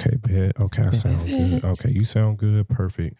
[0.00, 0.58] Okay, bet.
[0.58, 1.64] Okay, I sound good.
[1.64, 2.68] Okay, you sound good.
[2.68, 3.16] Perfect.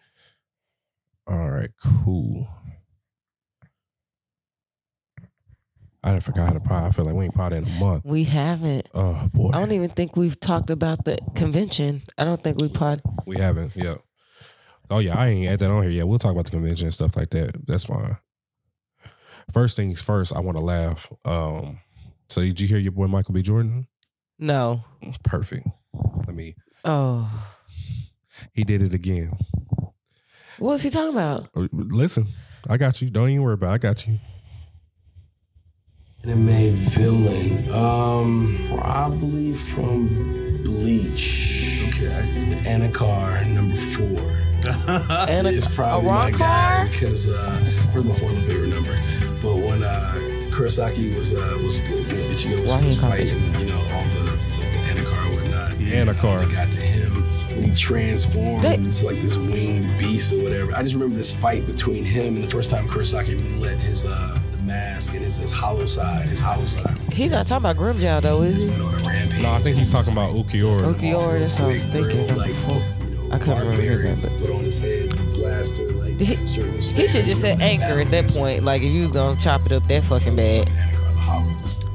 [1.27, 2.47] All right, cool.
[6.03, 6.83] I done forgot how to pod.
[6.83, 8.03] I feel like we ain't pod in a month.
[8.05, 8.87] We haven't.
[8.93, 12.01] Oh boy, I don't even think we've talked about the convention.
[12.17, 13.01] I don't think we pod.
[13.27, 13.75] we haven't.
[13.75, 13.95] Yeah.
[14.89, 16.07] Oh yeah, I ain't add that on here yet.
[16.07, 17.67] We'll talk about the convention and stuff like that.
[17.67, 18.17] That's fine.
[19.53, 21.11] First things first, I want to laugh.
[21.23, 21.79] Um,
[22.29, 23.41] so did you hear your boy Michael B.
[23.41, 23.87] Jordan?
[24.39, 24.83] No.
[25.23, 25.67] Perfect.
[26.25, 26.55] Let me.
[26.83, 27.29] Oh.
[28.53, 29.31] He did it again.
[30.59, 31.49] What was he talking about?
[31.55, 32.27] Uh, Listen,
[32.69, 33.09] I got you.
[33.09, 33.71] Don't even worry about.
[33.71, 33.73] it.
[33.75, 34.19] I got you.
[36.23, 37.71] Anime villain.
[37.73, 40.07] Um, probably from
[40.63, 41.81] Bleach.
[41.87, 42.49] Okay.
[42.49, 44.37] The Anakar number four.
[45.27, 46.85] And It's probably a my rock guy car?
[46.91, 48.95] because uh, first of all, my favorite number.
[49.41, 50.13] But when uh,
[50.51, 54.03] Kurosaki was uh, was when Ichigo was Why he first call fighting, you know, all
[54.03, 54.30] the the, the Anakar
[55.93, 56.21] and whatnot.
[56.21, 56.51] The and, Anakar.
[56.51, 57.23] Uh, got to him
[57.55, 60.73] when he transformed They- into like this winged beast or whatever.
[60.73, 64.05] I just remember this fight between him and the first time Kurosaki really let his
[64.05, 66.97] uh, the mask and his, his hollow side, his hollow side.
[67.11, 68.67] He's not talking about Grimmjow though, is he?
[68.69, 69.41] went on a rampage.
[69.41, 70.93] No, I think he's talking about Ukiora.
[70.93, 72.35] Ukiora, that's what I was thinking.
[72.37, 72.81] Like, you know,
[73.33, 76.73] I couldn't remember barbarian, that, but- put on his head, blaster, like He- straight in
[76.73, 78.63] his He should just say anchor at that point.
[78.63, 80.69] Like if you was gonna chop it up that fucking bad.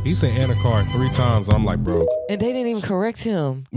[0.06, 0.82] Anakar, the hollows.
[0.82, 1.48] He said Anakar three times.
[1.48, 2.06] I'm like, bro.
[2.28, 3.66] And they didn't even correct him.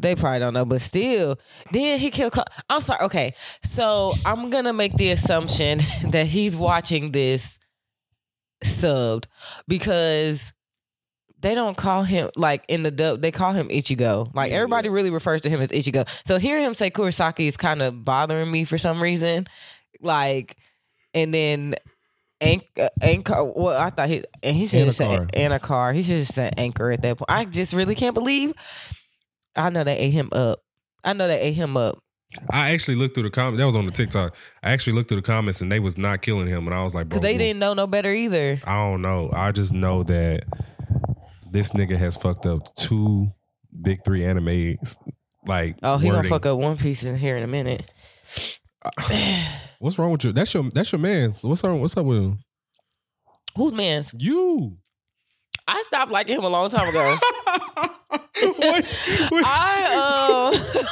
[0.00, 1.38] They probably don't know, but still.
[1.72, 2.34] Then he killed.
[2.70, 3.04] I'm sorry.
[3.04, 5.78] Okay, so I'm gonna make the assumption
[6.10, 7.58] that he's watching this
[8.64, 9.26] subbed
[9.68, 10.52] because
[11.40, 13.20] they don't call him like in the dub.
[13.20, 14.34] They call him Ichigo.
[14.34, 16.08] Like everybody really refers to him as Ichigo.
[16.26, 19.46] So hearing him say Kurosaki is kind of bothering me for some reason.
[20.00, 20.56] Like,
[21.14, 21.74] and then.
[22.40, 23.44] Anchor, uh, anchor.
[23.44, 25.32] Well, I thought he and he should have said.
[25.32, 25.94] Anakar.
[25.94, 27.30] He should have said anchor at that point.
[27.30, 28.54] I just really can't believe.
[29.56, 30.60] I know they ate him up.
[31.04, 31.98] I know they ate him up.
[32.50, 33.58] I actually looked through the comments.
[33.58, 34.36] That was on the TikTok.
[34.62, 36.66] I actually looked through the comments and they was not killing him.
[36.66, 38.60] And I was like, Because they didn't know no better either.
[38.64, 39.30] I don't know.
[39.32, 40.44] I just know that
[41.50, 43.32] this nigga has fucked up two
[43.80, 44.96] big three animes.
[45.46, 47.90] Like, Oh, he gonna fuck up One Piece in here in a minute.
[48.84, 50.32] Uh, What's wrong with you?
[50.32, 51.32] That's your that's your man.
[51.42, 51.78] What's up?
[51.78, 52.38] What's up with him?
[53.56, 54.12] Who's man's?
[54.18, 54.76] You.
[55.66, 57.16] I stopped liking him a long time ago.
[59.44, 60.54] I um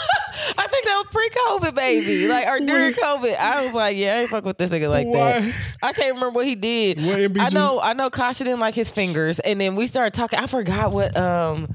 [0.58, 2.28] I think that was pre-COVID, baby.
[2.28, 3.36] Like or during COVID.
[3.36, 5.42] I was like, yeah, I ain't fuck with this nigga like that.
[5.82, 7.00] I can't remember what he did.
[7.38, 9.38] I know, I know Kasha didn't like his fingers.
[9.41, 10.38] And then we started talking.
[10.38, 11.68] I forgot what um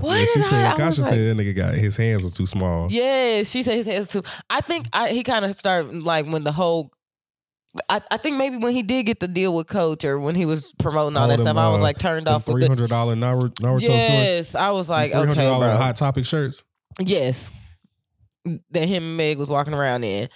[0.00, 1.96] what Yeah, she did I, said, I was Kasha like- said that nigga got his
[1.96, 2.86] hands was too small.
[2.90, 4.22] Yeah, she said his hands too.
[4.50, 6.90] I think I, he kind of started like when the whole.
[7.90, 10.46] I, I think maybe when he did get the deal with Coach or when he
[10.46, 12.66] was promoting all, All that them, stuff, I was uh, like turned off with Three
[12.66, 13.82] hundred dollar Naruto, shorts.
[13.82, 15.76] Yes, I was like, Three hundred okay, dollar bro.
[15.76, 16.64] hot topic shirts.
[16.98, 17.50] Yes,
[18.70, 20.28] that him and Meg was walking around in.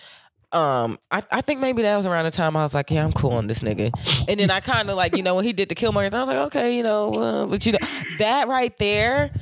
[0.52, 3.12] Um, I, I think maybe that was around the time I was like, yeah, I'm
[3.12, 3.90] cool on this nigga.
[4.28, 6.20] And then I kind of like, you know, when he did the kill Killmonger, I
[6.20, 7.78] was like, okay, you know, uh, but you know,
[8.18, 9.32] that right there,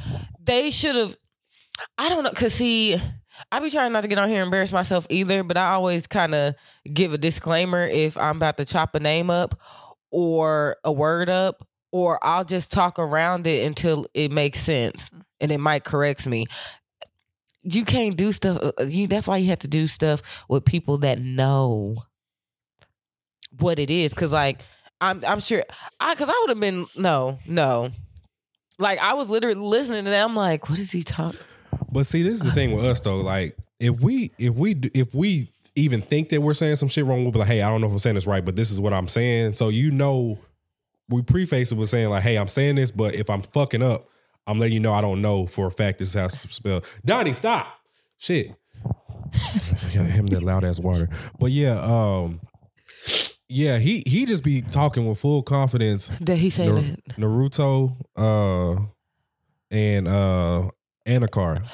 [0.43, 1.17] they should have.
[1.97, 3.01] I don't know, cause see,
[3.51, 6.07] I be trying not to get on here and embarrass myself either, but I always
[6.07, 6.55] kind of
[6.93, 9.59] give a disclaimer if I'm about to chop a name up
[10.11, 15.11] or a word up, or I'll just talk around it until it makes sense,
[15.41, 16.47] and it might corrects me
[17.63, 18.59] you can't do stuff.
[18.63, 21.97] uh, You that's why you have to do stuff with people that know
[23.59, 24.15] what it is.
[24.15, 24.61] Cause like
[25.01, 25.65] I'm I'm sure
[25.99, 27.91] I cause I would have been no no.
[28.79, 30.31] Like I was literally listening to them.
[30.31, 31.41] I'm like, what is he talking?
[31.93, 33.19] But see, this is the thing with us though.
[33.19, 37.23] Like, if we if we if we even think that we're saying some shit wrong,
[37.23, 38.81] we'll be like, hey, I don't know if I'm saying this right, but this is
[38.81, 39.53] what I'm saying.
[39.55, 40.39] So you know,
[41.09, 44.09] we preface it with saying like, hey, I'm saying this, but if I'm fucking up,
[44.47, 46.87] I'm letting you know I don't know for a fact this is how it's spelled.
[47.05, 47.67] Donnie, stop.
[48.19, 48.55] Shit.
[49.91, 51.09] Him that loud ass water.
[51.39, 52.41] But yeah, um,
[53.49, 56.11] yeah, he he just be talking with full confidence.
[56.21, 57.05] That he Nar- that.
[57.17, 58.83] Naruto, uh,
[59.71, 60.71] and uh,
[61.07, 61.69] Anakar.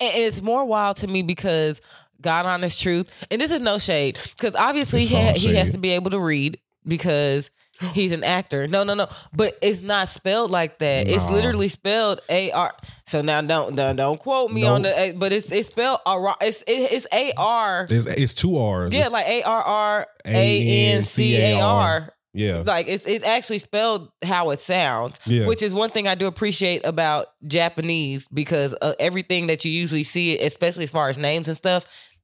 [0.00, 1.80] It's more wild to me because
[2.20, 5.78] God honest truth, and this is no shade, because obviously he, ha- he has to
[5.78, 7.50] be able to read because
[7.92, 8.66] he's an actor.
[8.68, 11.08] No, no, no, but it's not spelled like that.
[11.08, 12.74] It's literally spelled A R.
[13.06, 16.62] So now don't don't, don't quote me on the, but it's it's spelled Ar- it's
[16.62, 17.86] it, it's A R.
[17.88, 18.92] It's it's two R's.
[18.92, 22.12] Yeah, It's- like A R R A N C A R.
[22.34, 22.62] yeah.
[22.66, 25.46] Like it's it's actually spelled how it sounds, Yeah.
[25.46, 30.04] which is one thing I do appreciate about Japanese because uh, everything that you usually
[30.04, 32.14] see, especially as far as names and stuff,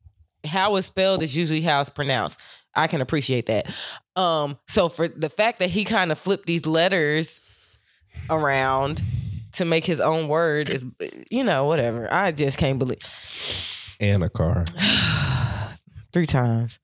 [0.44, 2.40] how it's spelled is usually how it's pronounced.
[2.74, 3.66] I can appreciate that.
[4.16, 7.40] Um, so for the fact that he kind of flipped these letters
[8.30, 9.02] around
[9.52, 10.84] to make his own word is,
[11.30, 12.12] you know, whatever.
[12.12, 12.98] I just can't believe
[14.00, 14.64] And a car.
[16.12, 16.78] three times.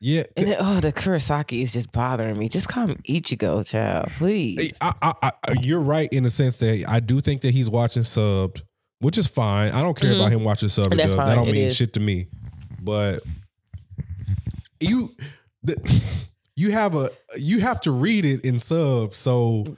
[0.00, 0.24] Yeah.
[0.36, 2.48] And then, oh, the Kurosaki is just bothering me.
[2.48, 4.74] Just call him Ichigo, child, please.
[4.80, 8.02] I, I, I, you're right in the sense that I do think that he's watching
[8.02, 8.62] subbed,
[8.98, 9.70] which is fine.
[9.70, 10.86] I don't care about him watching subbed.
[10.86, 10.96] Mm-hmm.
[10.96, 11.26] That's fine.
[11.26, 11.76] That don't It mean is.
[11.76, 12.26] shit to me.
[12.80, 13.22] But
[14.80, 15.14] you,
[15.62, 15.76] the,
[16.56, 19.76] you have a you have to read it in sub, so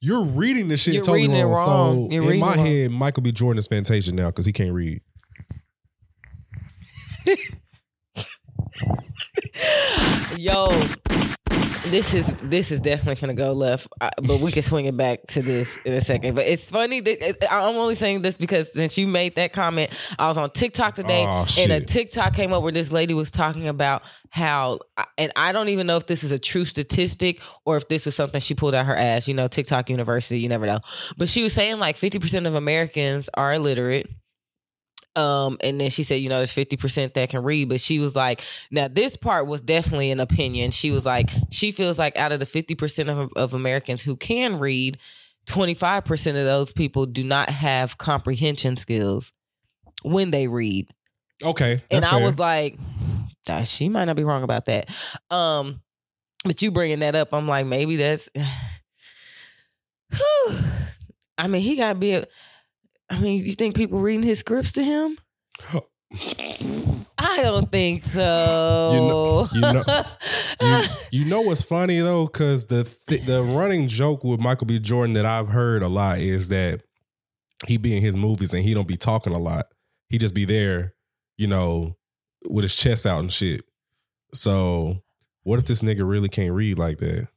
[0.00, 1.54] you're reading the shit You're totally reading it wrong.
[1.68, 2.06] wrong.
[2.08, 2.66] So You're in reading my it wrong.
[2.66, 3.32] head, Michael B.
[3.32, 5.00] Jordan is Fantasia now because he can't read.
[10.36, 10.68] Yo,
[11.86, 15.20] this is this is definitely gonna go left, I- but we can swing it back
[15.30, 16.34] to this in a second.
[16.34, 19.90] But it's funny that it- I'm only saying this because since you made that comment,
[20.18, 21.80] I was on TikTok today, Oh, and a.
[21.80, 24.78] TikTok came up where this lady was talking about how,
[25.18, 28.14] and I don't even know if this is a true statistic or if this is
[28.14, 29.26] something she pulled out her ass.
[29.26, 30.80] You know, TikTok University, you never know.
[31.16, 34.08] But she was saying like 50% of Americans are illiterate.
[35.16, 38.14] Um, and then she said, you know, there's 50% that can read, but she was
[38.14, 40.70] like, now this part was definitely an opinion.
[40.70, 44.58] She was like, she feels like out of the 50% of, of Americans who can
[44.58, 44.98] read,
[45.46, 49.32] 25% of those people do not have comprehension skills
[50.02, 50.88] when they read.
[51.42, 52.20] Okay, and I fair.
[52.20, 52.78] was like,
[53.48, 54.90] "Ah, she might not be wrong about that.
[55.30, 55.80] Um,
[56.44, 58.28] but you bringing that up, I'm like, maybe that's.
[60.12, 60.50] Whew.
[61.40, 62.12] I mean, he got to be.
[62.12, 62.26] A,
[63.10, 65.18] I mean, you think people reading his scripts to him?
[67.18, 69.48] I don't think so.
[69.52, 70.04] You know-
[70.60, 70.84] you,
[71.20, 74.78] you know what's funny though, because the th- the running joke with Michael B.
[74.78, 76.82] Jordan that I've heard a lot is that
[77.66, 79.66] he be in his movies and he don't be talking a lot.
[80.08, 80.94] He just be there,
[81.36, 81.96] you know,
[82.48, 83.64] with his chest out and shit.
[84.34, 85.02] So
[85.42, 87.28] what if this nigga really can't read like that?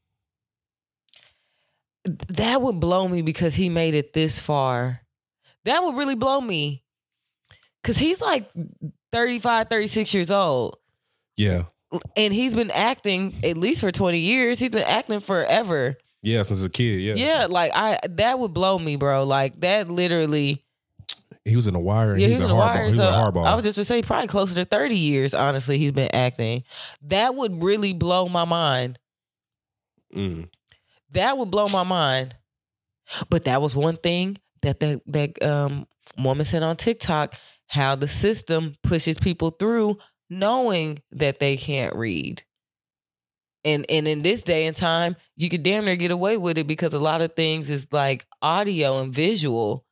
[2.30, 5.02] that would blow me because he made it this far.
[5.66, 6.84] That would really blow me.
[7.84, 8.50] Cause he's like
[9.12, 10.78] 35, 36 years old.
[11.36, 11.64] Yeah,
[12.16, 14.60] And he's been acting at least for 20 years.
[14.60, 15.98] He's been acting forever.
[16.22, 17.02] yeah, since a kid.
[17.02, 19.24] Yeah, Yeah, like I that would blow me, bro.
[19.24, 20.64] Like that literally
[21.44, 22.16] He was in the wire.
[22.18, 22.86] Yeah, he's a in the wire.
[22.86, 23.40] He's So a.
[23.42, 26.64] I was just to say probably closer to 30 years, honestly, he's been acting.
[27.02, 28.98] That would really blow my mind.
[30.16, 30.48] Mm.
[31.12, 32.36] That would blow my mind.
[33.30, 35.88] But that was one thing that that that um
[36.18, 37.36] woman said on TikTok
[37.68, 39.98] how the system pushes people through
[40.30, 42.44] knowing that they can't read.
[43.66, 46.68] And and in this day and time, you could damn near get away with it
[46.68, 49.86] because a lot of things is like audio and visual.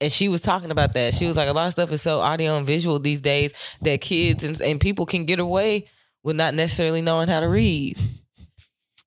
[0.00, 1.14] And she was talking about that.
[1.14, 3.52] She was like, a lot of stuff is so audio and visual these days
[3.82, 5.86] that kids and, and people can get away
[6.22, 7.98] with not necessarily knowing how to read.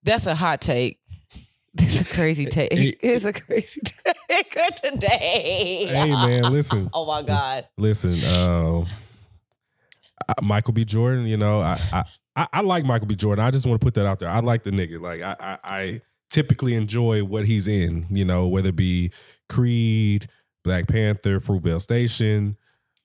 [0.03, 1.00] That's a hot take.
[1.75, 2.73] It's a crazy take.
[2.73, 3.81] Hey, It's a crazy
[4.29, 5.87] take today.
[5.89, 6.89] Hey man, listen.
[6.93, 7.67] Oh my God.
[7.77, 8.85] Listen, uh,
[10.41, 10.85] Michael B.
[10.85, 11.25] Jordan.
[11.25, 11.79] You know, I,
[12.35, 13.15] I I like Michael B.
[13.15, 13.43] Jordan.
[13.43, 14.29] I just want to put that out there.
[14.29, 15.01] I like the nigga.
[15.01, 18.05] Like I, I I typically enjoy what he's in.
[18.09, 19.11] You know, whether it be
[19.49, 20.27] Creed,
[20.63, 22.57] Black Panther, Fruitvale Station,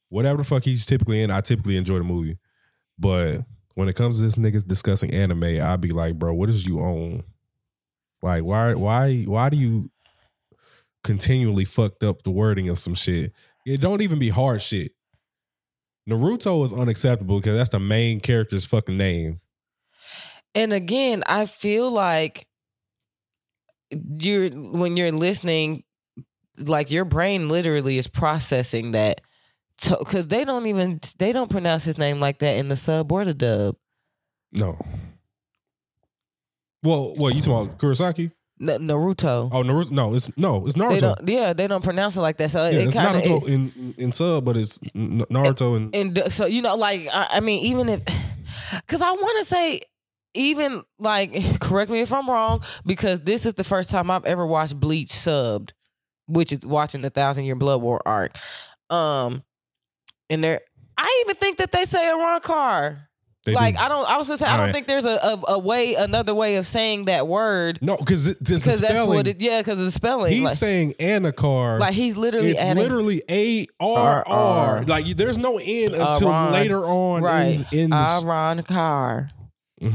[0.09, 1.31] whatever the fuck he's typically in.
[1.31, 2.39] I typically enjoy the movie.
[2.99, 3.45] But
[3.75, 6.81] when it comes to this niggas discussing anime, I'd be like, bro, what is you
[6.81, 7.23] own?
[8.23, 9.91] Like, why why why do you
[11.05, 13.33] continually fucked up the wording of some shit?
[13.67, 14.93] It don't even be hard shit.
[16.09, 19.41] Naruto is unacceptable because that's the main character's fucking name.
[20.55, 22.47] And again, I feel like
[23.91, 25.85] you're when you're listening,
[26.59, 29.21] like your brain literally is processing that
[29.99, 33.25] because they don't even they don't pronounce his name like that in the sub or
[33.25, 33.77] the dub.
[34.53, 34.79] No.
[36.83, 38.33] Well, what you talking about Kurosaki?
[38.61, 39.51] N- Naruto.
[39.53, 39.91] Oh, Naruto.
[39.91, 41.01] No, it's no, it's they Naruto.
[41.01, 41.29] don't.
[41.29, 42.51] Yeah, they don't pronounce it like that.
[42.51, 43.49] So yeah, it it's kind Naruto of.
[43.49, 47.29] in in sub, but it's N- Naruto and And th- so you know, like I,
[47.35, 48.03] I mean, even if,
[48.87, 49.81] because I want to say,
[50.35, 54.47] even like, correct me if I'm wrong, because this is the first time I've ever
[54.47, 55.73] watched Bleach subbed,
[56.27, 58.39] which is watching the Thousand Year Blood War arc.
[58.89, 59.43] Um,
[60.31, 60.61] and there,
[60.97, 63.06] I even think that they say Arrancar.
[63.47, 63.81] They Like do.
[63.81, 64.75] I don't, I was gonna say I don't Alright.
[64.75, 68.81] think there's a, a a way, another way of saying that word no, because because
[68.81, 69.41] that's what it.
[69.41, 70.33] Yeah, because the spelling.
[70.33, 71.79] He's like, saying Anacar.
[71.79, 72.83] like he's literally it's adding.
[72.83, 74.83] literally a r r.
[74.83, 79.31] Like there's no N until later on right, in, in the Arrancar.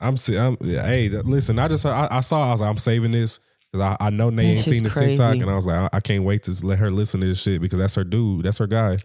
[0.00, 1.58] I'm, I'm yeah, hey, listen.
[1.58, 2.48] I just I, I saw.
[2.48, 3.40] I was like, I'm saving this
[3.72, 5.22] because I, I know they ain't seen TikTok, crazy.
[5.40, 7.60] and I was like, I, I can't wait to let her listen to this shit
[7.60, 8.44] because that's her dude.
[8.44, 8.96] That's her guy.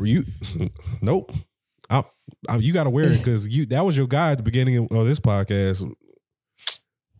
[0.00, 0.24] You,
[1.02, 1.32] nope.
[1.90, 2.04] I,
[2.48, 4.76] Uh, you got to wear it because you that was your guy at the beginning
[4.78, 5.84] of, of this podcast.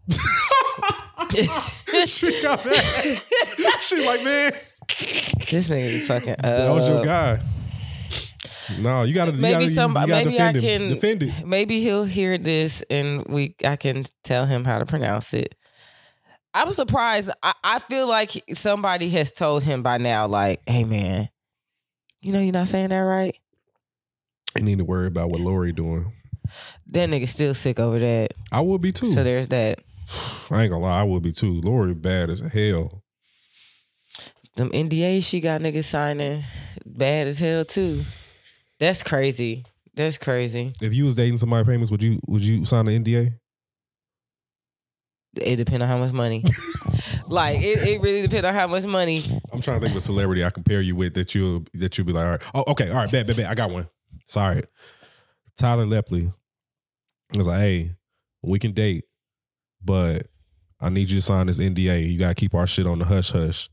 [2.06, 2.84] she got mad.
[3.80, 4.52] she like, man,
[5.50, 6.36] This nigga fucking.
[6.42, 7.42] Uh, that was your guy.
[8.80, 9.32] No, you got to.
[9.32, 9.90] Maybe gotta, some.
[9.90, 10.88] You gotta Maybe I can him.
[10.88, 11.46] defend it.
[11.46, 13.54] Maybe he'll hear this and we.
[13.64, 15.54] I can tell him how to pronounce it.
[16.54, 17.30] I was surprised.
[17.42, 21.28] I, I feel like somebody has told him by now, like, "Hey, man,
[22.20, 23.36] you know you're not saying that right."
[24.56, 26.12] You need to worry about what Lori doing.
[26.88, 28.32] That nigga still sick over that.
[28.50, 29.12] I would be too.
[29.12, 29.78] So there's that.
[30.50, 31.60] I ain't gonna lie, I would be too.
[31.62, 33.02] Lori bad as hell.
[34.56, 36.44] Them NDAs she got niggas signing
[36.84, 38.04] bad as hell too.
[38.78, 39.64] That's crazy.
[39.94, 40.74] That's crazy.
[40.82, 43.38] If you was dating somebody famous, would you would you sign an NDA?
[45.36, 46.44] It depends on how much money.
[47.28, 49.24] like it, it really depends on how much money.
[49.52, 52.06] I'm trying to think of a celebrity I compare you with that you that you'll
[52.06, 53.46] be like, all right, oh, okay, all right, bet, bet, bet.
[53.48, 53.88] I got one.
[54.26, 54.62] Sorry,
[55.56, 56.32] Tyler Lepley.
[57.34, 57.90] I was like, hey,
[58.42, 59.04] we can date,
[59.82, 60.26] but
[60.80, 62.10] I need you to sign this NDA.
[62.10, 63.70] You gotta keep our shit on the hush hush.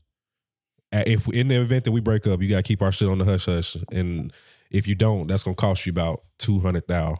[0.92, 3.24] If in the event that we break up, you gotta keep our shit on the
[3.24, 4.32] hush hush, and
[4.70, 7.18] if you don't, that's gonna cost you about two hundred thousand.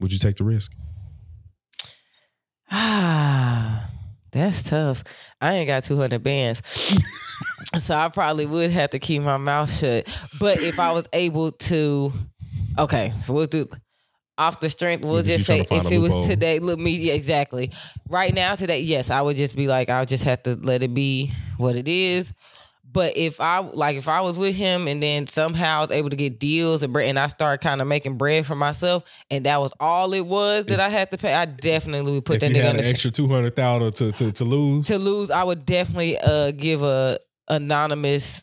[0.00, 0.72] Would you take the risk?
[2.70, 3.88] Ah,
[4.32, 5.04] that's tough.
[5.40, 6.62] I ain't got 200 bands.
[7.80, 10.06] so I probably would have to keep my mouth shut.
[10.40, 12.12] But if I was able to,
[12.78, 13.68] okay, so we'll do
[14.36, 17.70] off the strength, we'll just say if it was today, look, me, yeah, exactly.
[18.08, 20.92] Right now, today, yes, I would just be like, I'll just have to let it
[20.92, 22.32] be what it is.
[22.94, 26.10] But if I like, if I was with him and then somehow I was able
[26.10, 29.44] to get deals and bread, and I started kind of making bread for myself, and
[29.46, 32.40] that was all it was that I had to pay, I definitely would put if
[32.42, 34.86] that you nigga had on an the extra two hundred thousand to, to to lose,
[34.86, 38.42] to lose, I would definitely uh give a anonymous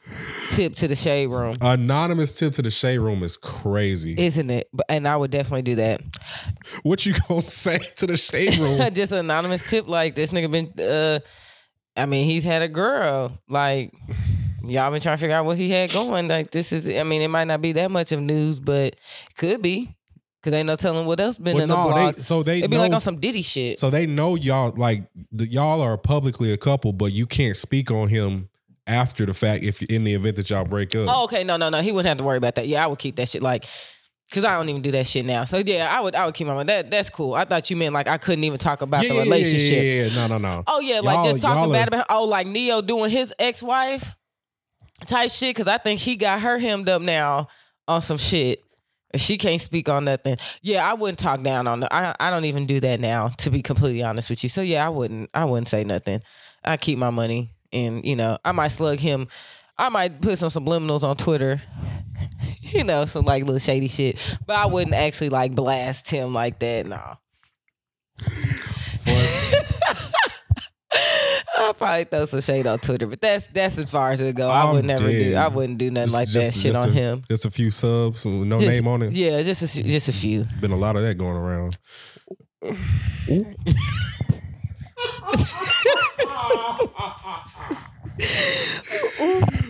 [0.50, 1.56] tip to the shade room.
[1.62, 4.16] anonymous tip to the shade room is crazy.
[4.18, 4.70] Isn't it?
[4.90, 6.02] And I would definitely do that.
[6.84, 8.82] what you gonna say to the shade room?
[8.94, 11.20] Just anonymous tip like this nigga been uh
[11.96, 13.38] I mean, he's had a girl.
[13.50, 13.94] Like
[14.66, 16.28] y'all been trying to figure out what he had going.
[16.28, 18.96] Like this is I mean, it might not be that much of news, but
[19.38, 19.96] could be.
[20.44, 22.16] Cause ain't no telling what else been Well, in the no, blog.
[22.16, 23.78] they, so they It'd be know, like on some Diddy shit.
[23.78, 27.92] so they know y'all like the, y'all are publicly a couple, but you can't speak
[27.92, 28.50] on him
[28.88, 31.08] after the fact if in the event that y'all break up.
[31.14, 31.44] Oh, okay.
[31.44, 31.82] No, no, no.
[31.84, 32.68] He wouldn't have to worry about that.
[32.68, 33.66] Yeah, I would keep that shit like
[34.32, 35.44] because I don't even do that shit now.
[35.44, 36.70] So yeah, I would I would keep my mind.
[36.70, 37.36] That that's cool.
[37.36, 39.76] I thought you meant like I couldn't even talk about yeah, the relationship.
[39.76, 40.16] Yeah, yeah, yeah.
[40.16, 40.64] No, no, no.
[40.66, 44.16] Oh yeah, like Y'all- just talking bad about oh like Ne-Yo doing his ex wife
[45.08, 47.48] type shit because I think she got her hemmed up now
[47.88, 48.64] on some shit.
[49.16, 50.38] She can't speak on nothing.
[50.62, 51.84] Yeah, I wouldn't talk down on.
[51.92, 53.30] I I don't even do that now.
[53.40, 55.30] To be completely honest with you, so yeah, I wouldn't.
[55.34, 56.22] I wouldn't say nothing.
[56.64, 59.28] I keep my money, and you know, I might slug him.
[59.78, 61.62] I might put some subliminals on Twitter.
[62.62, 64.38] you know, some like little shady shit.
[64.46, 66.86] But I wouldn't actually like blast him like that.
[66.86, 67.18] No.
[71.62, 74.50] I'll probably throw some shade on Twitter, but that's that's as far as it go.
[74.50, 75.36] I I'm would never do.
[75.36, 77.24] I wouldn't do nothing like that just- shit just on a, him.
[77.28, 79.14] Just a few subs, with no Just- name on it.
[79.14, 80.46] Yeah, just a, few- just a few.
[80.60, 81.78] Been a lot of that going around.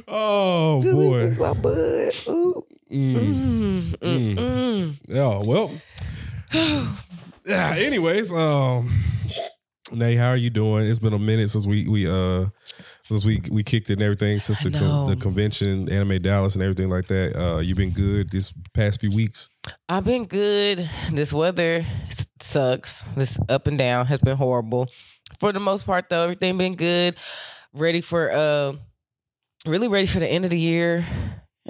[0.07, 1.33] oh boy.
[1.39, 2.13] my bud.
[2.29, 2.65] Ooh.
[2.91, 3.15] Mm.
[3.15, 4.95] Mm, mm, mm.
[5.07, 5.71] Yeah, well.
[7.45, 8.91] yeah, anyways, um
[9.91, 10.87] Nay, how are you doing?
[10.87, 12.45] It's been a minute since we we uh
[13.09, 16.63] since we we kicked it and everything since the, con- the convention, Anime Dallas and
[16.63, 17.37] everything like that.
[17.37, 19.49] Uh you've been good this past few weeks.
[19.89, 20.89] I've been good.
[21.11, 21.85] This weather
[22.39, 23.01] sucks.
[23.15, 24.87] This up and down has been horrible.
[25.39, 27.17] For the most part, though, everything been good.
[27.73, 28.73] Ready for uh,
[29.65, 31.05] really ready for the end of the year.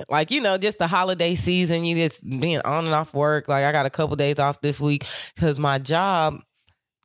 [0.10, 1.86] Like you know, just the holiday season.
[1.86, 3.48] You just being on and off work.
[3.48, 6.40] Like I got a couple days off this week because my job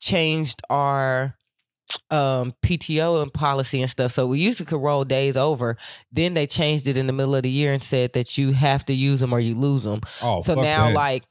[0.00, 1.36] changed our
[2.10, 4.12] um PTO and policy and stuff.
[4.12, 5.76] So we used to could roll days over.
[6.12, 8.84] Then they changed it in the middle of the year and said that you have
[8.86, 10.00] to use them or you lose them.
[10.22, 10.94] Oh, So now, that.
[10.94, 11.24] like,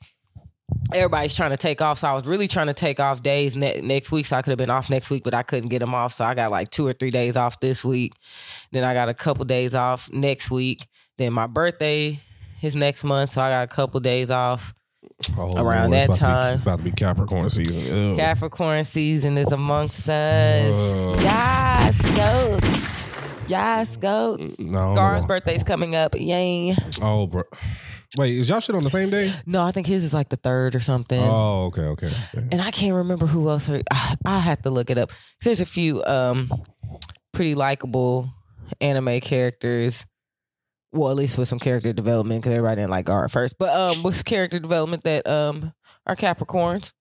[0.93, 1.99] everybody's trying to take off.
[1.99, 4.25] So I was really trying to take off days ne- next week.
[4.25, 6.13] So I could have been off next week, but I couldn't get them off.
[6.13, 8.13] So I got like two or three days off this week.
[8.71, 10.87] Then I got a couple days off next week.
[11.17, 12.19] Then my birthday
[12.61, 13.31] is next month.
[13.31, 14.73] So I got a couple days off.
[15.37, 16.53] Oh, around Lord, that it's to be- time.
[16.53, 18.11] it's about to be Capricorn season.
[18.11, 18.17] Ugh.
[18.17, 20.75] Capricorn season is amongst us.
[20.75, 21.15] Ugh.
[21.21, 22.87] Yes, goats.
[23.47, 24.57] Yes, goats.
[24.59, 26.15] no, Gar's birthday's coming up.
[26.15, 26.75] Yay.
[27.01, 27.43] Oh, bro.
[28.17, 29.33] Wait, is y'all shit on the same day?
[29.45, 31.21] No, I think his is like the third or something.
[31.21, 32.07] Oh, okay, okay.
[32.33, 32.47] okay.
[32.51, 33.69] and I can't remember who else.
[33.69, 33.83] I,
[34.25, 35.11] I have to look it up.
[35.43, 36.49] There's a few um
[37.33, 38.29] pretty likable
[38.81, 40.05] anime characters
[40.95, 43.57] well, at least with some character development because everybody didn't like at first.
[43.57, 45.73] But um, with character development that um
[46.05, 46.93] are Capricorns.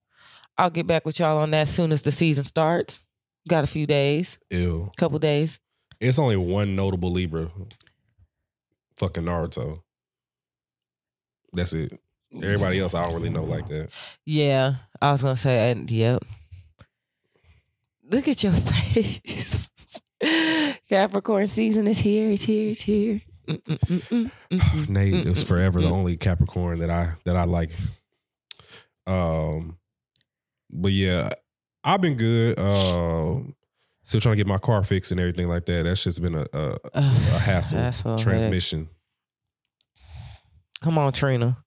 [0.57, 3.05] I'll get back with y'all on that as soon as the season starts.
[3.47, 4.89] Got a few days, Ew.
[4.91, 5.59] A couple days.
[5.99, 7.51] It's only one notable Libra.
[8.97, 9.81] Fucking Naruto.
[11.53, 11.99] That's it.
[12.33, 13.89] Everybody else, I don't really know like that.
[14.25, 16.23] Yeah, I was gonna say, and yep.
[18.09, 19.69] Look at your face.
[20.89, 22.31] Capricorn season is here.
[22.31, 22.71] It's here.
[22.71, 23.21] It's here.
[23.47, 24.89] Mm, mm, mm.
[24.89, 27.71] Nate is forever the only Capricorn that I that I like.
[29.07, 29.77] Um,
[30.69, 31.33] but yeah,
[31.83, 32.57] I've been good.
[32.59, 33.55] Um,
[34.03, 35.83] still trying to get my car fixed and everything like that.
[35.83, 37.79] That's just been a a, a hassle.
[37.79, 38.17] Head.
[38.19, 38.89] Transmission.
[40.81, 41.57] Come on, Trina.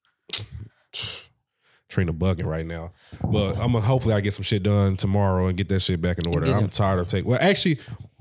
[1.89, 2.93] Trina bugging right now.
[3.25, 6.19] But I'm gonna hopefully I get some shit done tomorrow and get that shit back
[6.19, 6.55] in order.
[6.55, 7.31] I'm tired of taking.
[7.31, 7.79] Well, actually,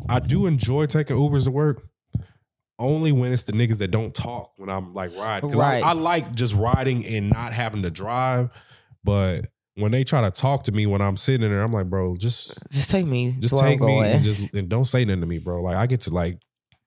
[0.07, 1.86] I do enjoy taking Ubers to work.
[2.79, 5.49] Only when it's the niggas that don't talk when I'm like riding.
[5.49, 5.83] 'Cause I- Right.
[5.83, 8.49] I, like just riding and not having to drive.
[9.03, 11.89] But when they try to talk to me when I'm sitting in there, I'm like,
[11.89, 13.35] bro, just Just take me.
[13.39, 15.61] just to where I'm take me and just and don't say nothing to me, bro.
[15.61, 16.39] Like I get to like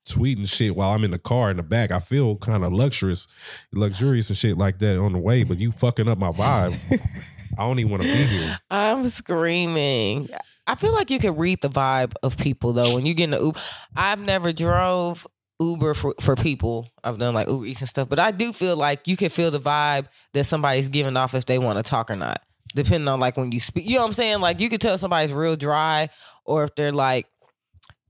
[0.09, 1.90] tweet and shit while I'm in the car in the back.
[1.92, 3.26] I feel kind of luxurious,
[3.73, 5.42] luxurious and shit like that on the way.
[5.44, 6.76] But you fucking up my vibe.
[7.59, 8.59] I don't even want to be here.
[8.70, 10.28] I'm screaming.
[10.66, 13.30] I feel like you can read the vibe of people though when you get in
[13.30, 13.61] the Uber.
[13.97, 15.26] I've never drove
[15.60, 16.88] Uber for, for people.
[17.04, 19.50] I've done like Uber Eats and stuff, but I do feel like you can feel
[19.50, 22.40] the vibe that somebody's giving off if they want to talk or not,
[22.74, 23.86] depending on like when you speak.
[23.86, 24.40] You know what I'm saying?
[24.40, 26.08] Like you can tell somebody's real dry
[26.44, 27.26] or if they're like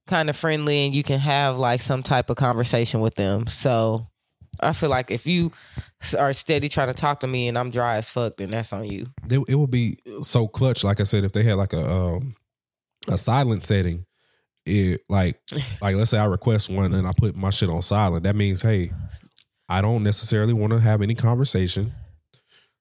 [0.06, 3.46] kind of friendly and you can have like some type of conversation with them.
[3.46, 4.06] So
[4.60, 5.52] I feel like if you
[6.18, 8.84] are steady trying to talk to me and I'm dry as fuck, then that's on
[8.84, 9.06] you.
[9.28, 10.84] It would be so clutch.
[10.84, 12.34] Like I said, if they had like a um,
[13.08, 14.04] a silent setting,
[14.66, 15.40] it like
[15.80, 18.24] like let's say I request one and I put my shit on silent.
[18.24, 18.92] That means hey,
[19.68, 21.92] I don't necessarily want to have any conversation.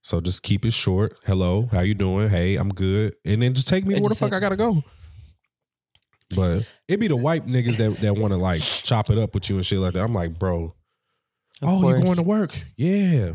[0.02, 1.18] So just keep it short.
[1.26, 2.30] Hello, how you doing?
[2.30, 3.16] Hey, I'm good.
[3.26, 4.84] And then just take me And where the fuck I gotta go.
[6.36, 9.50] But it be the white niggas that, that want to like chop it up with
[9.50, 10.04] you and shit like that.
[10.04, 10.76] I'm like, bro,
[11.62, 12.56] Of oh, you going to work?
[12.78, 13.32] Yeah.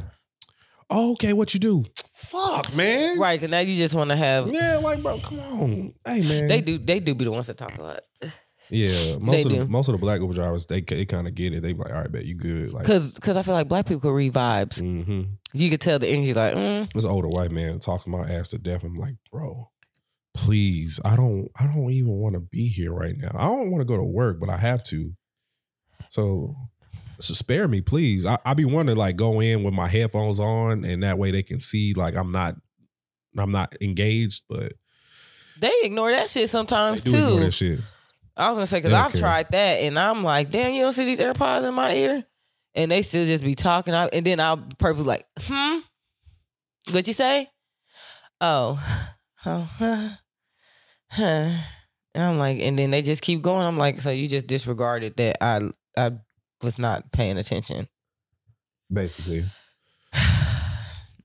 [0.89, 1.85] Oh, okay, what you do?
[2.15, 3.19] Fuck, man.
[3.19, 4.51] Right, because now you just want to have.
[4.53, 5.95] Yeah, like bro, come on.
[6.07, 6.49] Hey man.
[6.49, 6.79] They do.
[6.79, 8.01] They do be the ones that talk a lot.
[8.71, 9.17] Yeah.
[9.21, 11.53] Most They of the most of the black Uber drivers, they they kind of get
[11.53, 11.63] it.
[11.63, 12.73] They be like, all right, bet you good.
[12.73, 14.81] Like Because because I feel like black people could read vibes.
[14.81, 15.23] hmm
[15.53, 16.35] You could tell the energy.
[16.35, 18.83] Like, mm, This older white man talking my ass to death.
[18.85, 19.71] I'm like, bro,
[20.35, 21.01] please.
[21.05, 23.31] I don't I don't even want to be here right now.
[23.35, 25.13] I don't want to go to work, but I have to.
[26.09, 26.57] So
[27.21, 28.27] so spare me, please.
[28.27, 31.31] I, I be wanting to like go in with my headphones on and that way
[31.31, 32.57] they can see like I'm not
[33.37, 34.73] I'm not engaged, but
[35.61, 37.45] they ignore that shit they sometimes do ignore too.
[37.45, 37.81] that shit.
[38.37, 39.21] I was gonna say because I've care.
[39.21, 42.25] tried that and I'm like, damn, you don't see these AirPods in my ear,
[42.75, 43.95] and they still just be talking.
[43.95, 45.79] I, and then I'll perfectly like, hmm,
[46.91, 47.51] what you say?
[48.41, 48.83] Oh,
[49.47, 50.09] oh, huh,
[51.11, 51.51] huh.
[52.17, 53.67] And I'm like, and then they just keep going.
[53.67, 56.13] I'm like, so you just disregarded that I I
[56.63, 57.89] was not paying attention.
[58.93, 59.45] Basically.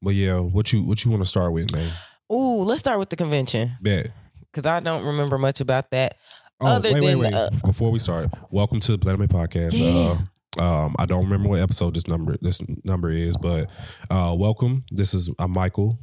[0.01, 1.91] But yeah, what you what you want to start with, man?
[2.31, 4.11] Ooh, let's start with the convention Bet.
[4.45, 6.15] because I don't remember much about that.
[6.61, 7.33] Oh, Other wait, wait, than, wait.
[7.33, 9.71] uh, Before we start, welcome to the Planet Mate Podcast.
[9.79, 10.19] Yeah.
[10.59, 13.69] Uh, um, I don't remember what episode this number this number is, but
[14.09, 14.83] uh, welcome.
[14.91, 15.97] This is uh, Michael.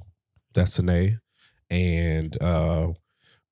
[0.54, 1.18] That's Tanae,
[1.68, 2.88] and uh,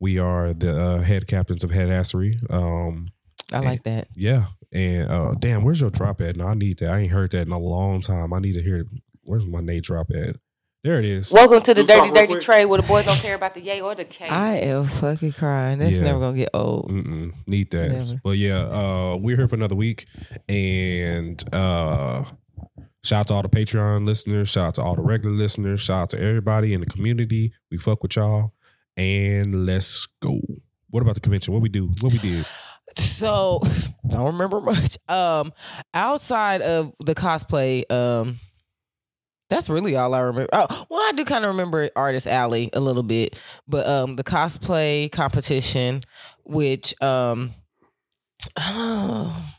[0.00, 2.38] we are the uh, head captains of Headassery.
[2.50, 3.08] Um,
[3.52, 4.08] I like that.
[4.14, 6.36] yeah, and uh, damn, where's your drop at?
[6.36, 6.90] No, I need that.
[6.90, 8.32] I ain't heard that in a long time.
[8.32, 8.86] I need to hear.
[9.24, 10.36] Where's my Nate drop at?
[10.84, 11.32] There it is.
[11.32, 12.42] Welcome to the You talk Dirty Dirty quick.
[12.42, 14.28] Tray where the boys don't care about the yay or the K.
[14.28, 15.78] I am fucking crying.
[15.78, 16.02] That's Yeah.
[16.02, 16.90] never gonna get old.
[16.90, 17.90] Mm-mm, need that.
[17.90, 18.20] Never.
[18.22, 20.04] But yeah, uh, we're here for another week,
[20.46, 22.24] and uh,
[23.02, 24.50] shout out to all the Patreon listeners.
[24.50, 25.80] Shout out to all the regular listeners.
[25.80, 27.54] Shout out to everybody in the community.
[27.70, 28.52] We fuck with y'all,
[28.98, 30.38] and let's go.
[30.90, 31.54] What about the convention?
[31.54, 31.94] What we do?
[32.02, 32.44] What we did?
[32.98, 33.68] So I
[34.16, 34.98] don't remember much.
[35.08, 35.54] Um,
[35.94, 38.38] outside of the cosplay, um,
[39.54, 40.48] that's really all I remember.
[40.52, 44.24] Oh, well, I do kind of remember Artist Alley a little bit, but um, the
[44.24, 46.00] cosplay competition,
[46.42, 47.54] which um,
[48.58, 49.54] oh,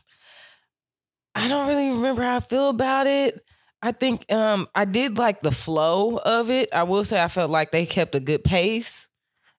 [1.34, 3.42] I don't really remember how I feel about it.
[3.80, 6.74] I think um, I did like the flow of it.
[6.74, 9.08] I will say I felt like they kept a good pace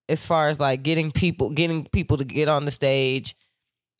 [0.09, 3.35] as far as like getting people getting people to get on the stage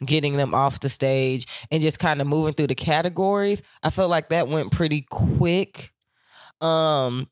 [0.06, 4.10] getting them off the stage and just kind of moving through the categories i felt
[4.10, 5.91] like that went pretty quick
[6.62, 7.30] um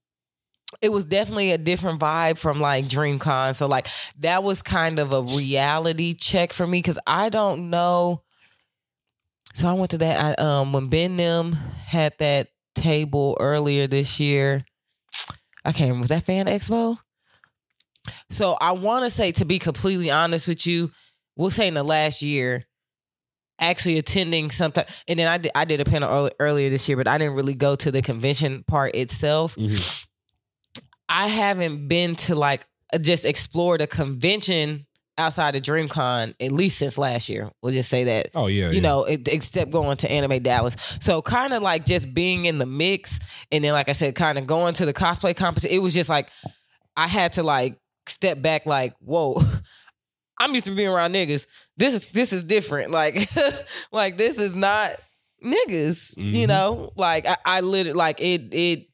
[0.81, 3.87] it was definitely a different vibe from like dreamcon so like
[4.19, 8.21] that was kind of a reality check for me because i don't know
[9.53, 10.37] So I went to that.
[10.37, 14.65] I, um, when Ben them had that table earlier this year,
[15.63, 16.01] I can't remember.
[16.01, 16.97] Was that Fan Expo?
[18.29, 20.91] So I want to say, to be completely honest with you,
[21.37, 22.65] we'll say in the last year,
[23.59, 26.97] actually attending something, and then I did, I did a panel early, earlier this year,
[26.97, 29.55] but I didn't really go to the convention part itself.
[29.55, 30.05] Mhm.
[31.07, 32.65] I haven't been to like
[33.01, 34.85] just explore the convention
[35.17, 37.49] outside of DreamCon at least since last year.
[37.61, 38.79] We'll just say that Oh yeah, you yeah.
[38.81, 40.75] know, it, except going to Anime Dallas.
[40.99, 43.19] So kind of like just being in the mix,
[43.51, 45.75] and then like I said, kind of going to the cosplay competition.
[45.75, 46.29] It was just like
[46.97, 49.41] I had to like step back, like whoa.
[50.37, 51.47] I'm used to being around niggas.
[51.77, 52.91] This is this is different.
[52.91, 53.29] Like,
[53.91, 54.95] like this is not
[55.43, 56.17] niggas.
[56.17, 56.47] You Mhm.
[56.47, 58.53] know, like I, I literally like it.
[58.53, 58.87] It.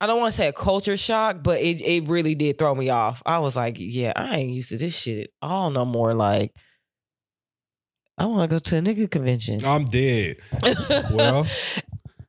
[0.00, 2.90] I don't want to say a culture shock, but it it really did throw me
[2.90, 3.22] off.
[3.24, 6.12] I was like, yeah, I ain't used to this shit at all no more.
[6.14, 6.52] Like,
[8.18, 9.64] I want to go to a nigga convention.
[9.64, 10.36] I'm dead.
[11.12, 11.46] Well,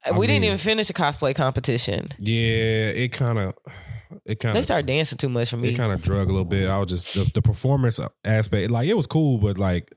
[0.06, 2.10] I we didn't mean- even finish the cosplay competition.
[2.20, 3.54] Yeah, it kind of,
[4.26, 5.70] it kind They of, started dancing too much for me.
[5.70, 6.70] it kind of drug a little bit.
[6.70, 9.94] I was just the, the performance aspect, like it was cool, but like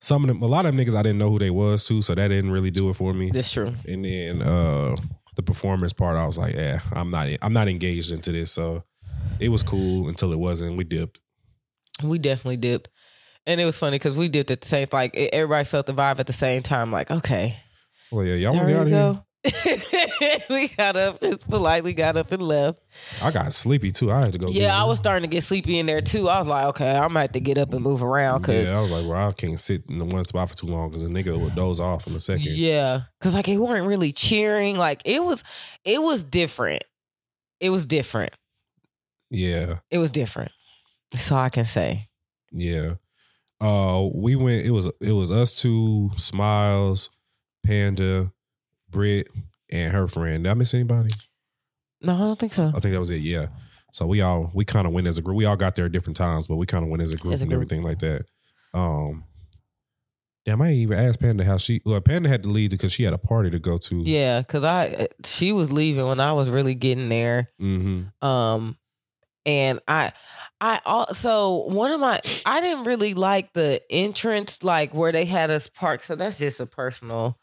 [0.00, 2.02] some of them, a lot of them niggas, I didn't know who they was too,
[2.02, 3.30] so that didn't really do it for me.
[3.30, 3.74] That's true.
[3.86, 4.94] And then uh
[5.36, 8.52] the performance part, I was like, yeah, I'm not, I'm not engaged into this.
[8.52, 8.84] So
[9.40, 10.76] it was cool until it wasn't.
[10.76, 11.20] We dipped.
[12.02, 12.88] We definitely dipped,
[13.46, 14.88] and it was funny because we dipped at the same.
[14.92, 16.90] Like everybody felt the vibe at the same time.
[16.90, 17.56] Like okay,
[18.10, 19.24] Well, yeah, y'all want to get out of here?
[20.50, 22.78] we got up, just politely got up and left.
[23.20, 24.12] I got sleepy too.
[24.12, 24.48] I had to go.
[24.48, 26.28] Yeah, I was starting to get sleepy in there too.
[26.28, 28.78] I was like, okay, I'm gonna have to get up and move around because Yeah,
[28.78, 31.02] I was like, well, I can't sit in the one spot for too long because
[31.02, 32.52] a nigga would doze off in a second.
[32.52, 34.78] Yeah, because like it weren't really cheering.
[34.78, 35.42] Like it was,
[35.84, 36.84] it was different.
[37.60, 38.32] It was different.
[39.30, 40.52] Yeah, It was different.
[41.16, 42.08] So I can say.
[42.52, 42.94] yeah.
[43.60, 44.66] Uh, we went.
[44.66, 47.10] It was it was us two, Smiles,
[47.64, 48.32] Panda,
[48.92, 49.28] Britt,
[49.70, 50.44] and her friend.
[50.44, 51.10] Did I miss anybody?
[52.00, 52.68] No, I don't think so.
[52.68, 53.22] I think that was it.
[53.22, 53.46] Yeah.
[53.92, 55.36] So we all we kind of went as a group.
[55.36, 57.34] We all got there at different times, but we kind of went as a group
[57.34, 57.58] As a and group.
[57.58, 58.24] everything like that.
[58.74, 59.24] Um.
[60.44, 61.80] Damn, I ain't even asked Panda how she.
[61.84, 64.02] Well, Panda had to leave because she had a party to go to.
[64.02, 67.48] Yeah, because I she was leaving when I was really getting there.
[67.60, 68.26] Mm-hmm.
[68.26, 68.76] Um,
[69.46, 70.12] and I,
[70.60, 75.52] I also one of my I didn't really like the entrance like where they had
[75.52, 76.06] us parked.
[76.06, 77.38] So that's just a personal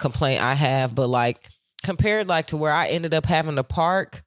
[0.00, 0.94] complaint I have.
[0.94, 1.48] But like
[1.82, 4.22] compared like to where I ended up having to park,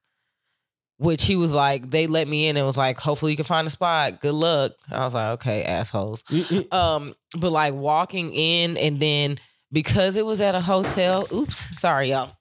[0.96, 3.66] which he was like they let me in and was like hopefully you can find
[3.66, 4.20] a spot.
[4.20, 4.72] Good luck.
[4.90, 6.24] I was like okay assholes.
[6.72, 9.38] Um, but like walking in and then
[9.72, 11.26] because it was at a hotel.
[11.32, 12.36] Oops, sorry y'all,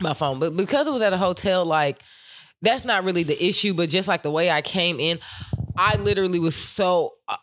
[0.00, 0.38] my phone.
[0.38, 2.02] But because it was at a hotel, like
[2.62, 3.74] that's not really the issue.
[3.74, 5.18] But just like the way I came in,
[5.76, 7.36] I literally was so uh,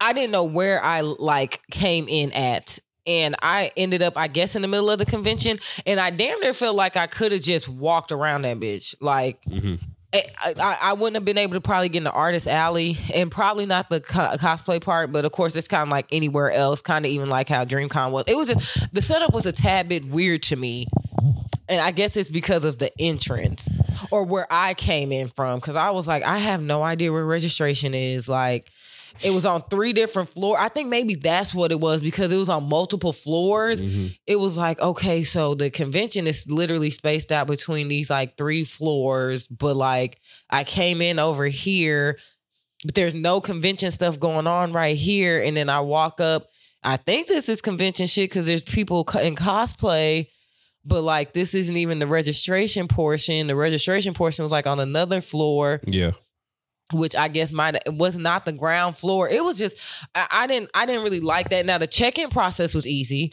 [0.00, 2.78] I didn't know where I like came in at.
[3.06, 6.38] And I ended up, I guess, in the middle of the convention, and I damn
[6.40, 8.94] near felt like I could have just walked around that bitch.
[9.00, 9.74] Like, Mm-hmm.
[10.14, 10.24] I,
[10.60, 13.64] I, I wouldn't have been able to probably get in the artist alley and probably
[13.64, 17.06] not the co- cosplay part, but of course it's kind of like anywhere else, kind
[17.06, 18.24] of even like how DreamCon was.
[18.26, 20.86] It was just the setup was a tad bit weird to me,
[21.66, 23.66] and I guess it's because of the entrance
[24.10, 27.24] or where I came in from because I was like, I have no idea where
[27.24, 28.28] registration is.
[28.28, 28.70] Like,
[29.24, 30.58] it was on three different floors.
[30.60, 34.06] I think maybe that's what it was because it was on multiple floors Mm-hmm.
[34.26, 38.64] it was like okay so the convention is literally spaced out between these like three
[38.64, 40.20] floors but like
[40.50, 42.18] i came in over here
[42.84, 46.48] but there's no convention stuff going on right here and then i walk up
[46.84, 50.26] i think this is convention shit because there's people in cosplay
[50.84, 55.20] but like this isn't even the registration portion the registration portion was like on another
[55.20, 56.12] floor Yeah.
[56.92, 59.28] Which I guess might was not the ground floor.
[59.28, 59.76] It was just
[60.14, 61.66] I, I didn't I didn't really like that.
[61.66, 63.32] Now the check-in process was easy.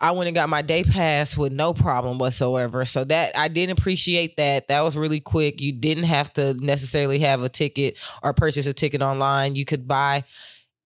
[0.00, 2.84] I went and got my day pass with no problem whatsoever.
[2.84, 4.68] So that I did appreciate that.
[4.68, 5.60] That was really quick.
[5.60, 9.56] You didn't have to necessarily have a ticket or purchase a ticket online.
[9.56, 10.24] You could buy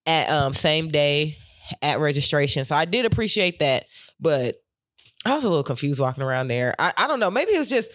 [0.05, 1.37] at um same day
[1.81, 2.65] at registration.
[2.65, 3.85] So I did appreciate that.
[4.19, 4.55] But
[5.25, 6.75] I was a little confused walking around there.
[6.79, 7.31] I, I don't know.
[7.31, 7.91] Maybe it was just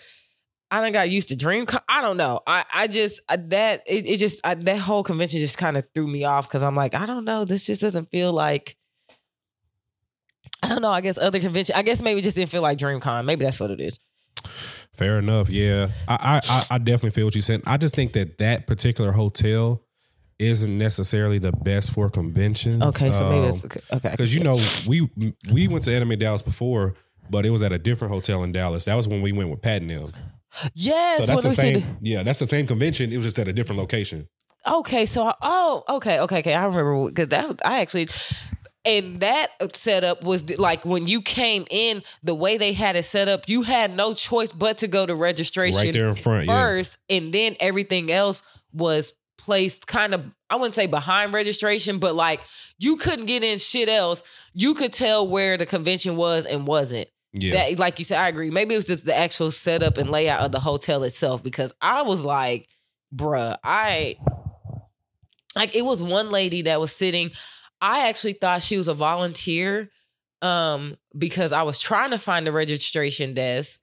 [0.70, 1.66] I done got used to dream.
[1.88, 2.40] I don't know.
[2.46, 5.84] I I just I, that it, it just I, that whole convention just kind of
[5.94, 7.44] threw me off because I'm like I don't know.
[7.44, 8.76] This just doesn't feel like.
[10.62, 10.90] I don't know.
[10.90, 11.76] I guess other convention.
[11.76, 13.24] I guess maybe it just didn't feel like DreamCon.
[13.24, 13.98] Maybe that's what it is.
[14.94, 15.48] Fair enough.
[15.48, 17.62] Yeah, I, I I I definitely feel what you said.
[17.64, 19.82] I just think that that particular hotel
[20.40, 22.82] isn't necessarily the best for conventions.
[22.82, 24.10] Okay, so maybe Um, it's okay.
[24.10, 25.08] because you know we
[25.52, 26.94] we went to Anime Dallas before,
[27.30, 28.84] but it was at a different hotel in Dallas.
[28.86, 30.12] That was when we went with Pat and them.
[30.74, 31.20] Yes.
[31.20, 31.80] So that's the same.
[31.82, 33.12] said- Yeah, that's the same convention.
[33.12, 34.28] It was just at a different location.
[34.66, 36.54] Okay, so I- oh, okay, okay, okay.
[36.54, 38.08] I remember because that I actually
[38.84, 43.28] And that setup was like when you came in, the way they had it set
[43.28, 46.54] up, you had no choice but to go to registration Right there in front, yeah.
[46.54, 52.14] first, and then everything else was placed kind of I wouldn't say behind registration, but
[52.14, 52.40] like
[52.78, 54.22] you couldn't get in shit else.
[54.54, 57.08] You could tell where the convention was and wasn't.
[57.32, 57.52] Yeah.
[57.68, 58.50] That like you said, I agree.
[58.50, 62.02] Maybe it was just the actual setup and layout of the hotel itself because I
[62.02, 62.68] was like,
[63.14, 64.16] bruh, I
[65.54, 67.30] like it was one lady that was sitting.
[67.80, 69.90] I actually thought she was a volunteer
[70.42, 73.80] um because I was trying to find the registration desk.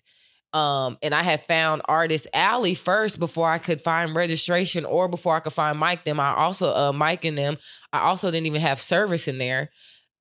[0.53, 5.36] Um, and I had found Artist Alley first before I could find registration or before
[5.36, 6.17] I could find Mike them.
[6.19, 7.58] I also uh Mike and them.
[7.91, 9.69] I also didn't even have service in there.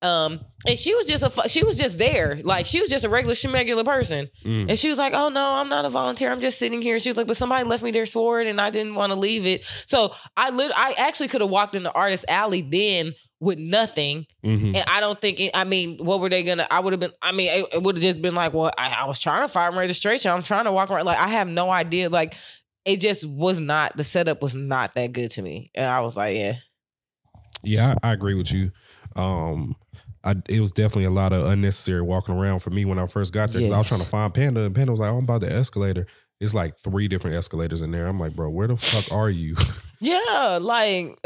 [0.01, 3.09] Um, and she was just a she was just there, like she was just a
[3.09, 4.27] regular schmegular person.
[4.43, 4.69] Mm.
[4.69, 6.31] And she was like, "Oh no, I'm not a volunteer.
[6.31, 8.69] I'm just sitting here." She was like, "But somebody left me their sword, and I
[8.69, 11.91] didn't want to leave it." So I lit- I actually could have walked in the
[11.91, 14.75] Artist Alley then with nothing, Mhm.
[14.75, 15.39] and I don't think.
[15.39, 16.67] It, I mean, what were they gonna?
[16.69, 17.13] I would have been.
[17.21, 19.47] I mean, it, it would have just been like, "Well, I, I was trying to
[19.47, 20.29] find registration.
[20.29, 21.05] I'm trying to walk around.
[21.05, 22.09] Like, I have no idea.
[22.09, 22.35] Like,
[22.83, 23.97] it just was not.
[23.97, 26.55] The setup was not that good to me, and I was like, yeah,
[27.65, 28.71] Yeah, I, I agree with you.
[29.15, 29.75] Um,
[30.23, 33.31] I it was definitely a lot of unnecessary walking around for me when I first
[33.33, 35.23] got there because I was trying to find Panda, and Panda was like, "Oh, I'm
[35.23, 36.07] about the escalator."
[36.39, 38.07] It's like three different escalators in there.
[38.07, 39.55] I'm like, bro, where the fuck are you?
[40.01, 41.17] yeah, like."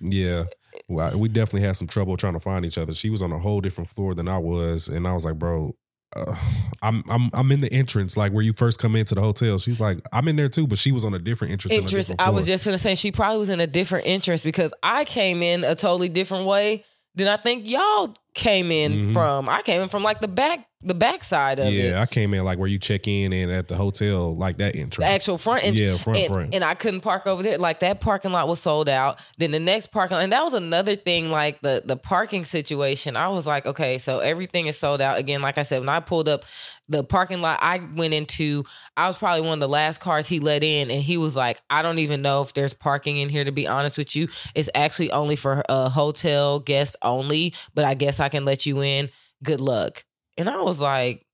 [0.00, 0.44] yeah,
[0.88, 2.94] well, I- we definitely had some trouble trying to find each other.
[2.94, 5.74] She was on a whole different floor than I was, and I was like, bro.
[6.16, 6.34] Uh,
[6.82, 9.58] I'm I'm I'm in the entrance, like where you first come into the hotel.
[9.58, 11.72] She's like, I'm in there too, but she was on a different entrance.
[11.74, 12.06] on entrance.
[12.06, 15.04] different I was just gonna say she probably was in a different entrance because I
[15.04, 19.12] came in a totally different way than I think y'all came in Mhm.
[19.12, 19.48] from.
[19.48, 22.00] I came in from like the back, the back side of it, yeah.
[22.00, 24.96] I came in like where you check in and at the hotel, like that entrance.
[25.08, 25.80] the actual front entrance.
[25.80, 26.54] yeah, front and, front.
[26.54, 27.58] and I couldn't park over there.
[27.58, 29.18] Like that parking lot was sold out.
[29.38, 31.30] Then the next parking lot, and that was another thing.
[31.30, 35.42] Like the the parking situation, I was like, okay, so everything is sold out again.
[35.42, 36.44] Like I said, when I pulled up
[36.88, 38.64] the parking lot, I went into.
[38.96, 41.60] I was probably one of the last cars he let in, and he was like,
[41.68, 43.42] I don't even know if there's parking in here.
[43.42, 47.54] To be honest with you, it's actually only for uh, hotel guest only.
[47.74, 49.10] But I guess I can let you in.
[49.42, 50.04] Good luck.
[50.38, 51.26] And I was like,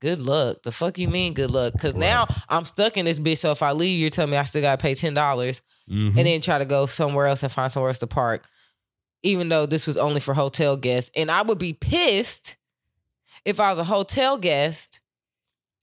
[0.00, 0.62] good luck.
[0.64, 1.72] The fuck you mean good luck?
[1.74, 3.38] Because now I'm stuck in this bitch.
[3.38, 6.16] So if I leave, you're telling me I still gotta pay ten dollars Mhm.
[6.16, 8.44] and then try to go somewhere else and find somewhere else to park.
[9.22, 11.10] Even though this was only for hotel guests.
[11.16, 12.56] And I would be pissed
[13.44, 15.00] if I was a hotel guest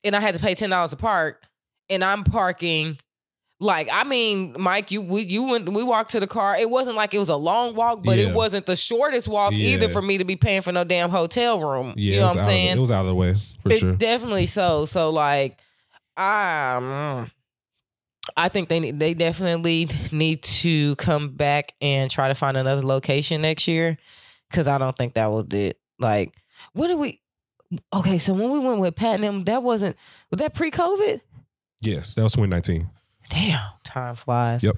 [0.04, 1.44] and I had to pay ten dollars to park
[1.90, 2.98] and I'm parking
[3.60, 6.56] like I mean, Mike, you we you went we walked to the car.
[6.58, 8.30] It wasn't like it was a long walk, but Yeah.
[8.30, 11.60] it wasn't the shortest walk either for me to be paying for no damn hotel
[11.60, 11.94] room.
[11.98, 12.78] yeah, you know what I'm of saying?
[12.78, 13.96] it was out of the way for It sure.
[13.96, 14.86] Definitely so.
[14.86, 15.60] So like,
[16.16, 17.30] um,
[18.38, 23.42] I think they they definitely need to come back and try to find another location
[23.42, 23.98] next year
[24.50, 25.80] because I don't think that was it.
[26.00, 26.34] Like,
[26.74, 27.22] what did we?
[27.94, 29.96] Okay, so when we went with Pat and them, that wasn't
[30.32, 31.22] was that pre COVID?
[31.82, 32.90] yes, that was 2019.
[33.30, 34.64] Damn, time flies.
[34.64, 34.76] Yep.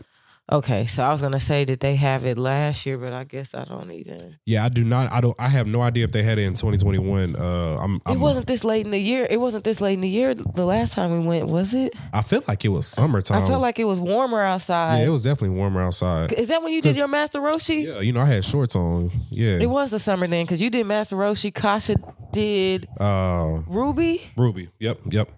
[0.51, 3.53] Okay, so I was gonna say that they have it last year, but I guess
[3.53, 4.35] I don't even.
[4.45, 5.09] Yeah, I do not.
[5.09, 5.35] I don't.
[5.39, 7.37] I have no idea if they had it in 2021.
[7.37, 8.01] Uh, I'm.
[8.05, 9.25] I'm it wasn't this late in the year.
[9.29, 10.33] It wasn't this late in the year.
[10.33, 11.93] The last time we went, was it?
[12.11, 13.41] I feel like it was summertime.
[13.41, 14.97] I felt like it was warmer outside.
[14.99, 16.33] yeah, it was definitely warmer outside.
[16.33, 17.85] Is that when you did your Master Roshi?
[17.85, 19.09] Yeah, you know, I had shorts on.
[19.29, 19.51] Yeah.
[19.51, 21.53] It was the summer then, because you did Master Roshi.
[21.53, 21.95] Kasha
[22.33, 24.21] did Uh, Ruby.
[24.35, 24.67] Ruby.
[24.79, 24.99] Yep.
[25.11, 25.31] Yep.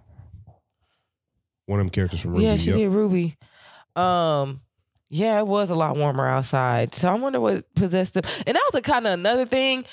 [1.66, 2.46] One of them characters from Ruby.
[2.46, 2.78] yeah, she yep.
[2.78, 3.38] did Ruby.
[3.96, 4.62] Um,
[5.10, 6.96] yeah, it was a lot warmer outside.
[6.96, 8.24] So I wonder what possessed them.
[8.46, 9.86] And that was a kind of another thing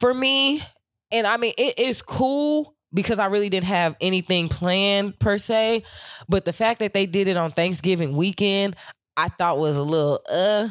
[0.00, 0.62] for me.
[1.10, 5.82] And I mean, it is cool because I really didn't have anything planned per se.
[6.28, 8.76] But the fact that they did it on Thanksgiving weekend,
[9.16, 10.68] I thought was a little uh.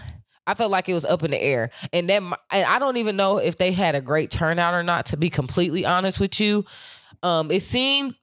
[0.50, 3.18] I felt like it was up in the air, and then and I don't even
[3.18, 5.08] know if they had a great turnout or not.
[5.08, 6.64] To be completely honest with you,
[7.22, 8.16] um, it seemed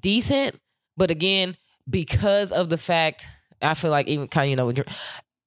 [0.00, 0.58] decent,
[0.96, 1.56] but again,
[1.88, 3.26] because of the fact,
[3.60, 4.84] I feel like even kind of you know,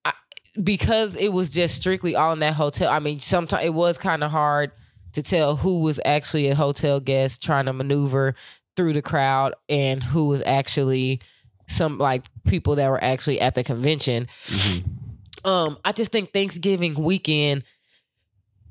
[0.03, 0.13] I,
[0.62, 2.91] because it was just strictly all in that hotel.
[2.91, 4.71] I mean, sometimes it was kind of hard
[5.13, 8.36] to tell who was actually a hotel guest trying to maneuver
[8.75, 11.21] through the crowd and who was actually
[11.67, 14.27] some like people that were actually at the convention.
[14.47, 14.84] Mhm.
[15.45, 17.63] Um, I just think Thanksgiving weekend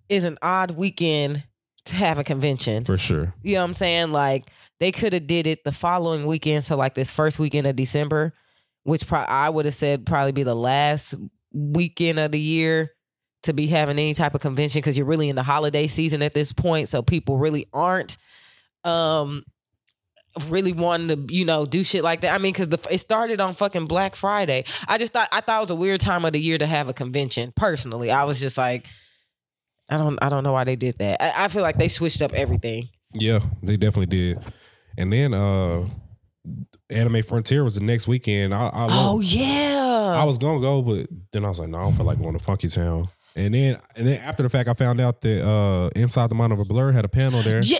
[0.08, 1.44] is an odd weekend
[1.86, 2.84] to have a convention.
[2.84, 3.34] For sure.
[3.42, 4.12] You know what I'm saying?
[4.12, 4.44] Like
[4.84, 8.34] they could have did it the following weekend, so like this first weekend of December,
[8.82, 11.14] which pro- I would have said probably be the last
[11.54, 12.90] weekend of the year
[13.44, 16.34] to be having any type of convention because you're really in the holiday season at
[16.34, 18.18] this point, so people really aren't
[18.84, 19.42] um
[20.48, 22.34] really wanting to you know do shit like that.
[22.34, 24.66] I mean, because it started on fucking Black Friday.
[24.86, 26.90] I just thought I thought it was a weird time of the year to have
[26.90, 27.54] a convention.
[27.56, 28.86] Personally, I was just like.
[29.88, 31.22] I don't I don't know why they did that.
[31.22, 32.90] I, I feel like they switched up everything.
[33.14, 34.38] Yeah, they definitely did.
[34.98, 35.86] And then uh
[36.90, 38.54] Anime Frontier was the next weekend.
[38.54, 40.14] I, I Oh yeah.
[40.16, 42.34] I was gonna go, but then I was like, no, I don't feel like going
[42.34, 43.06] to Funky Town.
[43.36, 46.52] And then and then after the fact, I found out that uh Inside the Mind
[46.52, 47.60] of a Blerd had a panel there.
[47.64, 47.78] yeah.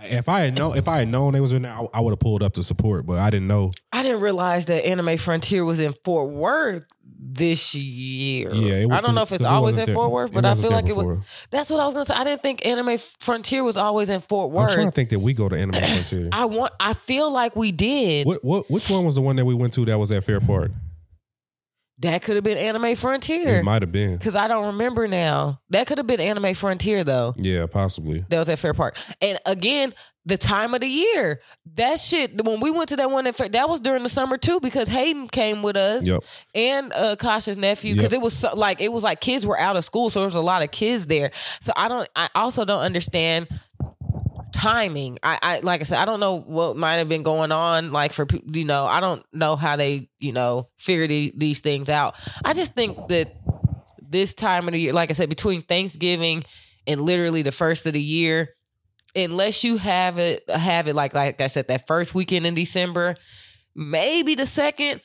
[0.00, 2.12] If I had known, if I had known they was in there, I, I would
[2.12, 3.04] have pulled up to support.
[3.04, 3.72] But I didn't know.
[3.92, 6.84] I didn't realize that Anime Frontier was in Fort Worth
[7.20, 8.52] this year.
[8.52, 10.86] Yeah, it, I don't know if it's always in Fort Worth, but I feel like
[10.86, 11.06] it was.
[11.06, 11.46] was.
[11.50, 12.14] That's what I was gonna say.
[12.14, 14.70] I didn't think Anime Frontier was always in Fort Worth.
[14.70, 16.28] I'm trying to think that we go to Anime Frontier.
[16.32, 16.72] I want.
[16.78, 18.26] I feel like we did.
[18.26, 20.40] What what which one was the one that we went to that was at Fair
[20.40, 20.70] Park?
[22.00, 23.56] That could have been Anime Frontier.
[23.58, 24.16] It might have been.
[24.16, 25.60] because I don't remember now.
[25.70, 27.34] That could have been Anime Frontier though.
[27.36, 28.24] Yeah, possibly.
[28.28, 28.96] That was at Fair Park.
[29.20, 29.92] And again,
[30.24, 31.40] the time of the year.
[31.74, 34.36] That shit, when we went to that one at Fair, that was during the summer
[34.36, 36.22] too because Hayden came with us Yep.
[36.54, 38.20] and uh, Kasha's nephew because Yep.
[38.20, 40.10] it was so, like, it was like kids were out of school.
[40.10, 41.30] So there was a lot of kids there.
[41.60, 43.48] So I don't, I also don't understand
[44.58, 45.18] timing.
[45.22, 47.92] I, I, like I said, I don't know what might have been going on.
[47.92, 51.88] Like for, you know, I don't know how they, you know, figure the, these things
[51.88, 52.16] out.
[52.44, 53.36] I just think that
[54.00, 56.44] this time of the year, like I said, between Thanksgiving
[56.86, 58.54] and literally the first of the year,
[59.14, 63.14] unless you have it have it like like I said that first weekend in December,
[63.74, 65.00] maybe the second.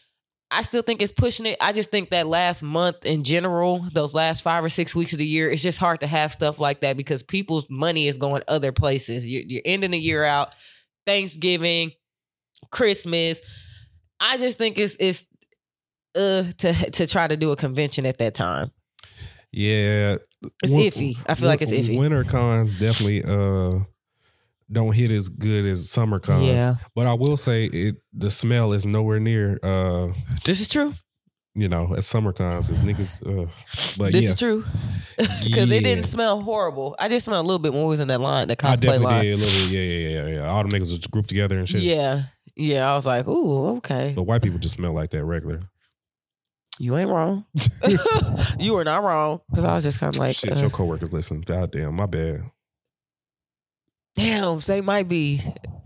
[0.54, 1.58] I still think it's pushing it.
[1.60, 5.20] I just think that last month in general, those last five or six weeks of
[5.20, 8.44] the year, it's just hard to have stuff like that because people's money is going
[8.48, 9.28] other places.
[9.28, 10.54] You're, you're ending the year out,
[11.08, 11.92] Thanksgiving,
[12.72, 13.42] Christmas.
[14.20, 15.26] I just think it's it's
[16.16, 18.72] uh to to try to do a convention at that time.
[19.52, 20.18] Yeah.
[20.62, 21.18] It's iffy.
[21.28, 21.98] I feel like it's iffy.
[21.98, 23.86] Winter cons definitely uh
[24.74, 26.46] don't hit as good as summer cons.
[26.46, 30.14] Yeah, But I will say it the smell is nowhere near uh
[30.46, 30.94] this is true.
[31.56, 33.50] you know, at summer cons as niggas uh
[33.98, 34.30] but this yeah.
[34.32, 34.64] is true
[35.18, 35.78] because Yeah.
[35.78, 36.96] it didn't smell horrible.
[37.00, 38.80] I just smelled a little bit when we was in that line, that I cosplay
[38.82, 39.22] definitely line.
[39.24, 39.72] did a little bit.
[39.72, 40.50] Yeah, yeah, yeah, yeah.
[40.50, 41.82] All the niggas was grouped together and shit.
[41.82, 42.24] Yeah,
[42.56, 42.92] yeah.
[42.92, 44.14] I was like, ooh, okay.
[44.16, 45.60] But white people just smell like that regular.
[46.80, 47.46] You ain't wrong.
[48.60, 51.14] you were not wrong because I was just kind of like, Shit, uh, your coworkers
[51.14, 51.42] listen.
[51.42, 52.50] God damn, my bad.
[54.16, 55.42] Damn, they might be.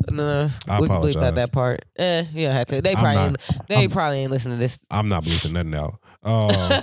[0.10, 1.84] No, I we can bleep out that part.
[1.98, 2.82] Eh, yeah, had to.
[2.82, 4.80] They I'm probably, not- ain't, they I'm- probably ain't listening to this.
[4.90, 6.00] I'm not bleeping nothing out.
[6.24, 6.82] Uh,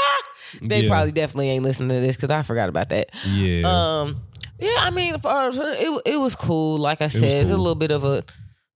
[0.62, 3.10] they yeah, probably definitely ain't listening to this because I forgot about that.
[3.26, 3.62] Yeah.
[4.02, 4.22] Um,
[4.58, 6.78] yeah, I mean, for, it it was cool.
[6.78, 7.62] Like I said, it's a cool.
[7.62, 8.22] little bit of a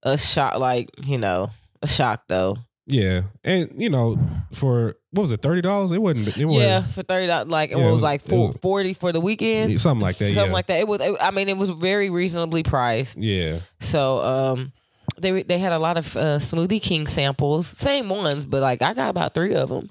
[0.03, 1.51] a shock, like you know,
[1.81, 2.57] a shock though.
[2.87, 3.21] yeah.
[3.43, 4.17] And you know,
[4.53, 5.91] for what was it, thirty dollars?
[5.91, 8.21] It wasn't it wasn't Yeah, for thirty dollars, like it Yeah, it was, was- like
[8.21, 10.33] four, was- forty for the weekend, something like that.
[10.33, 10.53] something yeah.
[10.53, 10.79] like that.
[10.79, 11.01] It was.
[11.01, 13.17] it- I mean, it was very reasonably priced.
[13.17, 13.59] yeah.
[13.79, 14.71] So, um,
[15.17, 18.93] they they had a lot of uh, Smoothie King samples, same ones, but like I
[18.93, 19.89] got about three of them.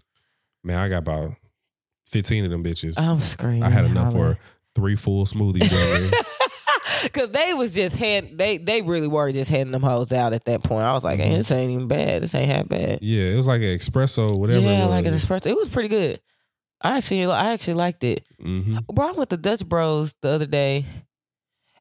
[0.62, 1.32] Man, I got about
[2.06, 2.98] fifteen of them bitches.
[2.98, 3.62] I'm screaming.
[3.62, 4.38] I had enough for
[4.74, 6.12] three full smoothies.
[7.12, 10.44] Cause they was just hand they they really were just handing them hoes out at
[10.46, 10.84] that point.
[10.84, 11.36] I was like, hey, Mhm.
[11.38, 12.22] this ain't even bad.
[12.22, 13.00] This ain't half bad.
[13.02, 14.60] yeah, it was like an espresso, whatever.
[14.60, 14.90] yeah, it was.
[14.90, 15.46] like an espresso.
[15.46, 16.20] It was pretty good.
[16.80, 18.24] I actually I actually liked it.
[18.40, 20.84] hmm Bro, I went to Dutch Bros the other day,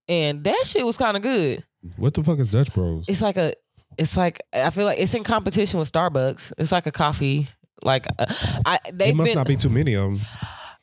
[0.08, 1.64] and that shit was kind of good.
[1.98, 3.06] What the fuck is Dutch Bros?
[3.10, 3.54] It's like a,
[3.98, 6.54] it's like I feel like it's in competition with Starbucks.
[6.58, 7.48] It's like a coffee.
[7.82, 8.26] Like uh,
[8.66, 10.22] I, they've must been not be too many of them.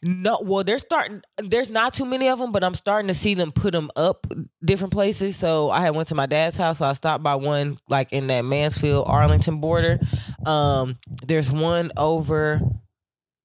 [0.03, 0.41] No.
[0.43, 1.23] Well, they're starting.
[1.39, 4.27] There's not too many of them, but I'm starting to see them put them up
[4.65, 5.37] different places.
[5.37, 8.29] So I had went to my dad's house, so I stopped by one like in
[8.29, 9.99] that Mansfield Arlington border.
[10.47, 12.61] Um, there's one over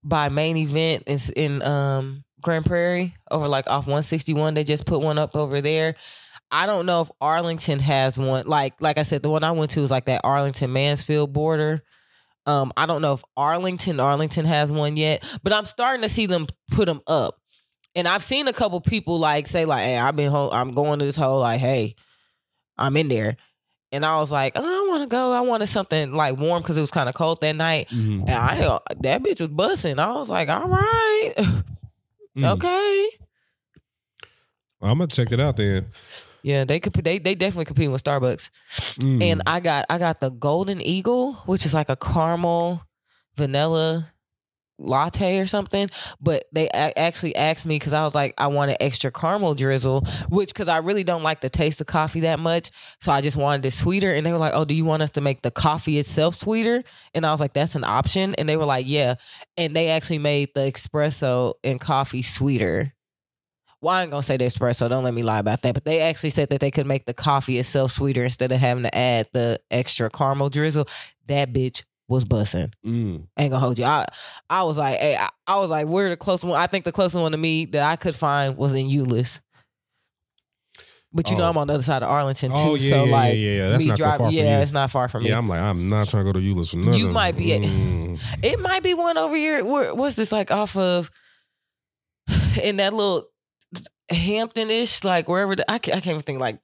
[0.04, 4.54] by main event in, in um Grand Prairie over like off 161.
[4.54, 5.96] They just put one up over there.
[6.52, 8.46] I don't know if Arlington has one.
[8.46, 11.84] Like like I said, the one I went to is like that Arlington Mansfield border.
[12.46, 16.26] Um, I don't know if Arlington Arlington has one yet, but I'm starting to see
[16.28, 17.40] them put them up.
[17.96, 20.50] And I've seen a couple people like say like, "Hey, I've been home.
[20.54, 21.96] I'm going to this whole like, hey,
[22.78, 23.38] I'm in there."
[23.92, 25.32] And I was like, oh, "I want to go.
[25.32, 28.22] I wanted something like warm because it was kind of cold that night." Mhm.
[28.22, 29.98] And I that bitch was bussing.
[30.00, 31.34] I was like, "All right,
[32.38, 32.46] Mm.
[32.58, 33.10] okay."
[34.82, 35.88] I'm gonna check it out then.
[36.46, 36.94] Yeah, they could.
[36.94, 38.52] They they definitely compete with Starbucks.
[39.00, 39.24] Mm.
[39.24, 42.84] And I got I got the Golden Eagle, which is like a caramel
[43.36, 44.14] vanilla
[44.78, 45.90] latte or something.
[46.22, 50.02] But they a- actually asked me because I was like, I wanted extra caramel drizzle,
[50.30, 52.70] which because I really don't like the taste of coffee that much,
[53.02, 54.12] so I just wanted it sweeter.
[54.12, 56.84] And they were like, Oh, do you want us to make the coffee itself sweeter?
[57.16, 58.36] And I was like, That's an option.
[58.36, 59.16] And they were like, Yeah.
[59.58, 62.94] And they actually made the espresso and coffee sweeter.
[63.86, 64.90] Well, I ain't gonna say the espresso.
[64.90, 65.76] Don't let me lie about that.
[65.76, 68.82] But they actually said that they could make the coffee itself sweeter instead of having
[68.84, 70.88] to add the extra caramel drizzle.
[71.28, 72.74] That bitch was bussing.
[72.84, 73.28] Mm.
[73.38, 73.86] Ain't gonna hold you.
[73.86, 74.08] I
[74.50, 76.60] I was like, hey, I, I was like, we're the closest one.
[76.60, 79.40] I think the closest one to me that I could find was in Euless.
[81.14, 81.50] But you know, Oh.
[81.50, 82.58] I'm on the other side of Arlington too.
[82.58, 83.70] Oh yeah, so yeah, like, yeah, yeah.
[83.70, 85.30] That's not too far yeah, it's not far from me.
[85.30, 87.00] Yeah, I'm like, I'm not trying to go to Euless for nothing.
[87.00, 88.20] You might be- Mm.
[88.44, 89.64] It might be one over here.
[89.64, 91.12] Where, what's this like off of
[92.64, 93.28] in that little
[94.10, 96.60] Hampton-ish, like wherever the, I can't, I can't even think like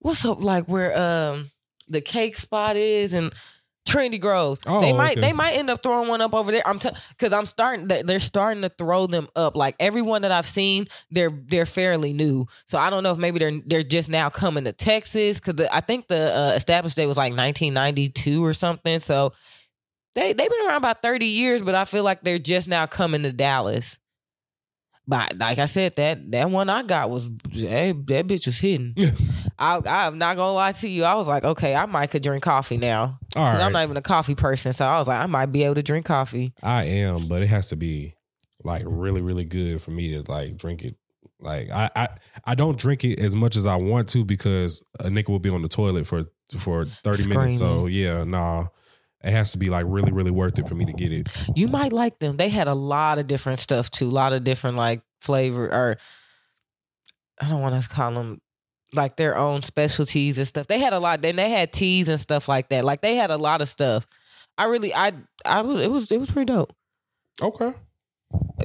[0.00, 1.50] what's up like where um
[1.88, 3.32] the cake spot is and
[3.86, 4.60] Trinity Groves.
[4.66, 5.20] Oh, they might okay.
[5.20, 6.62] they might end up throwing one up over there.
[6.66, 9.56] I'm because I'm starting they- they're starting to throw them up.
[9.56, 12.46] Like everyone that I've seen, they're they're fairly new.
[12.66, 15.80] So I don't know if maybe they're they're just now coming to Texas because I
[15.80, 19.00] think the uh, established date was like 1992 or something.
[19.00, 19.32] So
[20.14, 23.22] they they've been around about 30 years, but I feel like they're just now coming
[23.22, 23.98] to Dallas.
[25.10, 28.94] But like I said, that that one I got was hey, that bitch was hidden.
[29.58, 31.02] I I'm not gonna lie to you.
[31.02, 33.18] I was like, okay, I might could drink coffee now.
[33.34, 35.64] All right, I'm not even a coffee person, so I was like, I might be
[35.64, 36.52] able to drink coffee.
[36.62, 38.14] I am, but it has to be
[38.62, 40.94] like really, really good for me to like drink it.
[41.40, 42.08] Like I, I,
[42.44, 45.50] I don't drink it as much as I want to because a nigga will be
[45.50, 46.26] on the toilet for
[46.60, 47.58] for thirty minutes.
[47.58, 48.68] So yeah, nah,
[49.22, 51.28] it has to be like really, really worth it for me to get it.
[51.54, 52.36] You might like them.
[52.36, 54.08] They had a lot of different stuff too.
[54.08, 55.96] A lot of different like flavor or
[57.40, 58.40] I don't want to call them
[58.92, 60.66] like their own specialties and stuff.
[60.66, 61.22] They had a lot.
[61.22, 62.84] Then they had teas and stuff like that.
[62.84, 64.06] Like they had a lot of stuff.
[64.58, 65.12] I really, I,
[65.44, 66.74] I was, it was, it was pretty dope.
[67.40, 67.72] Okay.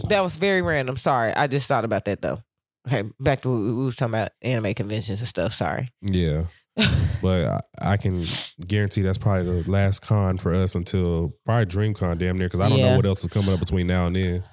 [0.09, 0.97] That was very random.
[0.97, 2.43] Sorry, I just thought about that though.
[2.87, 5.53] Okay, back to what we we was talking about anime conventions and stuff.
[5.53, 5.89] Sorry.
[6.01, 6.43] Yeah,
[7.21, 7.45] but
[7.79, 8.23] I, I can
[8.67, 12.67] guarantee that's probably the last con for us until probably DreamCon, damn near, because I
[12.69, 12.91] don't Yeah.
[12.91, 14.43] know what else is coming up between now and then.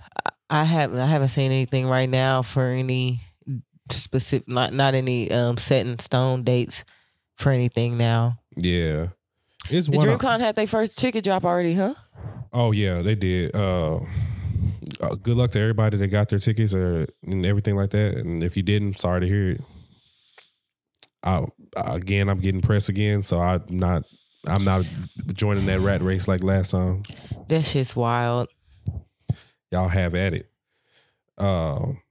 [0.49, 3.21] I haven't I haven't seen anything right now for any
[3.91, 6.85] specific not not any um set in stone dates
[7.37, 8.39] for anything now.
[8.57, 9.09] Yeah,
[9.71, 9.97] it's The.
[9.99, 11.95] DreamCon had their first ticket drop already, huh?
[12.53, 13.57] Oh yeah, they did.
[13.57, 14.01] Uh,
[15.01, 18.19] uh, good luck to everybody that got their tickets or and everything like that.
[18.19, 19.61] And if you didn't, sorry to hear it.
[21.25, 21.45] I,
[21.77, 24.05] again, I'm getting pressed again, so I'm not.
[24.45, 24.85] I'm not
[25.35, 27.05] joining that rat race like last time.
[27.47, 28.49] That shit's wild.
[29.71, 30.51] Y'all have at it.
[31.39, 32.03] Um,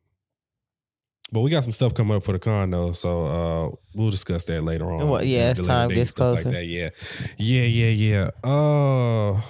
[1.32, 4.46] but we got some stuff coming up for the con though, so uh, we'll discuss
[4.46, 5.10] that later on.
[5.10, 6.46] Well, yeah, as time gets closer.
[6.46, 6.66] Like that.
[6.66, 6.90] Yeah,
[7.38, 8.30] yeah, yeah, yeah.
[8.44, 9.42] Uh, all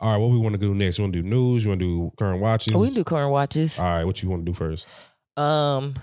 [0.00, 0.16] right.
[0.16, 0.98] What we want to do next?
[0.98, 1.64] You want to do news?
[1.64, 2.74] You want to do current watches?
[2.74, 3.78] we can do current watches.
[3.78, 4.88] All right, what you want to do first?
[5.36, 5.94] Um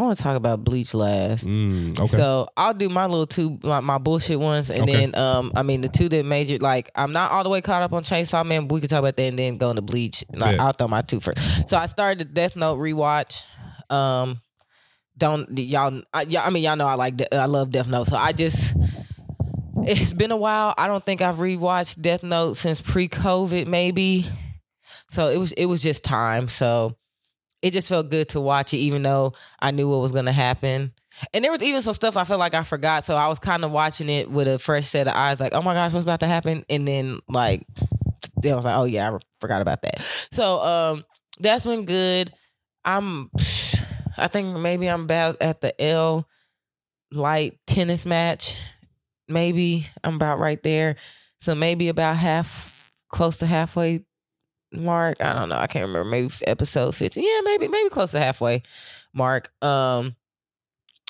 [0.00, 1.46] I want to talk about Bleach last.
[1.50, 2.16] Mm, okay.
[2.16, 4.92] So I'll do my little two my, my bullshit ones and Okay.
[5.06, 7.82] then um I mean the two that major like I'm not all the way caught
[7.82, 10.24] up on Chainsaw Man, but we can talk about that and then go into Bleach.
[10.32, 10.60] Like, Bet.
[10.60, 11.68] I'll throw my two first.
[11.68, 13.44] So I started the Death Note rewatch.
[13.90, 14.40] Um
[15.18, 18.06] don't y'all I, y'all, I mean y'all know I like I love Death Note.
[18.06, 18.72] So I just
[19.82, 20.74] it's been a while.
[20.78, 24.26] I don't think I've rewatched Death Note since pre-COVID maybe.
[25.08, 26.48] So it was it was just time.
[26.48, 26.96] So
[27.62, 30.92] it just felt good to watch it, even though I knew what was gonna happen.
[31.34, 33.64] And there was even some stuff I felt like I forgot, so I was kind
[33.64, 36.20] of watching it with a fresh set of eyes, like, "Oh my gosh, what's about
[36.20, 37.66] to happen?" And then like,
[38.44, 40.00] I was like, "Oh yeah, I forgot about that."
[40.32, 41.04] So um,
[41.38, 42.32] that's been good.
[42.84, 43.30] I'm,
[44.16, 46.26] I think maybe I'm about at the L
[47.12, 48.56] light tennis match.
[49.28, 50.96] Maybe I'm about right there.
[51.40, 54.04] So maybe about half, close to halfway
[54.72, 55.22] mark.
[55.22, 55.56] I don't know.
[55.56, 56.08] I can't remember.
[56.08, 57.22] Maybe episode 15.
[57.22, 58.62] Yeah, maybe maybe close to halfway
[59.12, 59.50] mark.
[59.62, 60.16] Um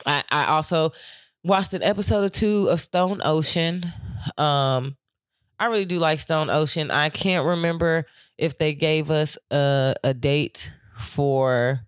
[0.06, 0.92] I I also
[1.44, 3.84] watched an episode or two of Stone Ocean.
[4.38, 4.96] Um
[5.58, 6.90] I really do like Stone Ocean.
[6.90, 8.06] I can't remember
[8.38, 11.80] if they gave us a a date for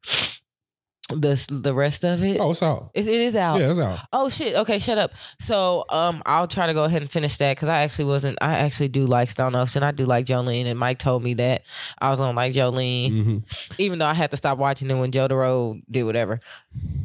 [1.21, 2.39] the the rest of it.
[2.41, 2.91] oh, it's out.
[2.95, 3.61] It, it is out.
[3.61, 3.99] Yeah, it's out.
[4.13, 4.55] Oh shit.
[4.57, 5.13] Okay, shut up.
[5.41, 8.59] So um I'll try to go ahead and finish that because I actually wasn't I
[8.59, 9.83] actually do like Stone Ocean.
[9.83, 11.63] I do like Jolyne and Mike told me that
[12.01, 13.25] I was gonna like Jolyne.
[13.25, 13.39] hmm
[13.79, 16.41] Even though I had to stop watching it when Jotaro did whatever.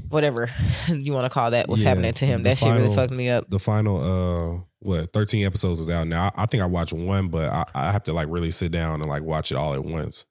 [0.10, 0.50] Whatever
[0.88, 2.44] you want to call that was Yeah, happening to him.
[2.44, 3.50] That shit really fucked me up.
[3.50, 3.98] The final,
[4.58, 6.32] uh, what, 13 episodes is out now.
[6.36, 9.02] I, I think I watched one, but I, I have to like really sit down
[9.02, 10.26] and like watch it all at once.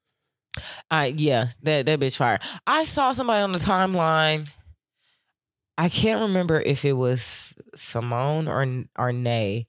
[0.89, 2.39] I yeah, that that bitch fire.
[2.65, 4.49] I saw somebody on the timeline.
[5.77, 9.67] I can't remember if it was Simone or or Nay.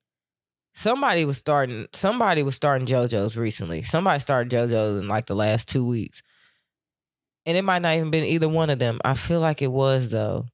[0.74, 1.86] Somebody was starting.
[1.92, 3.82] Somebody was starting JoJo's recently.
[3.82, 6.22] Somebody started JoJo's in like the last two weeks,
[7.44, 9.00] and it might not even been either one of them.
[9.04, 10.46] I feel like it was though.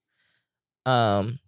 [0.86, 1.38] Um,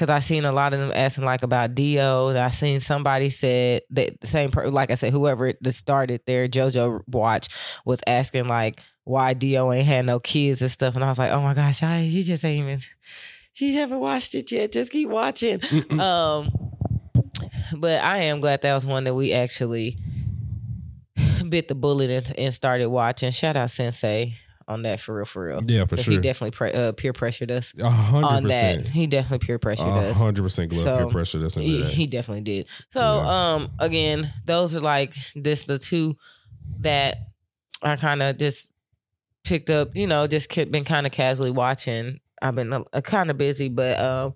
[0.00, 2.28] because I seen a lot of them asking like about Dio.
[2.28, 6.22] And I seen somebody said that the same per like I said, whoever that started
[6.26, 7.48] their JoJo watch
[7.84, 10.94] was asking like why Dio ain't had no kids and stuff.
[10.94, 12.80] And I was like, oh my gosh, I, you just ain't even,
[13.52, 14.72] she haven't watched it yet.
[14.72, 15.60] Just keep watching.
[16.00, 16.50] Um,
[17.76, 19.98] but I am glad that was one that we actually
[21.46, 23.32] bit the bullet and, and started watching.
[23.32, 24.36] Shout out Sensei
[24.70, 25.62] on that for real, for real.
[25.66, 26.12] Yeah, for sure.
[26.12, 28.88] He definitely pre- uh, peer pressured us A hundred on that.
[28.88, 30.16] He definitely peer pressured us.
[30.16, 31.38] hundred percent glove So, peer pressure.
[31.40, 32.66] That's He, he definitely did.
[32.92, 33.52] So, Yeah.
[33.54, 36.16] um, again, those are like this the two
[36.80, 37.18] that
[37.82, 38.72] I kind of just
[39.44, 39.94] picked up.
[39.96, 42.20] You know, just kept, been kind of casually watching.
[42.40, 44.34] I've been kind of busy, but um,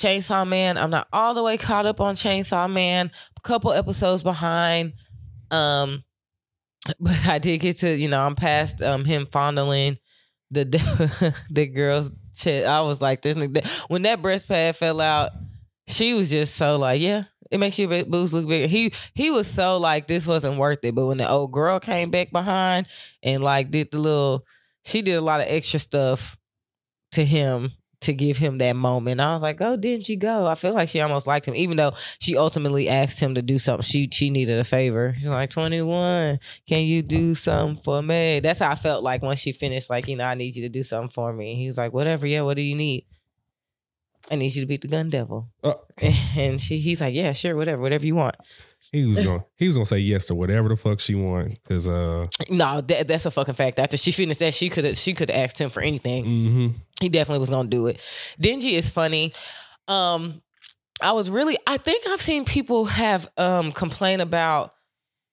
[0.00, 0.78] Chainsaw Man.
[0.78, 3.10] I'm not all the way caught up on Chainsaw Man.
[3.36, 4.94] A couple episodes behind.
[5.50, 6.04] Um,
[7.00, 9.98] but I did get to you know I'm past um him fondling
[10.50, 10.64] the
[11.50, 12.66] the girl's chest.
[12.66, 13.36] I was like this
[13.88, 15.30] when that breast pad fell out.
[15.86, 17.24] She was just so like yeah.
[17.50, 18.66] It makes your boobs look bigger.
[18.66, 20.94] He he was so like this wasn't worth it.
[20.94, 22.86] But when the old girl came back behind
[23.22, 24.44] and like did the little,
[24.84, 26.36] she did a lot of extra stuff
[27.12, 27.72] to him
[28.04, 29.20] to give him that moment.
[29.20, 30.46] I was like, oh, didn't you go?
[30.46, 33.58] I feel like she almost liked him, even though she ultimately asked him to do
[33.58, 33.82] something.
[33.82, 35.14] She she needed a favor.
[35.16, 36.38] She's like, 21,
[36.68, 38.40] can you do something for me?
[38.40, 40.68] That's how I felt like when she finished, like, you know, I need you to
[40.68, 41.52] do something for me.
[41.52, 43.04] And he was like, whatever, yeah, what do you need?
[44.30, 45.50] I need you to beat the gun devil.
[45.62, 45.74] Uh.
[46.36, 48.36] And she he's like, Yeah, sure, whatever, whatever you want.
[48.94, 51.88] He was gonna he was gonna say yes to whatever the fuck she want because
[51.88, 53.80] uh No, that, that's a fucking fact.
[53.80, 56.24] After she finished that, she could have she could have asked him for anything.
[56.24, 56.68] hmm
[57.00, 58.00] He definitely was gonna do it.
[58.40, 59.32] Denji is funny.
[59.88, 60.42] Um,
[61.02, 64.72] I was really I think I've seen people have um complain about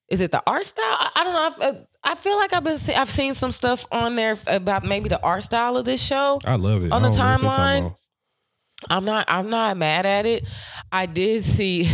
[0.08, 0.84] is it the art style?
[0.84, 1.66] I, I don't know.
[1.68, 4.84] I've, uh, I feel like I've been see, I've seen some stuff on there about
[4.84, 6.40] maybe the art style of this show.
[6.44, 7.96] I love it On the I don't know what they're talking timeline.
[8.90, 10.44] I'm not I'm not mad at it.
[10.90, 11.88] I did see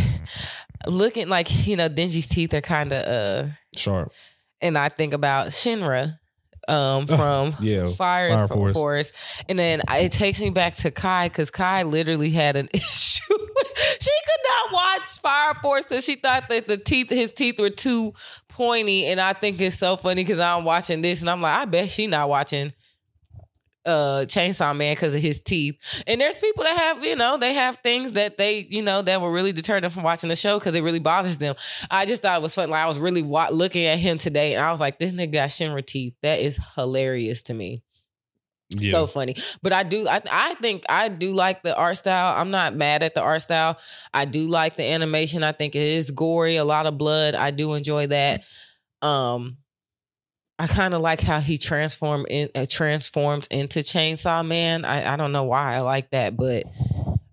[0.87, 4.13] looking like you know Denji's teeth are kind of uh sharp
[4.61, 6.19] and I think about Shinra
[6.67, 8.73] um, from yeah, Fire, Fire Force.
[8.73, 9.11] Force.
[9.47, 13.23] and then it takes me back to Kai because Kai literally had an issue.
[13.99, 17.69] she could not watch Fire Force because she thought that the teeth, his teeth were
[17.69, 18.13] too
[18.49, 21.65] pointy, and I think it's so funny because I'm watching this and I'm like, I
[21.65, 22.73] bet she not watching
[23.89, 25.77] uh chainsaw man because of his teeth.
[26.07, 29.19] And there's people that have you know they have things that they you know that
[29.19, 31.55] will really deter them from watching the show because it really bothers them.
[31.89, 34.53] I just thought it was fun like i was really wa- looking at him today
[34.53, 36.13] and i was like this nigga got shinra teeth.
[36.21, 37.83] That is hilarious to me.
[38.71, 38.91] Yeah.
[38.91, 39.35] so funny.
[39.63, 42.39] But i do I, I think i do like the art style.
[42.39, 43.79] I'm not mad at the art style.
[44.13, 45.43] I do like the animation.
[45.43, 47.33] I think it is gory a lot of blood.
[47.33, 48.41] I do enjoy that.
[49.01, 49.57] Um
[50.59, 54.83] I kind of like how he transform in uh, transforms into Chainsaw Man.
[54.83, 56.65] I, I don't know why I like that, but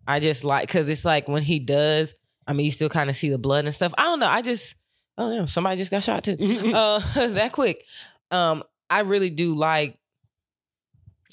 [0.07, 2.15] I just like because it's like when he does.
[2.47, 3.93] I mean, you still kind of see the blood and stuff.
[3.99, 4.29] I don't know.
[4.29, 4.77] I just
[5.19, 6.37] oh yeah, somebody just got shot too.
[6.75, 7.01] uh,
[7.31, 7.85] that quick.
[8.31, 9.99] Um, I really do like.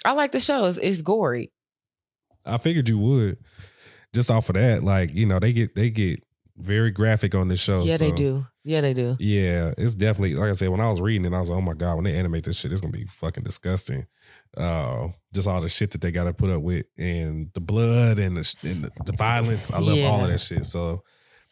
[0.04, 0.66] I like the show.
[0.66, 1.52] It's, it's gory.
[2.44, 3.38] I figured you would
[4.14, 6.24] just off of that like you know they get they get
[6.58, 8.46] very graphic on this show yeah, they do.
[8.64, 9.18] Yeah, they do.
[9.20, 11.62] Yeah, it's definitely like I said when I was reading it, I was like, oh
[11.62, 14.06] my god, when they animate this shit, it's gonna be fucking disgusting.
[14.56, 18.20] Uh, just all the shit that they got to put up with, and the blood
[18.20, 19.72] and the, and the, violence.
[19.72, 20.66] I love all of that shit.
[20.66, 21.04] So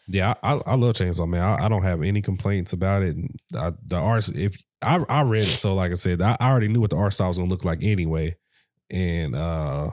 [0.07, 1.41] yeah, I, I, I love Chainsaw Man.
[1.41, 3.17] I, I don't have any complaints about it.
[3.55, 6.67] I, the art, if I I read it, so like I said, I, I already
[6.67, 8.35] knew what the art style was gonna look like anyway,
[8.89, 9.89] and uh,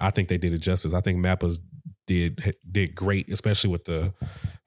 [0.00, 0.94] I think they did it justice.
[0.94, 1.60] I think Mappa's
[2.06, 4.12] did did great, especially with the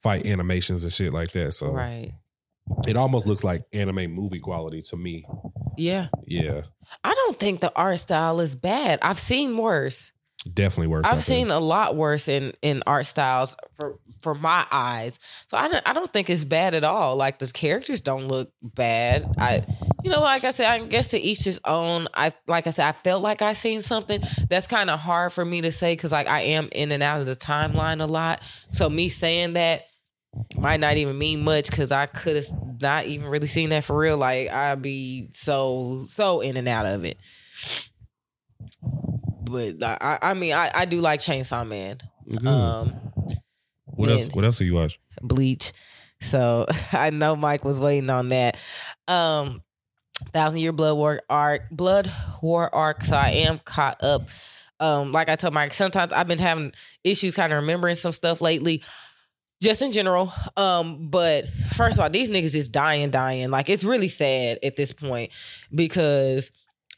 [0.01, 1.53] fight animations and shit like that.
[1.53, 2.13] So Right.
[2.87, 5.25] it almost looks like anime movie quality to me.
[5.77, 6.07] Yeah.
[6.25, 6.61] Yeah,
[7.03, 8.99] I don't think the art style is bad.
[9.01, 10.11] I've seen worse.
[10.53, 11.05] Definitely worse.
[11.05, 15.19] I've seen a lot worse in in art styles for for my eyes.
[15.49, 17.15] So I don't I don't think it's bad at all.
[17.15, 19.25] Like the characters don't look bad.
[19.37, 19.65] I
[20.03, 22.07] you know like I said I guess to each his own.
[22.13, 25.43] I like I said I felt like I seen something that's kind of hard for
[25.43, 28.41] me to say cuz like I am in and out of the timeline a lot.
[28.71, 29.83] So me saying that
[30.55, 33.97] might not even mean much cuz I could have not even really seen that for
[33.97, 34.17] real.
[34.17, 37.17] Like I'd be so so in and out of it.
[39.45, 41.99] But I, I mean, I, I do like Chainsaw Man.
[42.29, 42.47] Good.
[42.47, 42.95] Um,
[43.85, 44.29] what else?
[44.33, 44.99] What else do you watch?
[45.21, 45.71] Bleach.
[46.21, 48.57] So I know Mike was waiting on that.
[49.07, 49.61] Um,
[50.33, 53.03] Thousand Year Blood War arc, Blood War arc.
[53.03, 54.29] So I am caught up.
[54.79, 56.73] Um, like I told Mike, sometimes I've been having
[57.03, 58.83] issues kind of remembering some stuff lately.
[59.61, 60.33] Just in general.
[60.57, 63.49] Um, but first of all, these niggas is dying, dying.
[63.51, 65.31] Like it's really sad at this point
[65.73, 66.51] because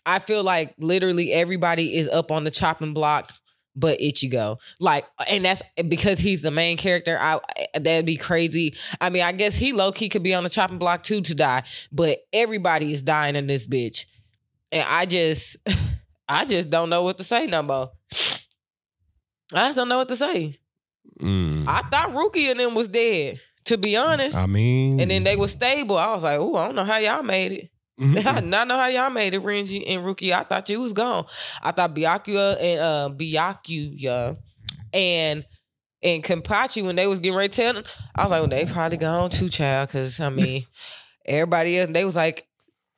[0.08, 3.32] I feel like literally everybody is up on the chopping block
[3.78, 4.58] but Ichigo.
[4.80, 7.18] Like, and that's because he's the main character.
[7.20, 7.39] I
[7.76, 8.76] that'd be crazy.
[8.99, 11.36] I mean, I guess he low key could be on the chopping block too to
[11.36, 14.05] die, but everybody is dying in this bitch,
[14.72, 15.58] and I just,
[16.28, 17.91] I just don't know what to say no more.
[19.53, 20.58] I just don't know what to say.
[21.22, 21.66] Mm.
[21.68, 24.36] I thought Rukia and them was dead, to be honest.
[24.36, 25.97] I mean, and then they were stable.
[25.97, 27.72] I was like, oh, I don't know how y'all made it.
[28.00, 28.26] Mhm.
[28.26, 30.34] I not know how y'all made it, Renji and Rukia.
[30.34, 31.26] I thought you was gone.
[31.62, 34.38] I thought Byakuya and uh Byakuya
[34.93, 35.45] and
[36.04, 37.84] and Kenpachi when they was getting ready to tell them,
[38.16, 39.89] I was like, well, they probably gone too, child.
[39.89, 40.66] Cause I mean,
[41.26, 42.45] everybody else, they was like,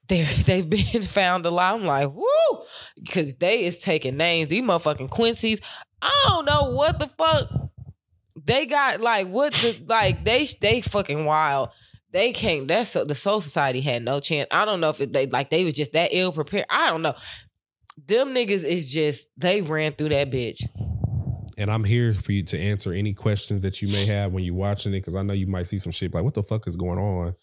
[0.07, 1.75] they they've been found alive.
[1.81, 2.63] I'm like, woo,
[3.01, 4.49] because they is taking names.
[4.49, 5.61] These motherfucking Quincy's.
[6.01, 7.49] I don't know what the fuck
[8.45, 9.01] they got.
[9.01, 11.69] Like what the like they they fucking wild.
[12.11, 12.67] They came.
[12.67, 14.47] That's the Soul Society had no chance.
[14.51, 16.65] I don't know if it, they like they was just that ill prepared.
[16.69, 17.13] I don't know.
[18.07, 20.61] Them niggas is just they ran through that bitch.
[21.57, 24.55] and I'm here for you to answer any questions that you may have when you're
[24.55, 26.77] watching it, because I know you might see some shit like, "What the fuck is
[26.77, 27.35] going on?"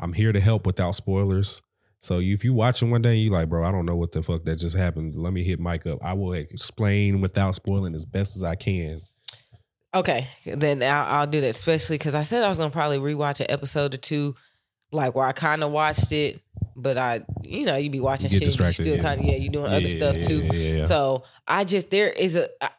[0.00, 1.60] I'm here to help without spoilers.
[2.00, 4.22] So if you watching one day, and you like, bro, I don't know what the
[4.22, 5.16] fuck that just happened.
[5.16, 5.98] Let me hit Mike up.
[6.02, 9.00] I will explain without spoiling as best as I can.
[9.94, 13.40] Okay, then I'll, I'll do that, especially because I said I was gonna probably rewatch
[13.40, 14.34] an episode or two,
[14.90, 16.40] like where I kind of watched it,
[16.74, 19.02] but I, you know, you be watching You get shit, you distracted, still yeah.
[19.02, 20.42] kind of yeah, you doing other Yeah, stuff yeah, too.
[20.42, 20.84] yeah, yeah, yeah.
[20.86, 22.70] So I just there is a I,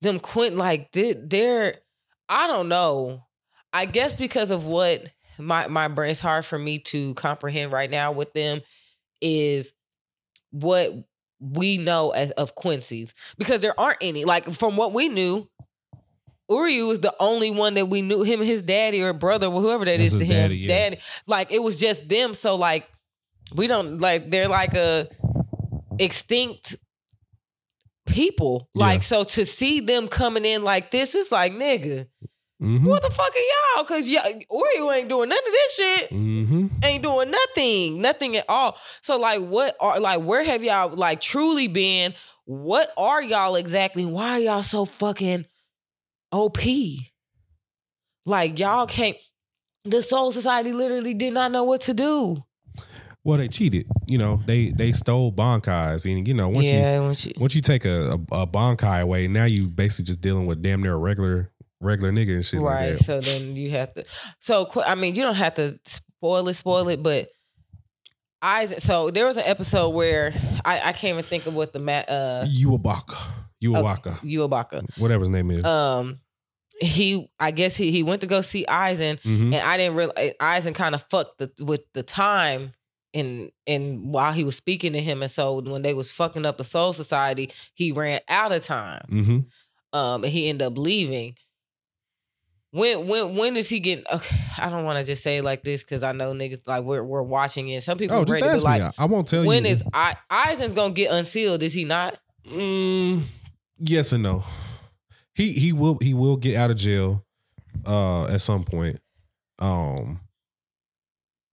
[0.00, 1.76] them Quint like did there.
[2.28, 3.26] I don't know.
[3.72, 5.04] I guess because of what
[5.38, 8.60] my my brain's hard for me to comprehend right now with them
[9.20, 9.72] is
[10.52, 10.92] what
[11.40, 15.48] we know as of Quincy's because there aren't any like from what we knew.
[16.50, 19.60] Uryu was the only one that we knew him and his daddy or brother or
[19.60, 20.30] whoever that That's is to him.
[20.32, 20.68] daddy, yeah.
[20.68, 22.34] Daddy, like it was just them.
[22.34, 22.90] So like
[23.54, 25.08] we don't like they're like a
[25.98, 26.76] extinct
[28.06, 28.68] people.
[28.74, 29.04] Like Yeah.
[29.06, 32.06] so to see them coming in like this is like nigga,
[32.60, 32.86] Mm-hmm.
[32.86, 33.84] what the fuck are y'all?
[33.84, 36.66] Cause y'all Uryu ain't doing none of this shit Mm-hmm.
[36.84, 38.76] ain't doing nothing, nothing at all.
[39.00, 40.20] So like, what are like?
[40.22, 42.14] Where have y'all like truly been?
[42.44, 44.04] What are y'all exactly?
[44.04, 45.46] Why are y'all so fucking
[46.32, 46.58] op?
[48.26, 49.16] Like y'all can't.
[49.84, 52.44] The Soul Society literally did not know what to do.
[53.24, 53.86] Well, they cheated.
[54.06, 57.54] You know, they they stole Bankais, and you know, once you yeah, when she, once
[57.54, 60.94] you take a, a, a Bankai away, now you basically just dealing with damn near
[60.94, 61.50] a regular
[61.80, 62.90] regular nigga and shit right.
[62.90, 63.04] like that.
[63.04, 64.04] So then you have to.
[64.40, 67.28] So I mean, you don't have to spoil it, spoil it, but.
[68.42, 70.32] I so there was an episode where
[70.64, 73.18] I, I can't even think of what the ma- uh Uwabaka,
[73.62, 74.98] Uwaka, Yuabaka.
[74.98, 75.62] whatever his name is.
[75.66, 76.20] um
[76.80, 79.52] he I guess he he went to go see Aizen Mhm.
[79.52, 82.72] and I didn't realize Aizen kind of fucked the, with the time
[83.12, 86.56] and and while he was speaking to him and so when they was fucking up
[86.56, 89.44] the soul society he ran out of time Mhm.
[89.92, 91.34] um and he ended up leaving
[92.72, 95.62] when when when is he getting okay, I don't want to just say it like
[95.64, 98.62] this because I know niggas like we're we're watching it some people Oh, just ask
[98.64, 98.88] like me.
[98.98, 99.70] I- I won't tell when you.
[99.70, 102.18] When is I, Aizen's gonna get unsealed is he not
[102.48, 103.22] Mm,
[103.78, 104.44] yes and no.
[105.34, 107.24] He he will he will get out of jail
[107.86, 108.98] uh at some point.
[109.58, 110.20] Um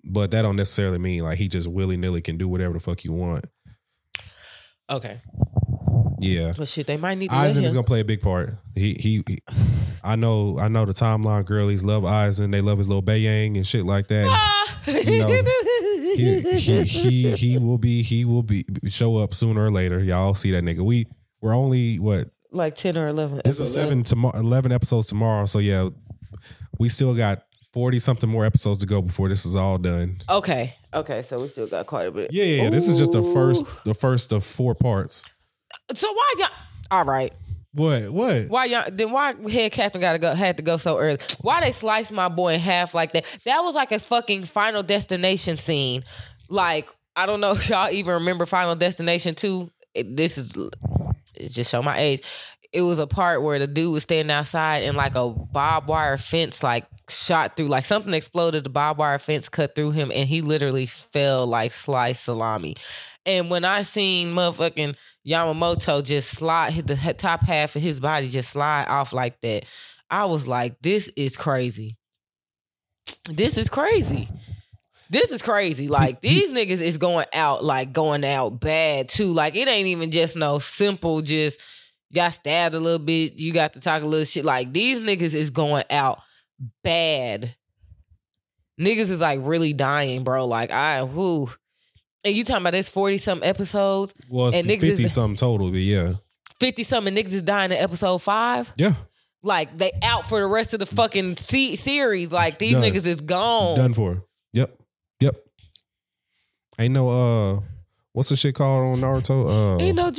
[0.04, 3.04] but that don't necessarily mean like he just willy nilly can do whatever the fuck
[3.04, 3.46] you want.
[4.90, 5.20] okay
[6.20, 6.54] Yeah.
[6.56, 8.56] but shit they might need to Aizen is gonna play a big part.
[8.76, 9.40] He, he he
[10.04, 13.66] I know I know the timeline girlies love Aizen, they love his little bayang and
[13.68, 14.26] shit like that.
[14.88, 15.28] You know,
[16.16, 20.00] he, he he he will be he will be show up sooner or later.
[20.04, 20.80] Y'all see that nigga.
[20.82, 21.08] We
[21.42, 23.76] we're only what like 10 or 11 It's episodes.
[23.76, 25.46] eleven tomorrow, eleven episodes tomorrow.
[25.46, 25.90] So yeah,
[26.80, 27.44] we still got
[27.74, 30.20] forty something more episodes to go before this is all done.
[30.30, 32.70] okay okay so we still got quite a bit Yeah, yeah.
[32.70, 35.24] This is just the first, the first of four parts.
[35.94, 36.48] so why y'all
[36.90, 37.34] all right
[37.78, 38.12] What?
[38.12, 38.48] What?
[38.50, 41.20] why y'all then why head captain gotta go had to go so early?
[41.42, 43.26] Why they sliced my boy in half like that?
[43.46, 46.04] That was like a fucking final destination scene.
[46.50, 49.70] Like i don't know if y'all even remember final destination 2
[50.06, 50.56] this is
[51.36, 52.22] it just show my age
[52.74, 56.18] it was a part where the dude was standing outside and like a barbed wire
[56.18, 60.28] fence like shot through like something exploded the barbed wire fence cut through him and
[60.28, 62.76] he literally fell like sliced salami
[63.26, 64.96] and when i seen motherfucking
[65.26, 69.64] yamamoto just slide hit the top half of his body just slide off like that
[70.10, 71.98] i was like this is crazy
[73.30, 74.30] this is crazy
[75.10, 75.88] this is crazy.
[75.88, 79.34] Like these niggas is going out, like going out bad too.
[79.34, 81.60] Like it ain't even just no simple, just
[82.14, 83.34] got stabbed a little bit.
[83.36, 84.46] You got to talk a little shit.
[84.46, 86.20] Like these niggas is going out
[86.84, 87.56] bad.
[88.80, 90.46] Niggas is like really dying, bro.
[90.46, 91.50] Like I, who
[92.24, 95.36] And you talking about this forty some episodes, Well, it's And niggas fifty is- something
[95.36, 96.14] total, but yeah,
[96.60, 98.72] fifty something niggas is dying in episode five.
[98.78, 98.94] yeah,
[99.42, 102.32] Like they out for the rest of the fucking se- series.
[102.32, 102.84] Like these Done.
[102.84, 103.78] niggas is gone.
[103.78, 104.24] done for.
[104.54, 104.78] Yep,
[105.22, 105.36] yep.
[106.80, 107.60] Ain't no uh,
[108.14, 109.78] what's the shit called on Naruto?
[109.80, 110.12] Uh, Ain't no,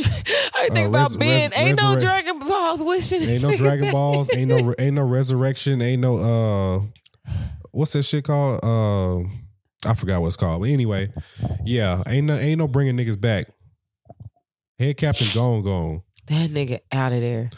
[0.58, 1.50] I Uh, think about res- Ben.
[1.50, 3.22] res- Ain't no Dragon Balls wishing.
[3.22, 4.28] Ain't no Dragon Balls.
[4.34, 5.80] Ain't no ain't no resurrection.
[5.82, 6.16] Ain't no
[7.26, 7.32] uh,
[7.70, 8.60] what's that shit called?
[8.64, 9.28] Uh,
[9.88, 10.62] I forgot what it's called.
[10.62, 11.12] But anyway,
[11.64, 13.46] yeah, ain't no ain't no bringing niggas back.
[14.78, 16.02] Head captain gone gone.
[16.26, 17.50] That nigga out of there.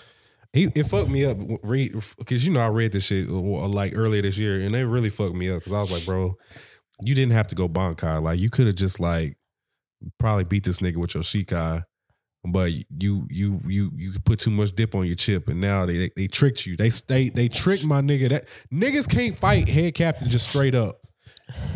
[0.52, 1.38] He it fucked me up.
[1.62, 5.10] Read because you know I read this shit like earlier this year, and it really
[5.10, 6.34] fucked me up because I was like, bro,
[7.04, 8.22] you didn't have to go Bankai.
[8.22, 9.36] Like you could have just like
[10.18, 11.84] probably beat this nigga with your Shikai.
[12.44, 15.98] But you you you you put too much dip on your chip, and now they
[15.98, 16.76] they, they tricked you.
[16.76, 18.30] They they they tricked my nigga.
[18.30, 21.02] That niggas can't fight head captain just straight up,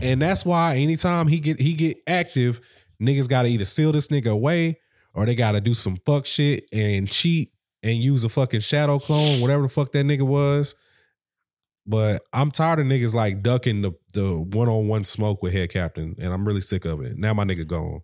[0.01, 2.63] and that's why anytime he get he get active,
[3.01, 4.79] niggas got to either steal this nigga away
[5.15, 7.53] or they got to do some fuck shit and cheat
[7.83, 10.75] and use a fucking shadow clone, whatever the fuck that nigga was.
[11.87, 15.71] But I'm tired of niggas like ducking the the one on one smoke with head
[15.71, 17.19] captain, and I'm really sick of it.
[17.19, 18.01] Now my nigga gone.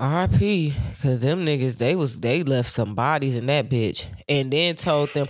[0.00, 0.74] R.I.P.
[1.02, 5.10] Cause them niggas, they was they left some bodies in that bitch, and then told
[5.10, 5.28] them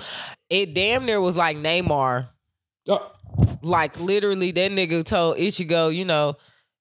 [0.48, 2.28] it damn near was like Neymar.
[2.88, 3.12] Oh.
[3.62, 6.36] Like literally, that nigga told Ichigo, you know,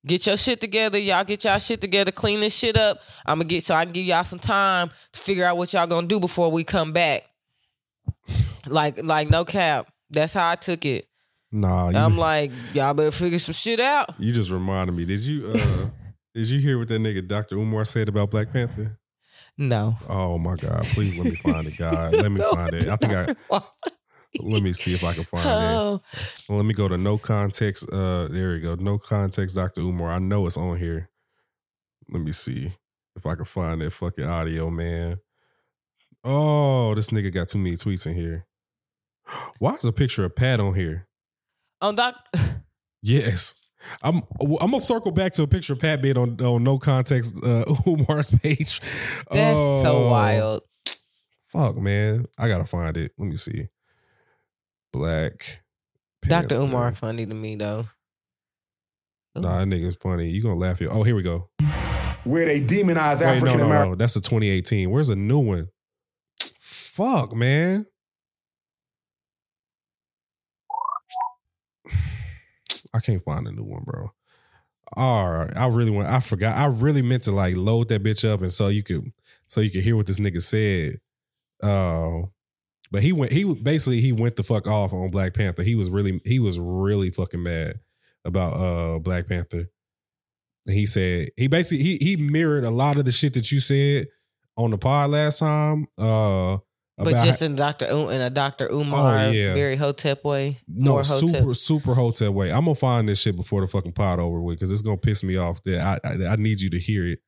[0.05, 0.99] get your shit together.
[0.99, 3.01] Y'all get y'all shit together, clean this shit up.
[3.25, 5.87] I'm gonna get so I can give y'all some time to figure out what y'all
[5.87, 7.23] gonna do before we come back.
[8.67, 9.91] Like, like no cap.
[10.11, 11.07] That's how I took it.
[11.51, 14.13] Nah, you, I'm like, y'all better figure some shit out.
[14.19, 15.05] you just reminded me.
[15.05, 15.89] Did you uh
[16.39, 17.57] did you hear what that nigga Dr.
[17.57, 18.97] Umar said about Black Panther?
[19.57, 19.97] No.
[20.07, 20.83] Oh my God!
[20.85, 22.13] Please let me find it, God.
[22.13, 22.87] Let me find it.
[22.87, 23.35] I think I
[24.39, 25.49] let me see if I can find it.
[25.49, 26.01] Oh,
[26.47, 27.89] Well, let me go to no context.
[27.91, 28.75] Uh, there we go.
[28.75, 29.81] No context, Dr.
[29.81, 30.11] Umar.
[30.11, 31.09] I know it's on here.
[32.09, 32.71] Let me see
[33.17, 35.19] if I can find that fucking audio, man.
[36.23, 38.45] Oh, this nigga got too many tweets in here.
[39.57, 41.07] Why is a picture of Pat on here?
[41.81, 42.15] on doc.
[43.01, 43.55] Yes.
[44.03, 47.35] I'm I'm gonna circle back to a picture of Pat being on, on no context
[47.43, 48.81] uh Umar's page.
[49.31, 50.61] That's so Oh, wild.
[51.47, 52.25] Fuck man.
[52.37, 53.13] I gotta find it.
[53.17, 53.67] Let me see.
[54.91, 55.61] Black
[56.23, 56.55] Dr.
[56.55, 57.87] Umar funny to me though.
[59.37, 59.41] Ooh.
[59.41, 60.29] Nah, that nigga's funny.
[60.29, 60.89] You gonna laugh here.
[60.91, 61.49] Oh, here we go.
[62.23, 63.95] where they demonize Wait, no, African no, no.
[63.95, 64.89] That's a 2018.
[64.91, 65.69] Where's a new one?
[66.59, 67.85] Fuck, man.
[72.93, 74.11] I can't find a new one, bro.
[74.95, 76.07] All right, I really want.
[76.07, 76.57] I forgot.
[76.57, 79.11] I really meant to like load that bitch up, and so you could,
[79.47, 80.99] so you could hear what this nigga said.
[81.61, 82.27] Uh,
[82.91, 83.31] but he went.
[83.31, 85.61] He basically he went the fuck off on Black Panther.
[85.61, 87.79] He was really, he was really fucking mad
[88.25, 89.69] about uh Black Panther.
[90.65, 93.59] And he said he basically he he mirrored a lot of the shit that you
[93.59, 94.07] said
[94.57, 95.87] on the pod last time.
[95.97, 96.57] Uh,
[97.03, 97.87] But about just in Dr.
[97.89, 98.67] Um, in a Dr.
[98.71, 99.53] Umar Oh, yeah.
[99.53, 100.59] very Hotep way.
[100.67, 101.29] no More Hotep.
[101.29, 102.51] super super hotel way.
[102.51, 105.23] I'm gonna find this shit before the fucking pod over with because it's gonna piss
[105.23, 105.63] me off.
[105.63, 107.19] That I, I I need you to hear it.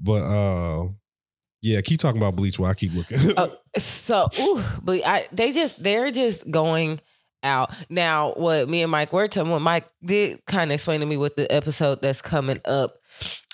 [0.00, 0.88] But uh,
[1.60, 3.36] yeah, keep talking about Bleach while I keep looking.
[3.36, 3.48] Uh,
[3.78, 7.00] so ooh, but I they just they're just going
[7.42, 8.32] out now.
[8.32, 11.36] What me and Mike were talking, what Mike did kind of explain to me what
[11.36, 12.97] the episode that's coming up,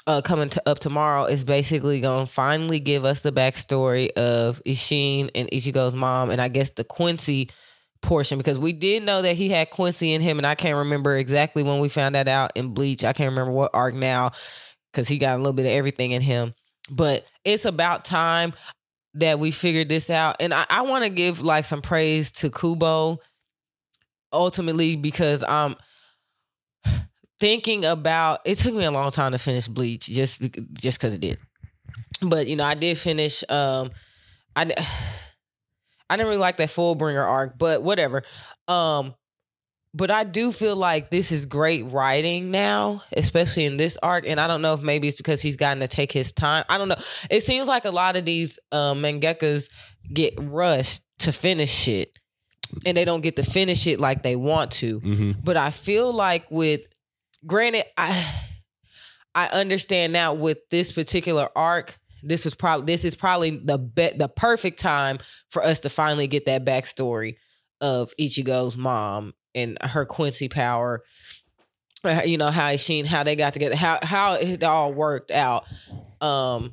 [0.06, 4.62] uh, coming to, up tomorrow is basically going to finally give us the backstory of
[4.66, 7.50] Isshin and Ichigo's mom, and I guess the Quincy
[8.02, 11.16] portion because we did know that he had Quincy in him, and I can't remember
[11.16, 13.02] exactly when we found that out in Bleach.
[13.02, 14.32] I can't remember what arc now
[14.92, 16.54] because he got a little bit of everything in him.
[16.90, 18.52] But it's about time
[19.14, 20.36] that we figured this out.
[20.40, 23.20] And I, I want to give like some praise to Kubo
[24.32, 25.76] ultimately because I'm
[27.44, 30.40] thinking about it took me a long time to finish Bleach just
[30.72, 31.38] just because it did.
[32.22, 33.90] But you know, I did finish um
[34.56, 34.62] I
[36.10, 38.22] I didn't really like that Fullbringer arc, but whatever.
[38.66, 39.14] Um
[39.92, 44.26] but I do feel like this is great writing now, especially in this arc.
[44.26, 46.64] And I don't know if maybe it's because he's gotten to take his time.
[46.70, 46.96] I don't know.
[47.30, 49.68] It seems like a lot of these um, mangakas
[50.12, 52.18] get rushed to finish shit,
[52.84, 54.98] and they don't get to finish it like they want to.
[54.98, 56.80] hmm But I feel like with,
[57.46, 58.26] granted, I
[59.34, 61.98] I understand now with this particular arc.
[62.22, 65.18] This was probably this is probably the be- the perfect time
[65.50, 67.34] for us to finally get that backstory
[67.80, 71.02] of Ichigo's mom and her Quincy power.
[72.02, 75.64] Uh, You know how Isshin, how they got together, how how it all worked out.
[76.20, 76.72] Um,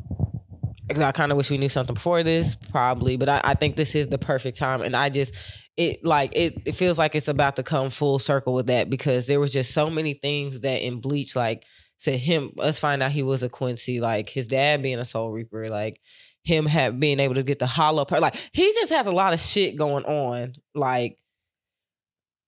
[0.90, 3.96] I kind of wish we knew something before this, probably, but I, I think this
[3.96, 5.34] is the perfect time, and I just
[5.82, 9.28] it like it it feels like it's about to come full circle with that because
[9.28, 11.66] there was just so many things that in Bleach like
[11.98, 15.32] said him us find out he was a Quincy, like his dad being a Soul
[15.32, 16.00] Reaper, like
[16.44, 19.34] him have being able to get the hollow part, like he just has a lot
[19.34, 21.18] of shit going on, like.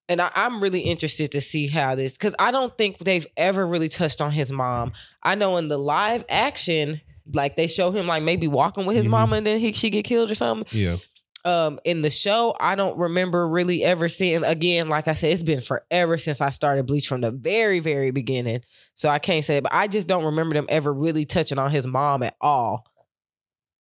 [0.10, 3.66] And I, I'm really interested to see how this, because I don't think they've ever
[3.66, 4.92] really touched on his mom.
[5.24, 7.00] I know in the live action,
[7.34, 9.12] like they show him like maybe walking with his Mhm.
[9.12, 10.68] mama and then he she get killed or something.
[10.78, 10.98] Yeah.
[11.46, 14.88] Um, in the show, I don't remember really ever seeing again.
[14.88, 18.62] Like I said, it's been forever since I started Bleach from the very, very beginning.
[18.94, 21.86] So I can't say, but I just don't remember them ever really touching on his
[21.86, 22.88] mom at all.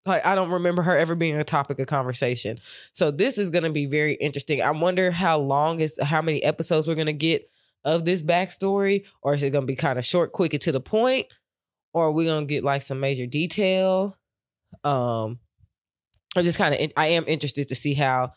[0.06, 2.58] Like I don't remember her ever being a topic of conversation.
[2.92, 4.62] So this is going to be very interesting.
[4.62, 7.50] I wonder how long is how many episodes we're going to get
[7.86, 10.72] of this backstory, or is it going to be kind of short, quick, and to
[10.72, 11.28] the point,
[11.94, 14.18] or are we going to get like some major detail?
[14.84, 15.40] Um,
[16.36, 18.32] I'm just kind of I am interested to see how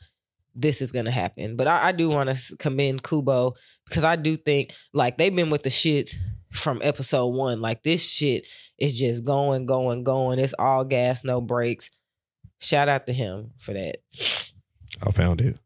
[0.55, 1.57] this is going to happen.
[1.57, 3.55] But I, I do want to commend Kubo
[3.87, 6.15] because I do think like they've been with the shit
[6.53, 7.61] from episode one.
[7.61, 8.47] Like this shit
[8.79, 10.39] is just going, going, going.
[10.39, 11.91] It's all gas, no brakes.
[12.59, 13.97] Shout out to him for that.
[15.03, 15.59] I found it.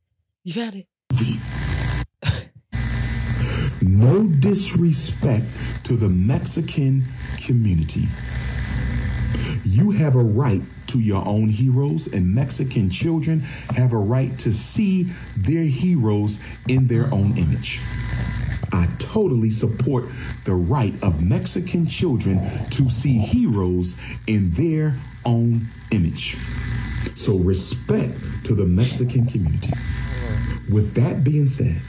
[0.42, 0.86] You found it.
[3.82, 5.46] No disrespect
[5.84, 7.02] to the Mexican
[7.44, 8.08] community.
[9.64, 10.60] You have a right
[10.90, 13.40] to your own heroes, and Mexican children
[13.76, 15.04] have a right to see
[15.36, 17.80] their heroes in their own image.
[18.72, 20.06] I totally support
[20.44, 26.36] the right of Mexican children to see heroes in their own image.
[27.14, 29.72] So, respect to the Mexican community.
[30.70, 31.80] With that being said,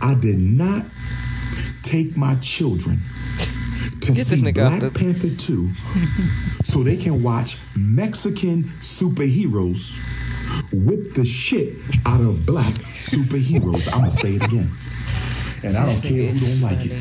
[0.00, 0.84] I did not
[1.82, 2.98] take my children
[4.02, 5.70] to Get this see Black the- Panther 2
[6.64, 9.98] so they can watch Mexican superheroes
[10.72, 11.74] whip the shit
[12.06, 13.88] out of black superheroes.
[13.92, 14.70] I'm going to say it again.
[15.64, 17.00] And I don't care who don't like it.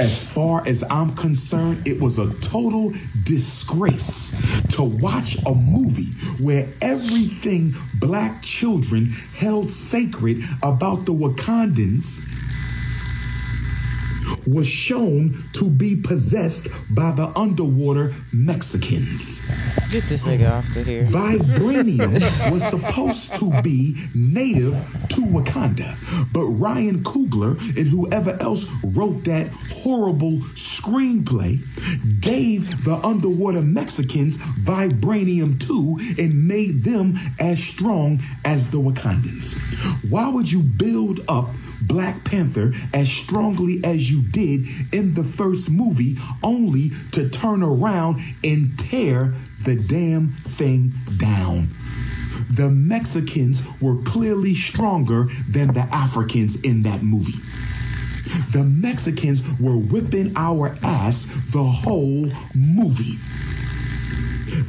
[0.00, 4.32] As far as I'm concerned, it was a total disgrace
[4.76, 6.10] to watch a movie
[6.42, 12.20] where everything black children held sacred about the Wakandans
[14.46, 19.46] was shown to be possessed by the underwater Mexicans.
[19.90, 20.54] Get this nigga oh.
[20.54, 21.04] off the here.
[21.04, 24.74] Vibranium was supposed to be native
[25.10, 25.96] to Wakanda,
[26.32, 28.66] but Ryan Coogler and whoever else
[28.96, 31.58] wrote that horrible screenplay
[32.20, 39.58] gave the underwater Mexicans Vibranium too and made them as strong as the Wakandans.
[40.10, 41.48] Why would you build up
[41.82, 48.20] Black Panther as strongly as you did in the first movie, only to turn around
[48.44, 51.70] and tear the damn thing down.
[52.50, 57.40] The Mexicans were clearly stronger than the Africans in that movie.
[58.52, 63.18] The Mexicans were whipping our ass the whole movie.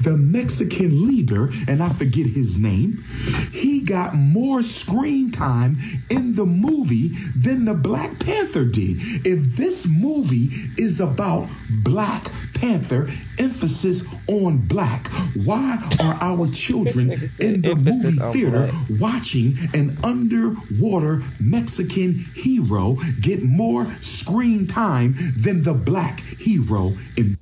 [0.01, 3.03] The Mexican leader, and I forget his name,
[3.51, 5.77] he got more screen time
[6.09, 8.97] in the movie than the Black Panther did.
[9.25, 11.49] If this movie is about
[11.83, 15.07] Black Panther, emphasis on black,
[15.45, 18.69] why are our children in the Emphasis movie theater
[18.99, 27.37] watching an underwater Mexican hero get more screen time than the black hero in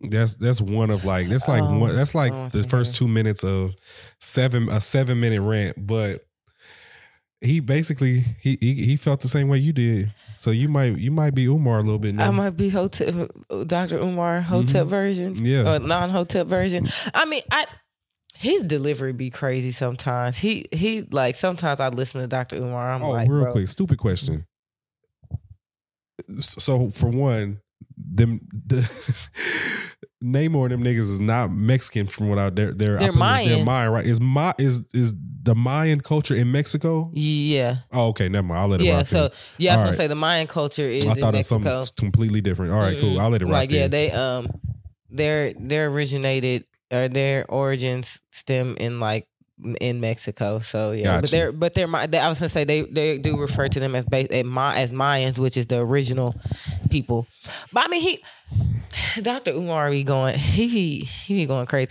[0.00, 3.06] That's that's one of like that's like Oh, one that's like oh, the first two
[3.06, 3.74] minutes of
[4.18, 6.24] seven a seven minute rant, but
[7.42, 10.12] he basically he, he he felt the same way you did.
[10.36, 12.28] So you might you might be Umar a little bit now.
[12.28, 13.28] I might be hotel
[13.66, 13.98] Dr.
[13.98, 15.36] Umar hotel version.
[15.36, 15.46] Mm-hmm.
[15.46, 15.74] Yeah.
[15.74, 16.88] Or non hotel version.
[17.14, 17.66] I mean, I
[18.36, 20.38] his delivery be crazy sometimes.
[20.38, 22.56] He he like sometimes I listen to Dr.
[22.56, 22.92] Umar.
[22.92, 24.46] I'm oh, like, real bro, quick, stupid question.
[26.40, 27.60] So for one,
[27.96, 28.80] them the
[30.22, 33.48] Namor and them niggas is not Mexican from what I they're they're, They're Mayan.
[33.48, 34.06] They're Mayan, right?
[34.06, 37.10] Is Ma is is the Mayan culture in Mexico?
[37.14, 37.76] Yeah.
[37.90, 38.60] Oh, okay, never mind.
[38.60, 39.30] I'll let it Yeah, so then.
[39.56, 39.96] yeah, I was All gonna right.
[39.96, 41.82] say the Mayan culture is I in thought it was Mexico.
[41.82, 42.72] something completely different.
[42.72, 43.14] All right, cool.
[43.16, 43.20] Mm-mm.
[43.20, 43.52] I'll let it rock.
[43.54, 43.90] Like yeah, then.
[43.90, 44.48] they um
[45.08, 49.26] their their originated or their origins stem in like
[49.80, 50.58] in Mexico.
[50.60, 53.68] So yeah, but they're but they're they, I was gonna say they they do refer
[53.68, 56.34] to them as bas- as eh, Ma- as Mayans, which is the original
[56.90, 57.26] people.
[57.72, 58.24] But I mean he
[59.22, 59.52] Dr.
[59.52, 61.90] Umar be going he he he going crazy.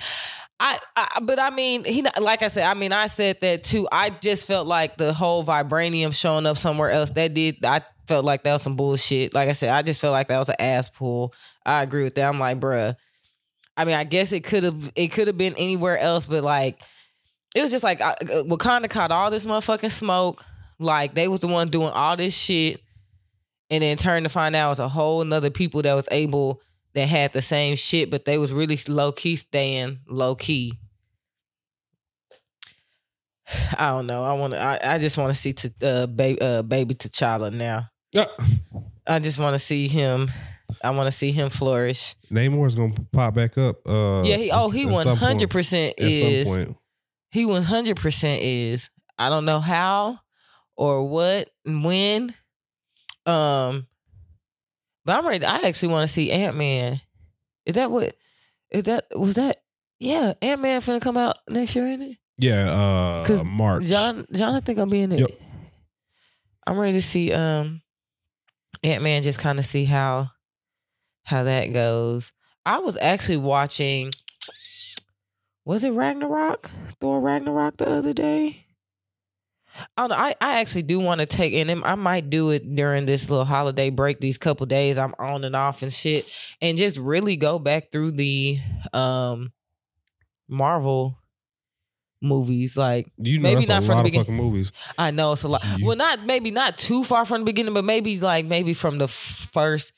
[0.61, 3.87] I, I but I mean he like I said I mean I said that too.
[3.91, 8.25] I just felt like the whole vibranium showing up somewhere else that did I felt
[8.25, 9.33] like that was some bullshit.
[9.33, 11.33] Like I said, I just felt like that was an ass pull.
[11.65, 12.27] I agree with that.
[12.27, 12.95] I'm like, bruh.
[13.77, 16.81] I mean, I guess it could have it could have been anywhere else, but like
[17.55, 20.45] it was just like uh, Wakanda caught all this motherfucking smoke.
[20.77, 22.81] Like they was the one doing all this shit,
[23.69, 26.61] and then turned to find out it was a whole another people that was able
[26.93, 30.79] that had the same shit, but they was really low key staying low key.
[33.77, 34.23] I don't know.
[34.23, 34.59] I want to.
[34.59, 37.89] I, I just want to see to uh, baby uh, baby T'Challa now.
[38.11, 38.25] Yeah.
[39.05, 40.29] I just want to see him
[40.83, 42.15] I want to see him flourish.
[42.31, 43.87] Namor's gonna pop back up.
[43.87, 46.77] Uh, yeah, he oh he one hundred percent At some is point,
[47.29, 48.89] he one hundred percent is.
[49.17, 50.19] I don't know how
[50.77, 52.33] or what and when.
[53.25, 53.87] Um,
[55.05, 55.45] but I'm ready.
[55.45, 57.01] I actually want to see Ant Man.
[57.65, 58.15] Is that what?
[58.71, 59.61] Is that was that?
[59.99, 62.17] Yeah, Ant Man finna come out next year, ain't it?
[62.37, 63.23] yeah.
[63.27, 63.85] 'Cause Uh, March.
[63.85, 65.19] John, John, I think I'm being it.
[65.19, 65.31] Yep.
[66.65, 67.81] I'm ready to see um
[68.83, 69.23] Ant Man.
[69.23, 70.31] Just kind of see how
[71.23, 72.31] how that goes.
[72.65, 74.11] I was actually watching.
[75.69, 76.71] Was it Ragnarok?
[76.99, 78.65] Thor Ragnarok the other day.
[79.95, 80.15] I don't know.
[80.15, 83.45] I, I actually do want to take and I might do it during this little
[83.45, 84.19] holiday break.
[84.19, 86.25] These couple days I'm on and off and shit,
[86.59, 88.57] and just really go back through the
[88.93, 89.51] um
[90.47, 91.19] Marvel
[92.19, 92.75] movies.
[92.75, 94.33] Like you know, maybe not from the beginning.
[94.33, 94.71] movies.
[94.97, 95.63] I know it's a lot.
[95.83, 99.07] Well, not maybe not too far from the beginning, but maybe like maybe from the
[99.07, 99.93] first,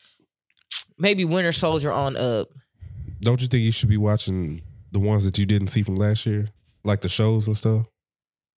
[0.98, 2.50] maybe Winter Soldier on up.
[3.22, 6.26] Don't you think you should be watching the ones that you didn't see from last
[6.26, 6.50] year,
[6.84, 7.86] like the shows and stuff?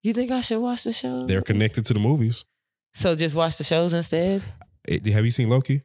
[0.02, 1.28] You think I should watch the shows?
[1.28, 2.46] They're connected to the movies.
[2.94, 4.44] so just watch the shows instead.
[4.88, 5.82] Eh, have you seen Loki?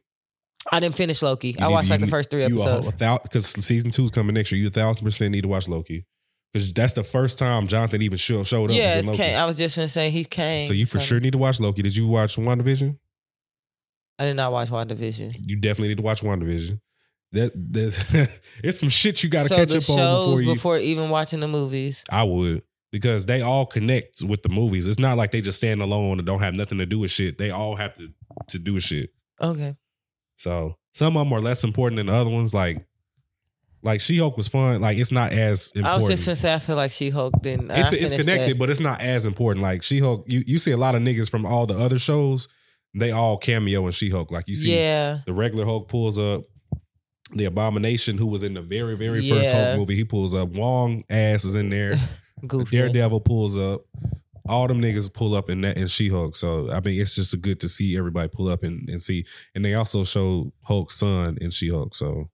[0.71, 1.49] I didn't finish Loki.
[1.51, 2.91] You I need- watched like you the first three You episodes.
[3.23, 4.59] because season two is coming next year.
[4.61, 6.05] You a thousand percent need to watch Loki
[6.53, 8.75] because that's the first time Jonathan even show, showed up.
[8.75, 9.17] yeah, was it's Loki.
[9.17, 9.35] Kang.
[9.35, 10.67] I was just gonna say he came.
[10.67, 11.81] So you for sure need to watch Loki.
[11.81, 12.97] Did you watch WandaVision?
[14.19, 15.43] I did not watch WandaVision.
[15.47, 16.79] You definitely need to watch WandaVision.
[17.31, 17.97] That there's
[18.63, 20.53] it's some shit you got to so catch up on before you.
[20.53, 22.03] before even watching the movies.
[22.09, 24.87] I would because they all connect with the movies.
[24.87, 27.37] It's not like they just stand alone and don't have nothing to do with shit.
[27.37, 28.09] They all have to
[28.47, 29.11] to do with shit.
[29.41, 29.75] Okay.
[30.37, 32.53] So some of them are less important than the other ones.
[32.53, 32.85] Like
[33.81, 34.81] like She Hulk was fun.
[34.81, 35.85] Like it's not as important.
[35.87, 37.71] I was just gonna say I feel like She Hulk didn't.
[37.71, 38.59] Uh, it's, it's connected, that.
[38.59, 39.63] but it's not as important.
[39.63, 42.47] Like She Hulk, you you see a lot of niggas from all the other shows.
[42.95, 44.31] They all cameo in She Hulk.
[44.31, 45.19] Like you see, yeah.
[45.25, 46.43] the regular Hulk pulls up.
[47.31, 50.49] The Abomination, who was in the very very first Hulk movie, he pulls up.
[50.57, 51.95] Wong ass is in there.
[52.47, 52.77] Goofy.
[52.77, 53.81] Daredevil pulls up.
[54.47, 56.35] All them niggas pull up in that in She Hulk.
[56.35, 59.25] So I mean, it's just good to see everybody pull up and, and see.
[59.53, 61.93] And they also show Hulk's son in She Hulk.
[61.95, 62.29] So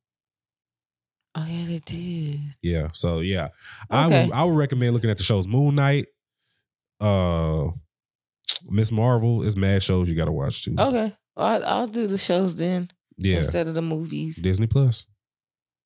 [1.38, 2.40] Oh yeah, they did.
[2.62, 2.88] yeah.
[2.94, 3.50] So yeah,
[3.90, 5.46] I would I would recommend looking at the shows.
[5.46, 6.06] Moon Knight,
[7.02, 7.68] uh,
[8.70, 10.76] Miss Marvel is mad shows you got to watch too.
[10.80, 11.14] Okay.
[11.36, 14.38] Well, I, I'll do the shows then yeah, instead of the movies.
[14.38, 15.06] Disney Plus.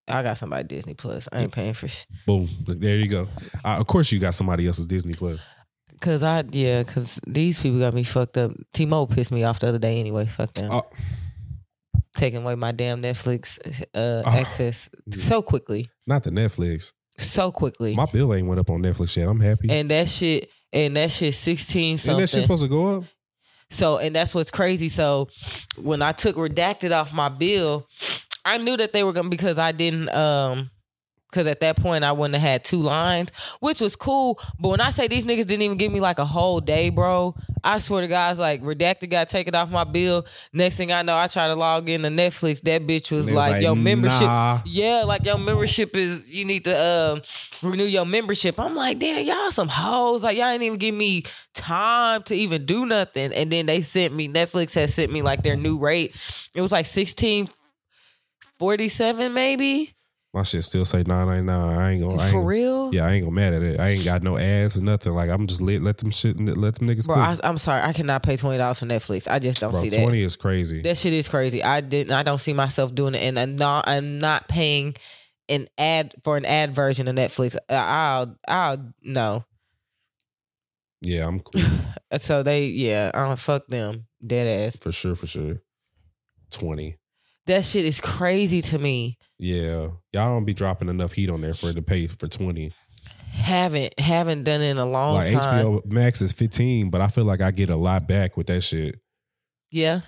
[0.08, 1.30] I got somebody Disney Plus.
[1.32, 2.50] I ain't paying for sh- Boom.
[2.68, 3.28] There you go.
[3.64, 5.46] Uh, of course, you got somebody else's Disney Plus.
[6.02, 8.52] Cause I yeah, cause these people got me fucked up.
[8.74, 10.26] T-Mobile pissed me off the other day anyway.
[10.26, 10.72] Fuck them.
[10.72, 10.86] Oh,
[12.16, 13.60] Taking away my damn Netflix
[13.94, 14.30] uh, Oh.
[14.30, 15.90] access so quickly.
[16.08, 16.94] not the Netflix.
[17.18, 17.96] So quickly.
[17.96, 19.28] My bill ain't went up on Netflix yet.
[19.28, 19.70] I'm happy.
[19.70, 22.22] and that shit and that shit 16 Isn't something.
[22.22, 23.04] that shit supposed to go up?
[23.70, 24.90] So, and that's what's crazy.
[24.90, 25.30] So,
[25.78, 27.88] when I took redacted off my bill,
[28.46, 30.72] I knew that they were gonna because I didn't um
[31.30, 34.40] because at that point I wouldn't have had two lines, which was cool.
[34.60, 37.36] But when I say these niggas didn't even give me like a whole day, bro,
[37.64, 40.26] I swear to God, like redacted got taken off my bill.
[40.54, 42.62] Next thing I know, I try to log in to Netflix.
[42.62, 44.62] That bitch was was like, like, "Yo, membership." nah.
[44.66, 47.22] Yeah, like your membership is you need to um
[47.64, 48.60] renew your membership.
[48.60, 50.24] I'm like, damn, y'all some hoes.
[50.24, 53.34] Like y'all didn't even give me time to even do nothing.
[53.34, 56.16] And then they sent me Netflix has sent me like their new rate.
[56.56, 57.48] It was like sixteen
[58.58, 59.94] forty seven maybe.
[60.32, 61.70] My shit still say nine ninety nine.
[61.70, 62.22] I ain't gonna.
[62.22, 62.94] I ain't, For real?
[62.94, 63.80] Yeah, I ain't gonna mad at it.
[63.80, 65.14] I ain't got no ads or nothing.
[65.14, 67.16] Like I'm just let let them shit let them niggas Bro.
[67.16, 69.28] I, I'm sorry, I cannot pay twenty dollars for Netflix.
[69.28, 70.04] I just don't Bro, see that.
[70.04, 70.84] twenty is crazy.
[70.84, 71.64] That shit is crazy.
[71.64, 72.14] I didn't.
[72.14, 73.88] I don't see myself doing it, and I'm not.
[73.88, 74.96] I'm not paying
[75.50, 77.58] an ad for an ad version of Netflix.
[77.70, 78.36] I'll.
[78.48, 79.44] I'll no.
[81.02, 81.62] yeah, I'm cool
[82.20, 84.06] So they, yeah, I don't fuck them.
[84.26, 84.78] Dead ass.
[84.78, 85.16] for sure.
[85.16, 85.56] For sure.
[86.52, 86.98] Twenty.
[87.46, 89.18] That shit is crazy to me.
[89.40, 92.74] Yeah, y'all don't be dropping enough heat on there for it to pay for twenty.
[93.32, 95.66] Haven't haven't done it in a long like time.
[95.66, 98.62] HBO Max is fifteen, but I feel like I get a lot back with that
[98.62, 99.00] shit.
[99.72, 100.02] Yeah,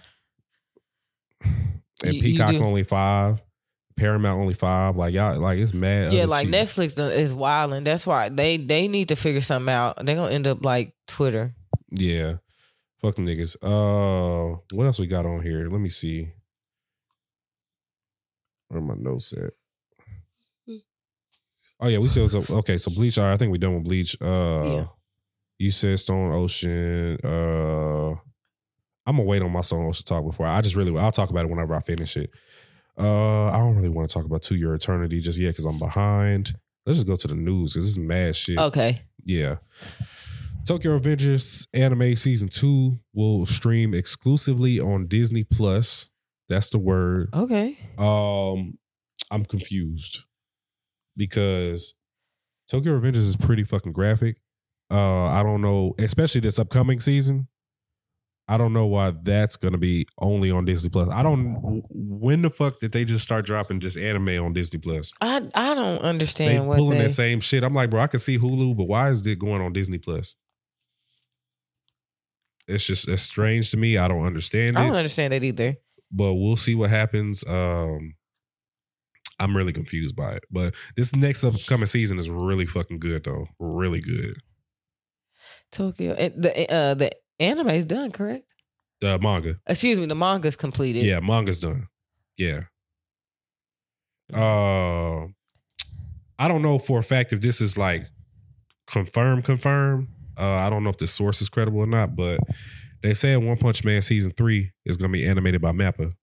[1.44, 1.74] And
[2.04, 2.64] You- you Peacock do.
[2.64, 3.42] only five,
[3.98, 4.96] Paramount only five.
[4.96, 6.14] Like y'all, like it's mad.
[6.14, 6.26] yeah.
[6.26, 6.56] Like cheap.
[6.56, 10.06] Netflix is wild, and that's why they they need to figure something out.
[10.06, 11.54] They're gonna end up like Twitter.
[11.92, 12.36] Yeah.
[13.02, 13.56] Fuck them niggas.
[13.62, 15.68] Uh what else we got on here?
[15.70, 16.30] Let me see.
[18.70, 19.52] Where my notes at?
[21.80, 24.16] Oh yeah, we said okay, so Bleach, I think we done with Bleach.
[24.22, 24.86] Uh Yeah.
[25.58, 27.18] you said Stone Ocean.
[27.24, 28.12] Uh
[29.08, 31.46] I'm gonna wait on my Stone Ocean talk before I just really I'll talk about
[31.46, 32.30] it whenever I finish it.
[32.98, 35.80] Uh I don't really want to talk about To Your Eternity just yet because I'm
[35.80, 36.54] behind.
[36.86, 38.58] Let's just go to the news because this is mad shit.
[38.58, 39.02] Okay.
[39.26, 39.58] Yeah.
[40.66, 46.10] Tokyo Revengers anime season two will stream exclusively on Disney Plus.
[46.50, 47.30] That's the word.
[47.34, 47.78] Okay.
[47.98, 48.78] Um,
[49.32, 50.26] I'm confused
[51.18, 51.94] because
[52.70, 54.38] Tokyo Revengers is pretty fucking graphic.
[54.90, 57.48] Uh, I don't know, especially this upcoming season.
[58.48, 61.08] I don't know why that's gonna be only on Disney Plus.
[61.10, 61.84] I don't.
[61.90, 65.12] When the fuck did they just start dropping just anime on Disney Plus?
[65.22, 67.04] I I don't They understand what pulling they.
[67.06, 67.64] that same shit.
[67.64, 70.36] I'm like, bro, I can see Hulu, but why is it going on Disney Plus?
[72.68, 73.98] It's just it's strange to me.
[73.98, 75.76] I don't understand I don't understand that either.
[76.12, 77.44] but we'll see what happens.
[77.48, 78.16] Um,
[79.40, 83.46] I'm really confused by it, but this next upcoming season is really fucking good, though.
[83.60, 84.36] Really good.
[85.72, 86.16] Tokyo.
[86.16, 87.12] The uh the
[87.42, 88.54] anime's done, correct?
[89.02, 91.04] The manga, Excuse me, the manga's completed.
[91.06, 91.88] yeah, manga's done.
[92.38, 92.62] Yeah.
[94.34, 95.26] Uh,
[96.40, 98.06] I don't know for a fact if this is like
[98.88, 100.08] confirmed, confirmed.
[100.40, 102.40] Uh, I don't know if the source is credible or not, but
[103.04, 106.14] they said One Punch Man season three is gonna be animated by Mappa.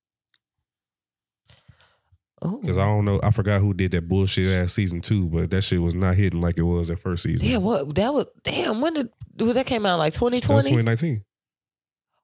[2.40, 2.58] Oh.
[2.60, 5.62] Because I don't know, I forgot who did that bullshit ass season two, but that
[5.62, 7.46] shit was not hitting like it was that first season.
[7.46, 9.08] Yeah, what that was damn, when did
[9.38, 10.62] was that came out like was 2020?
[10.70, 11.24] 2019.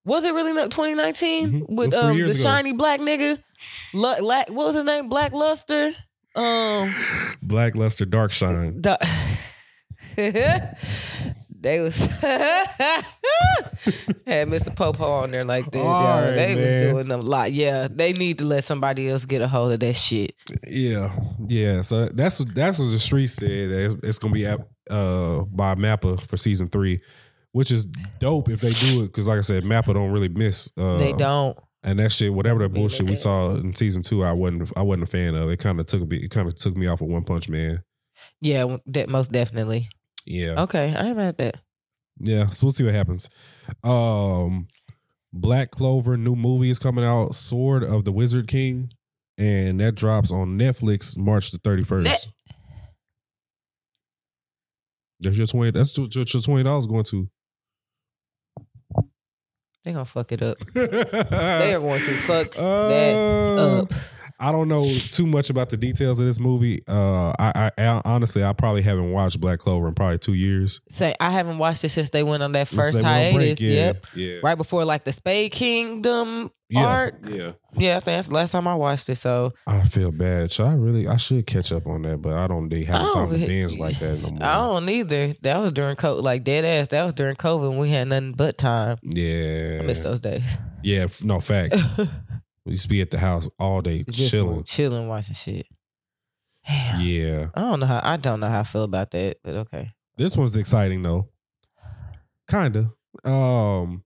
[0.06, 1.62] Was it really not 2019 Mhm.
[1.62, 2.42] It with was three um years the ago.
[2.50, 3.42] shiny black nigga?
[3.94, 5.08] Lu- la- what was his name?
[5.08, 5.92] Black Luster.
[6.36, 6.94] Um,
[7.42, 8.82] Blackluster Dark Shine.
[8.82, 8.98] the-
[11.64, 13.04] they was had
[14.26, 14.74] Mr.
[14.76, 15.80] Popo on there like that.
[15.80, 16.28] All y'all.
[16.28, 16.58] right, they man.
[16.58, 17.52] was doing them a lot.
[17.52, 20.34] Yeah, they need to let somebody else get a hold of that shit.
[20.66, 21.80] Yeah, yeah.
[21.80, 23.70] So that's what that's what the street said.
[23.70, 24.60] It's, it's gonna be at,
[24.90, 27.00] uh by Mappa for season three,
[27.52, 29.06] which is dope if they do it.
[29.06, 30.70] Because like I said, Mappa don't really miss.
[30.76, 31.58] Uh, they don't.
[31.82, 35.04] And that shit, whatever that bullshit we saw in season two, I wasn't I wasn't
[35.04, 35.48] a fan of.
[35.50, 36.18] It kind of took me.
[36.18, 37.82] It kind of took me off of One Punch Man.
[38.42, 39.88] Yeah, that most definitely.
[40.26, 40.62] Yeah.
[40.62, 41.56] Okay, I mad at that.
[42.20, 43.28] Yeah, so we'll see what happens.
[43.82, 44.68] Um
[45.32, 48.90] Black Clover new movie is coming out, Sword of the Wizard King,
[49.36, 52.04] and that drops on Netflix March the 31st.
[52.04, 52.26] Net-
[55.20, 57.28] That's your 20 that's what your twenty dollars going to.
[59.84, 60.58] They gonna fuck it up.
[60.74, 63.92] They are going to fuck that Uh, up.
[64.40, 66.82] I don't know too much about the details of this movie.
[66.88, 70.80] Uh, I, I, I honestly, I probably haven't watched Black Clover in probably two years.
[70.88, 73.34] Say I haven't watched it since they went on that first they hiatus.
[73.36, 74.06] break, yeah, Yep.
[74.16, 77.14] yeah, Right before like the Spade Kingdom yeah, arc.
[77.28, 77.52] yeah.
[77.76, 79.16] Yeah, I think that's the last time I watched it.
[79.16, 80.50] So I feel bad.
[80.50, 81.06] Should I really?
[81.06, 83.46] I should catch up on that, but I don't really have I time to don't-
[83.46, 84.42] binge like that no more.
[84.42, 85.34] I don't either.
[85.42, 86.88] That was during COVID, like dead ass.
[86.88, 88.98] That was during COVID when we had nothing but time.
[89.02, 90.42] Yeah, I miss those days.
[90.82, 91.06] yeah.
[91.22, 91.86] No facts.
[92.64, 94.64] we used to be at the house all day Just chilling.
[94.64, 95.66] chilling, watching shit.
[96.66, 97.00] Damn.
[97.00, 98.00] Yeah, I don't know how.
[98.02, 99.92] I don't know how I feel about that, but okay.
[100.16, 101.28] this one's exciting though.
[102.48, 102.90] Kinda.
[103.22, 104.02] Um,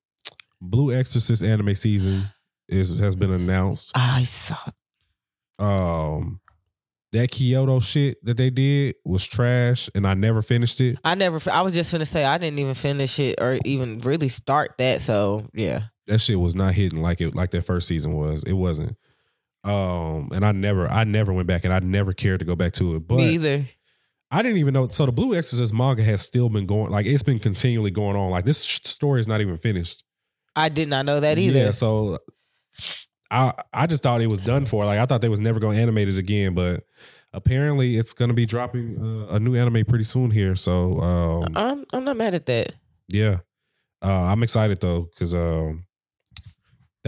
[0.61, 2.25] Blue Exorcist anime season
[2.69, 3.93] is has been announced.
[3.95, 4.57] I saw.
[5.59, 6.41] Um,
[7.13, 10.99] that Kyoto shit that they did was trash, and I never finished it.
[11.05, 11.41] I never.
[11.51, 15.01] I was just gonna say I didn't even finish it or even really start that.
[15.01, 15.85] So yeah.
[16.09, 18.43] That shit was not hitting like it like that first season was.
[18.45, 18.97] It wasn't.
[19.65, 22.73] Um, and I never, I never went back, and I never cared to go back
[22.75, 23.07] to it.
[23.07, 23.65] But Me either.
[24.31, 24.89] I didn't even know.
[24.89, 28.31] So the Blue Exorcist manga has still been going, like it's been continually going on.
[28.31, 30.05] Like this story is not even finished.
[30.55, 31.59] I did not know that either.
[31.59, 32.19] Yeah, so
[33.31, 34.85] I I just thought it was done for.
[34.85, 36.85] Like I thought they was never going to animate it again, but
[37.33, 40.55] apparently it's going to be dropping uh, a new anime pretty soon here.
[40.57, 42.75] So um, I'm I'm not mad at that.
[43.09, 43.39] yeah,
[44.03, 45.85] uh, I'm excited though because um,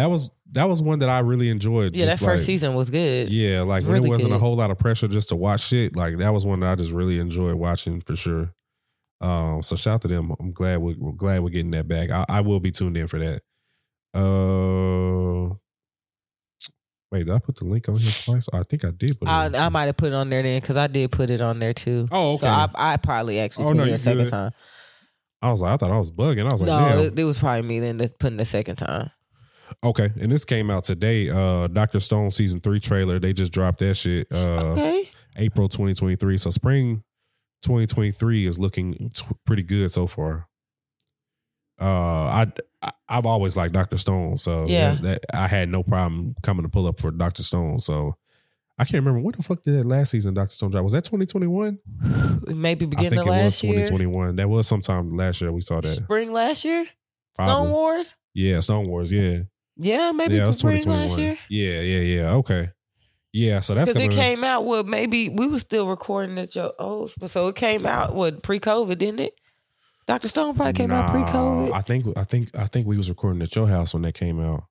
[0.01, 1.95] that was that was one that I really enjoyed.
[1.95, 3.31] Yeah, that first like, season was good.
[3.31, 5.95] Yeah, like Really it wasn't a whole lot of pressure just to watch shit.
[5.95, 8.53] Like that was one that I just really enjoyed watching for sure.
[9.21, 10.35] Um, so shout out to them.
[10.41, 12.11] I'm glad we're, we're glad we're getting that back.
[12.11, 13.43] I, I will be tuned in for that.
[14.19, 15.55] Uh,
[17.13, 18.49] wait, did I put the link on here twice?
[18.53, 19.21] I think I did.
[19.21, 21.29] Put I, on I might have put it on there then because I did put
[21.29, 22.09] it on there too.
[22.11, 22.73] Oh, So okay.
[22.75, 24.31] I, I probably actually Oh, put no, it a second good.
[24.31, 24.53] time.
[25.43, 26.43] I was like, I thought I was bugging.
[26.43, 29.11] I was like, no, it, it was probably me then putting the second time.
[29.85, 31.29] Okay, and this came out today.
[31.31, 33.19] Uh, Doctor Stone season three trailer.
[33.19, 34.27] They just dropped that shit.
[34.31, 35.05] Uh, okay.
[35.37, 36.37] April 2023.
[36.37, 37.03] So spring
[37.63, 40.49] 2023 is looking t- pretty good so far.
[41.81, 42.47] Uh, I,
[42.83, 44.95] I I've always liked Doctor Stone, so Yeah.
[44.95, 47.79] that, that- I had no problem coming to pull up for Doctor Stone.
[47.79, 48.17] So
[48.79, 50.83] I can't remember what the fuck did that last season Doctor Stone drop.
[50.85, 51.79] Was that 2021?
[52.49, 53.73] Maybe I beginning think of it was last year.
[53.75, 54.37] 2021.
[54.37, 55.89] That was sometime last year we saw that.
[55.89, 56.87] Spring last year?
[57.35, 58.15] Stone Wars?
[58.35, 59.11] Yeah, Stone Wars.
[59.13, 59.41] Yeah,
[59.83, 61.09] Yeah, maybe yeah, it was spring 2021.
[61.09, 61.39] last year.
[61.49, 62.31] Yeah, yeah, yeah.
[62.37, 62.71] Okay.
[63.33, 66.73] Yeah, so that's Because it came out with maybe we were still recording at your
[66.79, 69.35] old, so it came out with pre-COVID, didn't it?
[70.07, 71.73] Doctor Stone probably came out pre-COVID.
[71.73, 74.41] I think I think I think we was recording at your house when that came
[74.41, 74.65] out.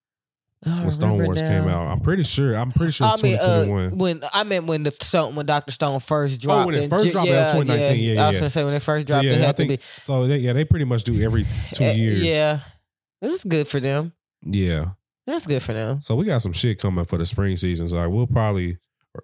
[0.66, 1.48] I when Stone Wars now.
[1.48, 1.88] came out.
[1.90, 2.54] I'm pretty sure.
[2.58, 3.98] I'm pretty sure I mean, uh, 2021.
[3.98, 6.64] when I meant when the Stone when Doctor Stone first dropped.
[6.64, 8.04] Oh, when it first J- dropped, was 2019.
[8.04, 8.40] Yeah, yeah, I was yeah.
[8.42, 10.28] gonna say when it first so dropped, yeah, it I had to think be so.
[10.28, 12.22] They, yeah, they pretty much do every two Eh, years.
[12.24, 12.60] Yeah,
[13.22, 14.12] this is good for them.
[14.46, 14.88] yeah.
[15.30, 16.00] That's good for now.
[16.02, 17.88] So we got some shit coming for the spring season.
[17.88, 18.78] So like, we'll probably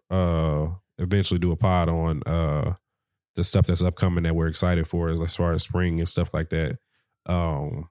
[0.09, 0.67] uh
[0.97, 2.73] eventually do a pod on uh
[3.35, 6.49] the stuff that's upcoming that we're excited for as, far as spring and stuff like
[6.51, 6.77] that.
[7.25, 7.89] Um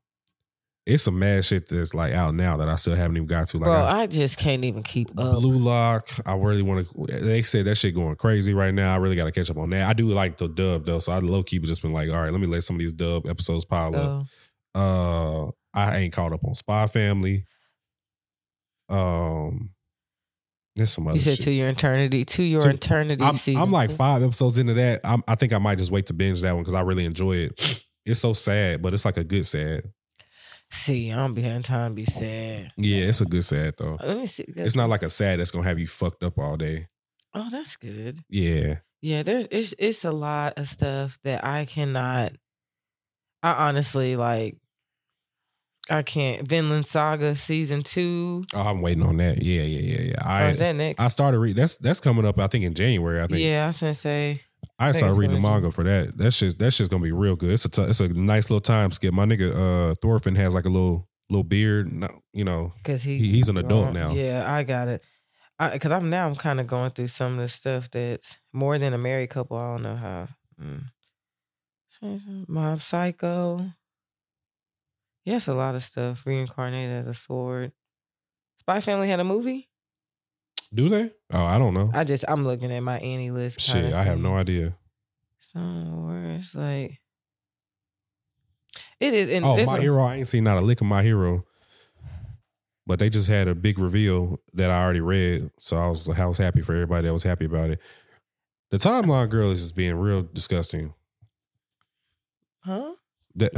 [0.86, 3.58] it's some mad shit that's like out now that I still haven't even got to.
[3.58, 5.40] Like Bro, I- I just can't even keep up.
[5.40, 7.06] Blue Lock, I really want to.
[7.20, 8.92] They said that shit going crazy right now.
[8.92, 9.88] I really got to catch up on that.
[9.88, 12.30] I do like the dub though, so I low key just been like, all right,
[12.30, 14.26] let me let some of these dub episodes pile up.
[14.74, 14.78] Oh.
[14.78, 17.46] Uh, I ain't caught up on Spy Family.
[18.94, 19.70] Um,
[20.76, 21.16] there's some other.
[21.16, 23.62] you said to your eternity, to your To- eternity I'm, season.
[23.62, 25.00] I'm like five episodes into that.
[25.04, 27.36] I'm, I think I might just wait to binge that one because I really enjoy
[27.36, 27.84] it.
[28.04, 29.84] It's so sad, but it's like a good sad.
[30.70, 32.72] See, I don't be having time to be sad.
[32.76, 33.96] Yeah, it's a good sad though.
[34.02, 34.44] Let me see.
[34.48, 36.88] It's not like a sad that's gonna have you fucked up all day.
[37.32, 38.18] Oh, that's good.
[38.28, 42.32] Yeah, Yeah, there's it's it's a lot of stuff that I cannot.
[43.42, 44.56] I honestly like.
[45.90, 46.48] I can't.
[46.48, 48.44] Vinland Saga season two.
[48.54, 49.42] oh, I'm waiting on that.
[49.42, 50.26] Yeah, yeah, yeah, yeah.
[50.26, 51.00] I is that next?
[51.00, 51.60] I started reading.
[51.60, 52.38] That's that's coming up.
[52.38, 53.20] I think in January.
[53.22, 53.40] I think.
[53.40, 54.40] yeah, I was gonna say.
[54.78, 56.16] I think started reading the manga for that.
[56.16, 57.50] That's just that shit's gonna be real good.
[57.50, 59.12] It's a t- it's a nice little time skip.
[59.12, 61.92] My nigga uh Thorfinn has like a little little beard.
[61.92, 64.10] No, you know, Cause he, He- he's an adult now.
[64.12, 65.04] Yeah, I got it.
[65.58, 68.94] Cause I'm now I'm kind of going through some of the stuff that's more than
[68.94, 69.58] a married couple.
[69.58, 70.28] I don't know how.
[70.60, 70.86] Mm.
[72.48, 73.70] Mob Psycho.
[75.24, 76.22] Yes, a lot of stuff.
[76.26, 77.72] Reincarnated as a sword.
[78.60, 79.68] Spy Family had a movie.
[80.72, 81.10] do they?
[81.32, 81.90] Oh, I don't know.
[81.94, 83.60] I just I'm looking at my Annie list.
[83.60, 84.74] Shit, I have no idea.
[85.52, 87.00] Somewhere it's like
[89.00, 89.30] it is.
[89.30, 90.04] And Oh, my a- hero.
[90.04, 91.44] I ain't seen not a lick of my hero.
[92.86, 96.26] But they just had a big reveal that I already read, so I was I
[96.26, 97.80] was happy for everybody that was happy about it.
[98.70, 100.92] The timeline girl is just being real disgusting.
[103.36, 103.52] That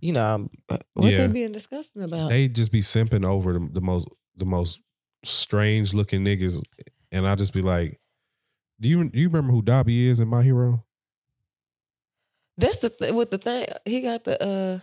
[0.00, 0.48] You know
[0.94, 1.18] what Yeah.
[1.18, 2.30] they being disgusting about?
[2.30, 4.80] they just be simping over the, the most the most
[5.24, 6.62] strange looking niggas,
[7.12, 8.00] and I just be like,
[8.80, 10.84] "Do you do you remember who Dabi is in My Hero?
[12.56, 13.66] That's the th- with the thing.
[13.84, 14.46] He got the uh.
[14.76, 14.82] The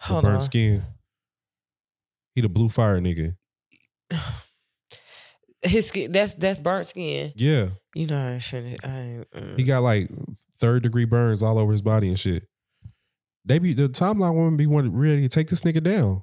[0.00, 0.42] Hold burnt on.
[0.42, 0.84] skin.
[2.34, 3.34] He the blue fire nigga.
[5.62, 6.12] His skin.
[6.12, 7.32] That's that's burnt skin.
[7.34, 8.84] Yeah, You know I shouldn't.
[8.84, 9.56] I ain't, mm.
[9.56, 10.10] he got like
[10.60, 12.46] third degree burns all over his body and shit.
[13.46, 16.22] They be the timeline woman be wanting ready to take this nigga down.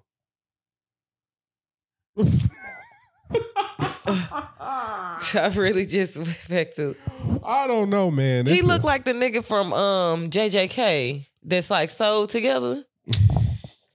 [5.36, 6.96] I really just went back to.
[7.44, 8.46] I don't know, man.
[8.46, 12.84] He looked like the nigga from um JJK that's like sewed together.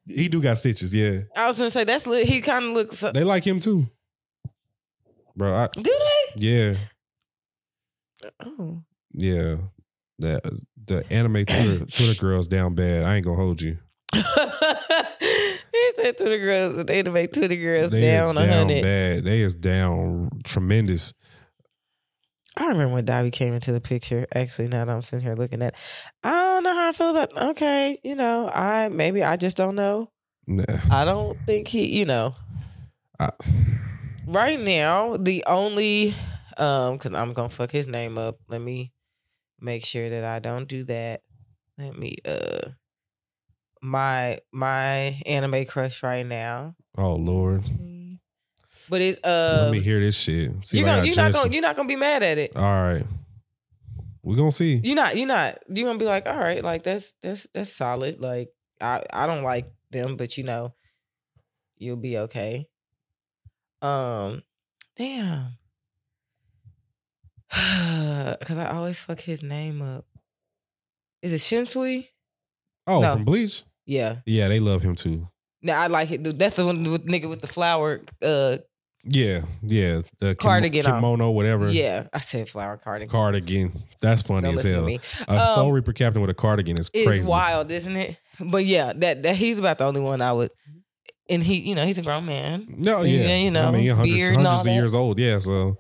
[0.07, 0.95] he do got stitches.
[0.95, 3.01] Yeah, I was gonna say that's li- he kind of looks.
[3.01, 3.89] they like him too,
[5.37, 5.55] bro.
[5.55, 6.41] I, Do they?
[6.47, 6.75] yeah,
[8.45, 8.83] Oh.
[9.13, 9.57] yeah.
[10.19, 10.41] The
[10.89, 13.05] the anime Twitter, Twitter girls down bad.
[13.05, 13.79] I ain't gonna hold you.
[14.15, 14.21] he
[15.97, 18.83] said to the girls, they to make to the girls They down a hundred.
[18.83, 19.25] bad.
[19.25, 21.15] They is down tremendous.
[22.57, 24.27] I remember when Dabi came into the picture.
[24.35, 25.75] Actually, now that I'm sitting here looking at,
[26.25, 27.37] I don't know how I feel about.
[27.51, 30.11] Okay, you know, I maybe I just don't know.
[30.47, 30.65] Nah.
[30.91, 32.33] I don't think he, you know,
[33.21, 33.31] I-
[34.27, 36.15] right now the only,
[36.57, 38.39] um, because I'm gonna fuck his name up.
[38.49, 38.93] Let me
[39.61, 41.23] make sure that I don't do that.
[41.77, 42.71] Let me, uh,
[43.81, 47.63] my my anime crush right now, oh Lord,
[48.89, 50.53] but it's uh let uh, me hear this shit.
[50.65, 51.55] See you're gonna you're not gonna you.
[51.55, 52.57] you're not gonna be mad at it.
[52.57, 53.07] All right,
[54.23, 54.81] We're gonna see.
[54.83, 55.17] You're not.
[55.17, 55.59] You're not.
[55.69, 58.21] You're gonna be like, all right, like that's that's that's solid.
[58.21, 58.49] Like
[58.81, 60.75] I I don't like them, but you know,
[61.77, 62.69] you'll be okay.
[63.81, 64.43] Um,
[64.97, 65.59] damn.
[68.39, 70.05] Because I always fuck his name up.
[71.23, 72.07] Is it Shunsui?
[72.87, 73.15] Oh, No.
[73.15, 73.65] from Bleach.
[73.87, 74.17] Yeah.
[74.27, 75.29] Yeah, they love him too.
[75.63, 76.39] Now I like it.
[76.39, 78.01] That's the one with nigga with the flower.
[78.23, 78.59] Uh,
[79.05, 80.03] Yeah, yeah.
[80.21, 80.95] The kim- Cardigan on.
[80.97, 81.71] kimono, whatever.
[81.71, 82.07] yeah.
[82.13, 83.11] I said flower cardigan.
[83.11, 83.83] cardigan.
[84.01, 84.85] That's funny Don't as listen to hell.
[84.87, 85.01] me.
[85.27, 87.29] A Um, Soul Reaper captain with a cardigan is It's crazy.
[87.29, 88.17] wild, isn't it?
[88.39, 90.51] But yeah, that that he's about the only one I would.
[91.31, 92.67] And he, you know, he's a grown man.
[92.79, 94.75] No, yeah, Yeah, you know, I mean, hundreds, beard and all hundreds of that.
[94.75, 95.19] years old.
[95.19, 95.77] Yeah, so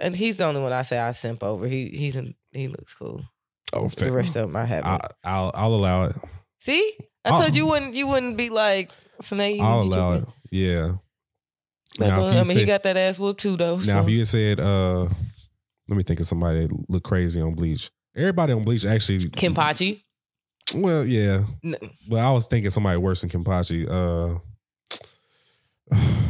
[0.00, 1.66] and he's the only one I say I simp over.
[1.66, 3.22] He he's in, he looks cool.
[3.72, 4.88] oh, The rest of them I haven't.
[4.90, 6.16] I, I'll I'll allow it.
[6.60, 8.90] See, I I'll- told you wouldn't you wouldn't be like
[9.22, 9.60] Sinead.
[9.60, 10.24] I'll allow it.
[10.50, 10.92] Yeah.
[11.98, 13.76] But, Now, I mean, he said- got that ass whooped too though.
[13.76, 14.00] Now, so.
[14.02, 15.02] if you had said, uh,
[15.88, 17.90] let me think of somebody that look crazy on Bleach.
[18.14, 19.18] Everybody on Bleach actually.
[19.20, 20.02] Kenpachi,
[20.74, 21.44] Well, yeah.
[21.64, 21.76] N-
[22.08, 23.88] But I was thinking somebody worse than Kenpachi.
[23.88, 24.38] Uh,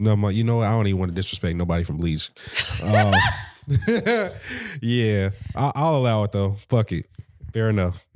[0.00, 0.66] No, my, you know what?
[0.68, 2.30] I don't even want to disrespect nobody from Bleach.
[2.82, 3.12] Um,
[4.80, 6.56] yeah, I, I'll allow it though.
[6.68, 7.06] Fuck it.
[7.52, 8.06] Fair enough.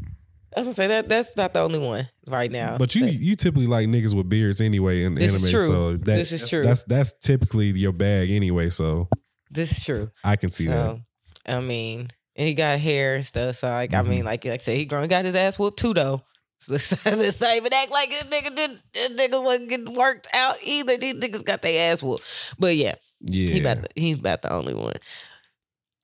[0.56, 2.78] I was gonna say that that's about the only one right now.
[2.78, 5.66] But you you typically like niggas with beards anyway in This is anime, true.
[5.66, 6.62] so that, This is true.
[6.62, 8.70] That's that's typically your bag anyway.
[8.70, 9.08] So
[9.50, 10.10] this is true.
[10.22, 11.00] I can see that.
[11.46, 13.56] I mean, and he got hair and stuff.
[13.56, 13.98] So like, Mhm.
[13.98, 16.22] I mean, like, like I said, he grown got his ass whooped too though.
[16.64, 18.80] So let's not even act like this nigga did.
[18.92, 20.96] This nigga wasn't getting worked out either.
[20.96, 22.24] These niggas got their ass whooped.
[22.58, 24.94] But yeah, Yeah, he about the, he's about the only one.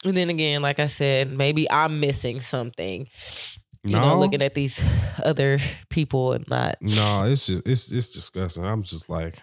[0.05, 3.09] And then again, like I said, maybe I'm missing something.
[3.83, 4.83] You know, looking at these
[5.25, 5.59] other
[5.89, 6.77] people and not.
[6.83, 8.65] no, it's just it's it's disgusting.
[8.65, 9.39] I'm just like,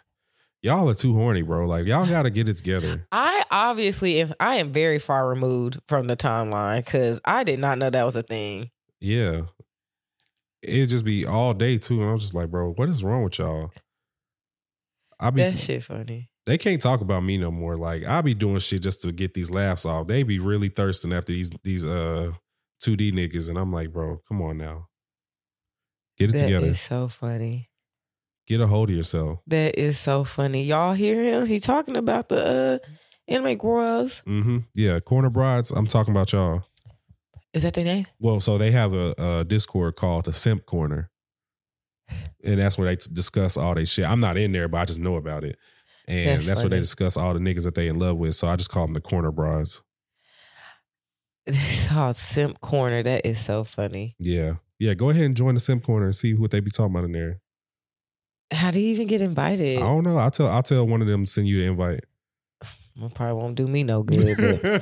[0.61, 1.65] y'all are too horny, bro.
[1.65, 3.07] Like y'all got to get it together.
[3.11, 7.79] I obviously, am, I am very far removed from the timeline because I did not
[7.79, 8.69] know that was a thing.
[8.99, 9.41] Yeah,
[10.67, 13.39] it'd just be all day too, and I'm just like, bro, what is wrong with
[13.39, 13.71] y'all?
[15.19, 16.29] I be That shit funny.
[16.45, 17.75] they can't talk about me no more.
[17.75, 20.07] Like I be doing shit just to get these laughs off.
[20.07, 22.31] They be really thirsting after these these uh
[22.83, 24.87] 2D niggas, and I'm like, bro, come on now,
[26.17, 26.65] get it together.
[26.67, 27.69] That is so funny.
[28.45, 29.39] Get a hold of yourself.
[29.47, 30.63] That is so funny.
[30.63, 31.47] Y'all hear him?
[31.47, 32.87] He talking about the uh,
[33.27, 34.19] anime girls.
[34.19, 35.71] hmm Yeah, corner brides.
[35.71, 36.63] I'm talking about y'all.
[37.57, 38.05] Is that their name?
[38.19, 41.09] Well, so they have a, a Discord called the Simp Corner,
[42.43, 44.05] and that's where they discuss all they shit.
[44.05, 45.57] I'm not in there, but I just know about it,
[46.07, 48.35] and That's that's, where they discuss all the niggas that they in love with.
[48.35, 49.81] So I just call them the corner brides.
[51.47, 53.01] It's called Simp Corner.
[53.01, 54.15] That is so funny.
[54.19, 54.93] Yeah, yeah.
[54.93, 57.13] Go ahead and join the Simp Corner and see what they be talking about in
[57.13, 57.39] there.
[58.51, 59.77] How do you even get invited?
[59.77, 60.17] I don't know.
[60.17, 60.47] I'll tell.
[60.47, 62.03] I'll tell one of them to send you the invite.
[63.13, 64.37] Probably won't do me no good.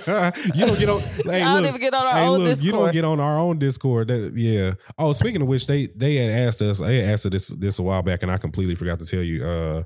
[0.06, 1.02] But you don't get on.
[1.26, 2.66] Hey, I don't look, even get on our hey, own look, Discord.
[2.66, 4.08] you don't get on our own Discord.
[4.08, 4.74] That yeah.
[4.98, 6.80] Oh, speaking of which, they they had asked us.
[6.80, 9.22] They had asked us this this a while back, and I completely forgot to tell
[9.22, 9.46] you.
[9.46, 9.84] Uh,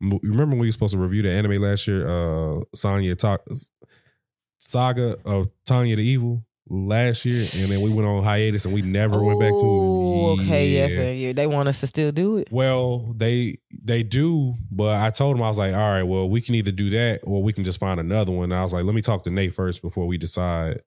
[0.00, 2.06] remember when we were supposed to review the anime last year?
[2.06, 3.38] Uh, Sonya Ta-
[4.60, 8.82] Saga of Tanya the Evil last year, and then we went on hiatus, and we
[8.82, 10.03] never went back to it.
[10.42, 10.98] Okay, yes, Yeah.
[10.98, 11.16] man.
[11.16, 12.48] Yeah, they want us to still do it.
[12.50, 16.40] Well, they they do, but I told them I was like, all right, well, we
[16.40, 18.44] can either do that or we can just find another one.
[18.52, 20.80] And I was like, let me talk to Nate first before we decide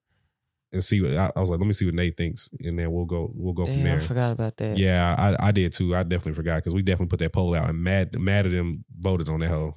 [0.70, 1.58] and see what I, I was like.
[1.60, 3.90] Let me see what Nate thinks, and then we'll go we'll go from Damn, I
[3.92, 4.00] there.
[4.02, 4.76] forgot about that.
[4.76, 5.96] Yeah, I, I did too.
[5.96, 8.84] I definitely forgot because we definitely put that poll out and mad mad at them
[8.98, 9.74] voted on that hoe.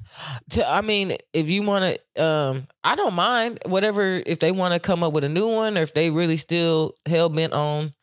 [0.65, 4.22] I mean, if you want to, um, I don't mind whatever.
[4.26, 6.93] If they want to come up with a new one, or if they really still
[7.06, 7.93] hell bent on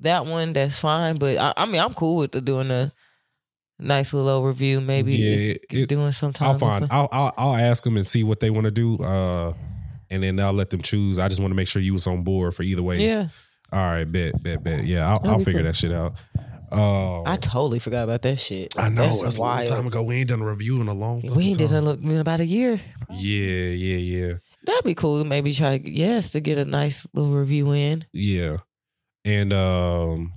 [0.00, 1.16] that one, that's fine.
[1.18, 2.92] But I, I mean, I'm cool with the doing a
[3.78, 4.84] nice little overview.
[4.84, 6.48] Maybe Yeah, it- it- doing sometime.
[6.50, 6.86] I'll find.
[6.90, 8.96] I'll, I'll I'll ask them and see what they want to do.
[9.02, 9.54] Uh,
[10.10, 11.18] and then I'll let them choose.
[11.18, 12.98] I just want to make sure you was on board for either way.
[12.98, 13.28] Yeah,
[13.72, 14.84] All right, bet, bet, bet.
[14.84, 15.62] Yeah, I'll, I'll figure cool.
[15.64, 16.14] that shit out.
[16.72, 18.72] Uh, I totally forgot about that shit.
[18.78, 20.02] I know That's that's a long time ago.
[20.04, 21.20] We ain't done a review in a long.
[21.22, 21.34] Time.
[21.34, 21.78] We ain't did time.
[21.78, 22.80] it look in about a year.
[23.10, 24.32] Yeah, yeah, yeah,
[24.64, 25.24] That'd be cool.
[25.24, 28.04] Maybe try yes to get a nice little review in.
[28.12, 28.58] yeah.
[29.24, 30.32] And um,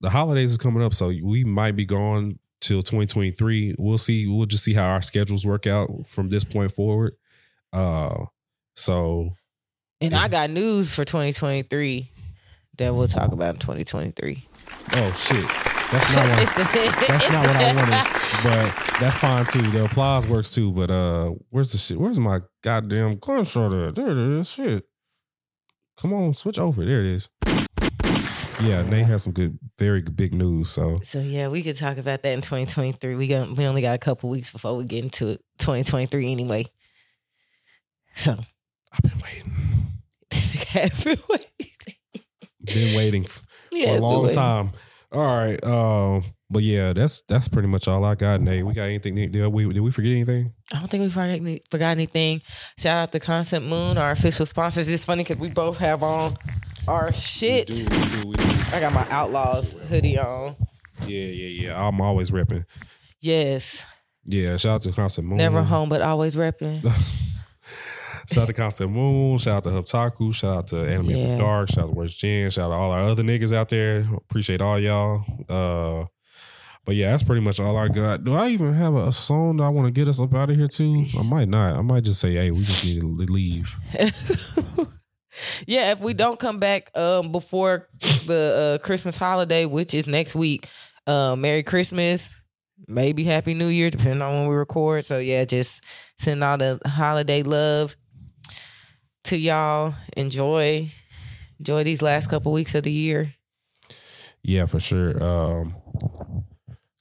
[0.00, 3.76] the holidays is coming up, so we might be gone till 2023.
[3.78, 4.26] We'll see.
[4.26, 7.14] We'll just see how our schedules work out from this point forward.
[7.72, 8.24] Uh,
[8.74, 9.30] so
[10.00, 10.22] And Yeah.
[10.22, 12.10] I got news for 2023
[12.78, 14.48] that we'll talk about in 2023.
[14.92, 15.44] oh shit,
[15.92, 17.06] that's not what.
[17.08, 19.70] That's not what I wanted, but that's fine too.
[19.70, 20.72] The applause works too.
[20.72, 21.98] But uh, where's the shit?
[21.98, 23.94] Where's my goddamn gunshot at?
[23.94, 24.48] There it is.
[24.50, 24.84] Shit.
[25.96, 26.84] Come on, switch over.
[26.84, 27.28] There it is.
[28.62, 30.70] Yeah, Nate has some good, very big news.
[30.70, 33.14] So So yeah, we could talk about that in 2023.
[33.14, 36.64] We got we only got a couple weeks before we get into it, 2023 anyway.
[38.14, 39.52] So I've been waiting,
[40.30, 42.24] this has been waiting.
[42.64, 43.42] been waiting for
[43.72, 44.70] Yeah, a long time.
[45.12, 48.40] All right, um, but yeah, that's that's pretty much all I got.
[48.40, 49.14] Nate, we got anything?
[49.14, 50.52] Did we did we forget anything?
[50.72, 52.42] I don't think we forgot, forgot anything.
[52.78, 54.88] Shout out to Constant Moon, our official sponsors.
[54.88, 56.36] It's funny because we both have on
[56.88, 57.68] our shit.
[57.70, 58.44] We do, we do, we do.
[58.72, 60.56] I got my Outlaws hoodie on.
[61.06, 61.86] Yeah, yeah, yeah.
[61.88, 62.64] I'm always repping.
[63.20, 63.84] Yes,
[64.24, 65.36] Yeah, shout out to Constant Moon.
[65.38, 66.80] never home but always repping.
[68.28, 69.38] Shout out to Constant Moon.
[69.38, 70.34] Shout out to Hubtaku.
[70.34, 71.38] Shout out to Anime Yeah.
[71.38, 71.68] Dark.
[71.70, 72.50] Shout out to Worst Gen.
[72.50, 74.04] Shout out to all our other niggas out there.
[74.16, 75.22] Appreciate all y'all.
[75.48, 76.06] Uh,
[76.86, 78.22] but yeah, that's pretty much all I got.
[78.22, 80.50] Do I even have a, a song that I want to get us up out
[80.50, 81.04] of here too?
[81.18, 81.76] I might not.
[81.76, 83.68] I might just say, hey, we just need to leave.
[85.66, 87.88] yeah, if we don't come back um before
[88.26, 90.68] the uh, Christmas holiday, which is next week,
[91.08, 92.32] uh, Merry Christmas,
[92.86, 95.04] maybe Happy New Year, depending on when we record.
[95.04, 95.82] So yeah, just
[96.20, 97.96] send all the holiday love
[99.24, 99.94] to y'all.
[100.16, 100.88] Enjoy,
[101.58, 103.34] enjoy these last couple weeks of the year.
[104.44, 105.20] Yeah, for sure.
[105.20, 105.74] Um,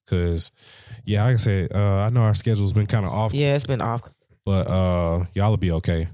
[0.08, 0.52] Cause
[1.04, 3.66] yeah, like I said, uh, I know our schedule's been kind of off, Yeah, it's
[3.66, 4.02] been off.
[4.46, 6.08] but uh, y'all will be okay.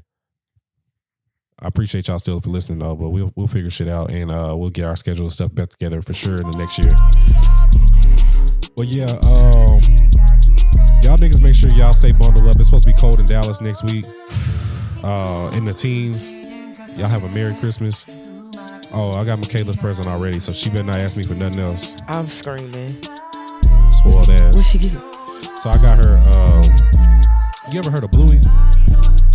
[1.64, 4.56] I appreciate y'all still for listening though, but we'll we'll figure shit out and uh,
[4.58, 6.92] we'll get our schedule and stuff back together for sure in the next year.
[8.76, 9.80] But yeah, um,
[11.04, 12.56] y'all niggas make sure y'all stay bundled up.
[12.56, 14.06] It's supposed to be cold in Dallas next week.
[15.04, 16.32] Uh, in the teens,
[16.98, 18.06] y'all have a Merry Christmas.
[18.94, 21.96] Oh, I got Michaela's present already, so she better not ask me for nothing else.
[22.08, 22.96] I'm screaming.
[24.02, 24.70] Spoiled What ass.
[24.72, 24.92] she get?
[25.62, 26.18] So I got her.
[26.36, 26.64] Um,
[27.72, 28.40] you ever heard of Bluey?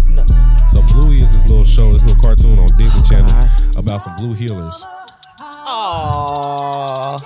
[0.08, 0.24] No.
[0.68, 3.76] So Bluey is this little show, this little cartoon on Disney Channel God.
[3.76, 4.84] about some blue heelers.
[5.68, 7.18] Oh,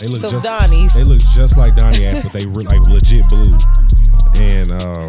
[0.00, 0.92] They look some just Donnies.
[0.94, 3.56] they look just like Donnie ass, but they re- like legit blue.
[4.40, 5.08] And um,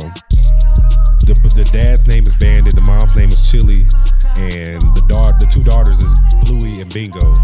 [1.26, 3.85] the the dad's name is Bandit, the mom's name is Chili,
[4.38, 6.13] and the daughter, the two daughters is
[6.45, 7.35] Bluey and Bingo.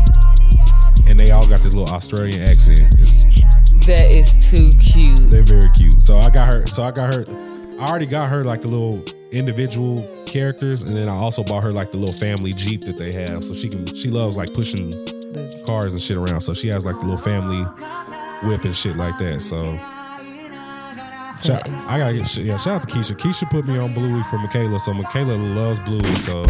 [1.08, 2.80] And they all got this little Australian accent.
[3.00, 3.24] It's
[3.86, 5.30] That is too cute.
[5.30, 6.02] They're very cute.
[6.02, 6.66] So I got her.
[6.68, 7.26] So I got her.
[7.80, 11.72] I already got her like the little individual characters, and then I also bought her
[11.72, 13.44] like the little family jeep that they have.
[13.44, 13.86] So she can.
[13.96, 14.92] She loves like pushing
[15.66, 16.42] cars and shit around.
[16.42, 17.64] So she has like the little family
[18.48, 19.42] whip and shit like that.
[19.42, 19.80] So.
[21.46, 22.58] Shout, I gotta get yeah.
[22.58, 23.16] Shout out to Keisha.
[23.18, 26.04] Keisha put me on Bluey for Michaela, so Michaela loves Bluey.
[26.16, 26.44] So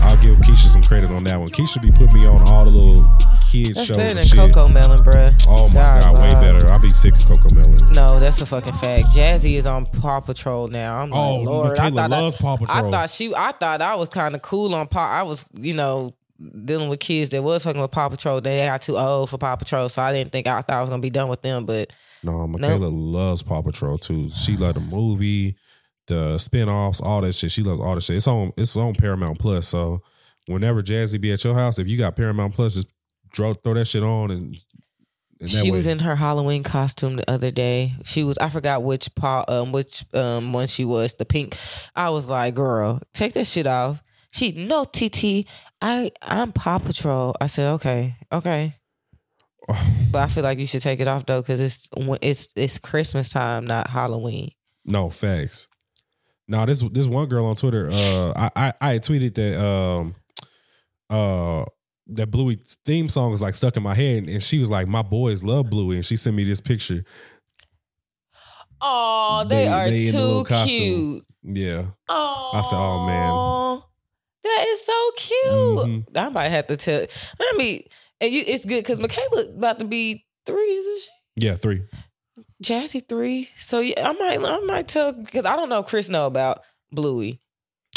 [0.00, 1.50] I'll give Keisha some credit on that one.
[1.50, 3.08] Keisha be putting me on all the little
[3.50, 4.38] kids That's shows better and than shit.
[4.38, 5.44] Coco Melon, bruh.
[5.46, 6.70] Oh my god, way better.
[6.72, 7.76] I'll be sick of Coco Melon.
[7.92, 9.08] No, that's a fucking fact.
[9.08, 10.98] Jazzy is on Paw Patrol now.
[11.02, 12.86] I'm Oh, like, Lord, Michaela I thought loves I, Paw Patrol.
[12.86, 15.10] I thought she, I thought I was kind of cool on Paw.
[15.10, 16.14] I was, you know,
[16.64, 18.40] dealing with kids that was fucking with Paw Patrol.
[18.40, 20.88] They got too old for Paw Patrol, so I didn't think I thought I was
[20.88, 21.66] gonna be done with them.
[21.66, 21.92] But
[22.22, 24.28] No, Michaela loves Paw Patrol too.
[24.30, 25.56] She loved the movie,
[26.06, 27.50] the spin-offs, all that shit.
[27.50, 28.16] She loves all that shit.
[28.16, 29.68] It's on it's on Paramount Plus.
[29.68, 30.02] So
[30.46, 32.88] whenever Jazzy be at your house, if you got Paramount Plus, just
[33.34, 34.56] throw throw that shit on and,
[35.46, 35.70] she way.
[35.70, 37.94] was in her Halloween costume the other day.
[38.04, 41.14] She was, I forgot which paw, um, which um one she was.
[41.14, 41.56] The pink.
[41.94, 44.02] I was like, girl, take that shit off.
[44.30, 45.46] She no TT.
[45.80, 47.36] I I'm Paw Patrol.
[47.40, 48.74] I said okay, okay.
[50.10, 51.88] But I feel like you should take it off though, because it's
[52.22, 54.50] it's it's Christmas time, not Halloween.
[54.86, 55.68] No facts.
[56.46, 60.14] No, this this one girl on Twitter, uh, I I, I had tweeted that um
[61.10, 61.64] uh
[62.06, 65.02] that Bluey theme song is like stuck in my head, and she was like, "My
[65.02, 67.04] boys love Bluey," and she sent me this picture.
[68.80, 70.76] Oh, They- they, are they in the little too costume.
[70.78, 71.24] cute.
[71.42, 73.82] Yeah, Oh, I said, "Oh, man."
[74.44, 76.04] that is so cute.
[76.06, 76.16] Mhm.
[76.16, 77.00] I might have to tell.
[77.38, 77.82] Let mean,
[78.20, 81.46] and you, it's good because Michaela about to be three, isn't she?
[81.46, 81.82] yeah, three.
[82.62, 83.48] Jazzy three.
[83.56, 85.82] So yeah, I might, I might tell because I don't know.
[85.82, 86.60] Chris know about
[86.92, 87.40] Bluey.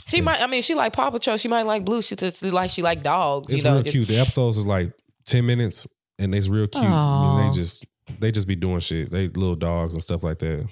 [0.07, 0.23] She Yeah.
[0.23, 0.41] might.
[0.41, 1.37] I mean, she like Paw Patrol.
[1.37, 2.01] She might like Blue.
[2.01, 3.51] She just like she like dogs.
[3.51, 4.07] It's you know, real cute.
[4.07, 4.91] The episodes is like
[5.25, 5.87] ten minutes,
[6.19, 6.83] and it's real cute.
[6.83, 7.85] I mean, they just
[8.19, 9.09] they just be doing shit.
[9.11, 10.67] They little dogs and stuff like that.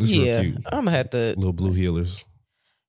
[0.00, 0.56] It's yeah, real cute.
[0.66, 1.34] I'm gonna have to.
[1.36, 2.24] Little blue heelers.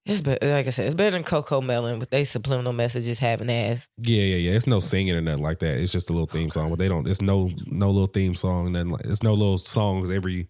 [0.06, 3.52] It's better, like I said, it's better than Coco Melon with they subliminal messages having
[3.52, 3.88] ass.
[3.98, 4.52] Yeah, yeah, yeah.
[4.52, 5.78] It's no singing or nothing like that.
[5.78, 7.08] It's just a little theme song, but they don't.
[7.08, 8.72] It's no no little theme song.
[8.72, 9.06] Nothing like.
[9.06, 10.50] It's no little songs every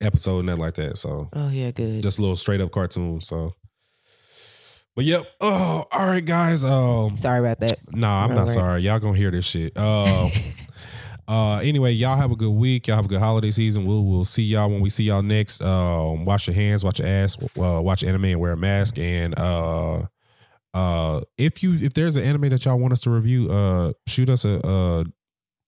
[0.00, 0.98] episode, nothing like that.
[0.98, 2.02] So Oh yeah, good.
[2.02, 3.20] just a little straight up cartoon.
[3.20, 3.54] So.
[4.96, 5.26] But yep.
[5.40, 6.64] Oh, all right, guys.
[6.64, 7.78] Um, Sorry about that.
[7.92, 8.54] nah, I'm not Alright.
[8.54, 8.82] sorry.
[8.82, 9.72] Y'all gonna hear this shit.
[9.76, 10.28] Uh,
[11.26, 12.86] Uh, anyway, y'all have a good week.
[12.86, 13.86] Y'all have a good holiday season.
[13.86, 15.62] We'll we'll see y'all when we see y'all next.
[15.62, 18.98] Um, wash your hands, wash your ass, uh, watch anime and wear a mask.
[18.98, 20.02] And uh,
[20.74, 24.28] uh, if you if there's an anime that y'all want us to review, uh, shoot
[24.28, 25.04] us a, a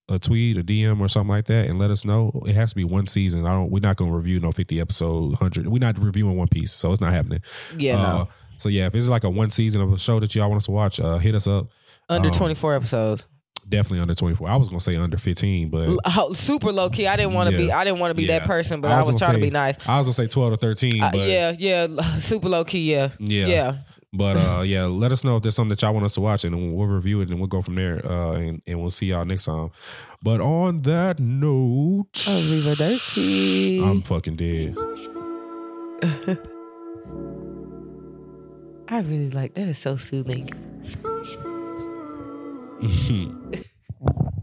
[0.08, 2.30] a tweet, a DM, or something like that, and let us know.
[2.46, 3.44] It has to be one season.
[3.46, 3.70] I don't.
[3.70, 5.68] We're not gonna review no fifty episode, hundred.
[5.68, 7.40] We're not reviewing One Piece, so it's not happening.
[7.76, 8.28] Yeah, Uh, no.
[8.58, 10.66] So yeah, if it's like a one season of a show that y'all want us
[10.66, 11.68] to watch, uh, hit us up.
[12.08, 13.26] Under um, 24 episodes.
[13.68, 14.48] Definitely under twenty four.
[14.48, 17.08] I was gonna say under fifteen, but L- super low key.
[17.08, 17.72] I didn't want to be.
[17.72, 18.38] I didn't want to be Yeah.
[18.38, 19.76] that person, but I I was was, gonna trying to be nice.
[19.88, 21.02] I was gonna say twelve or thirteen.
[21.02, 21.86] Uh, yeah, yeah,
[22.20, 22.92] super low key.
[22.92, 23.76] Yeah, yeah, yeah.
[24.12, 26.44] But uh, yeah, let us know if there's something that y'all want us to watch,
[26.44, 28.00] and we'll review it, and we'll go from there.
[28.06, 29.70] Uh, and, and we'll see y'all next time.
[30.22, 33.82] But on that note, Arrivederci.
[33.82, 34.76] I'm fucking dead.
[38.88, 39.66] I really like that.
[39.68, 40.50] Is so soothing.
[42.80, 44.35] 嗯 哼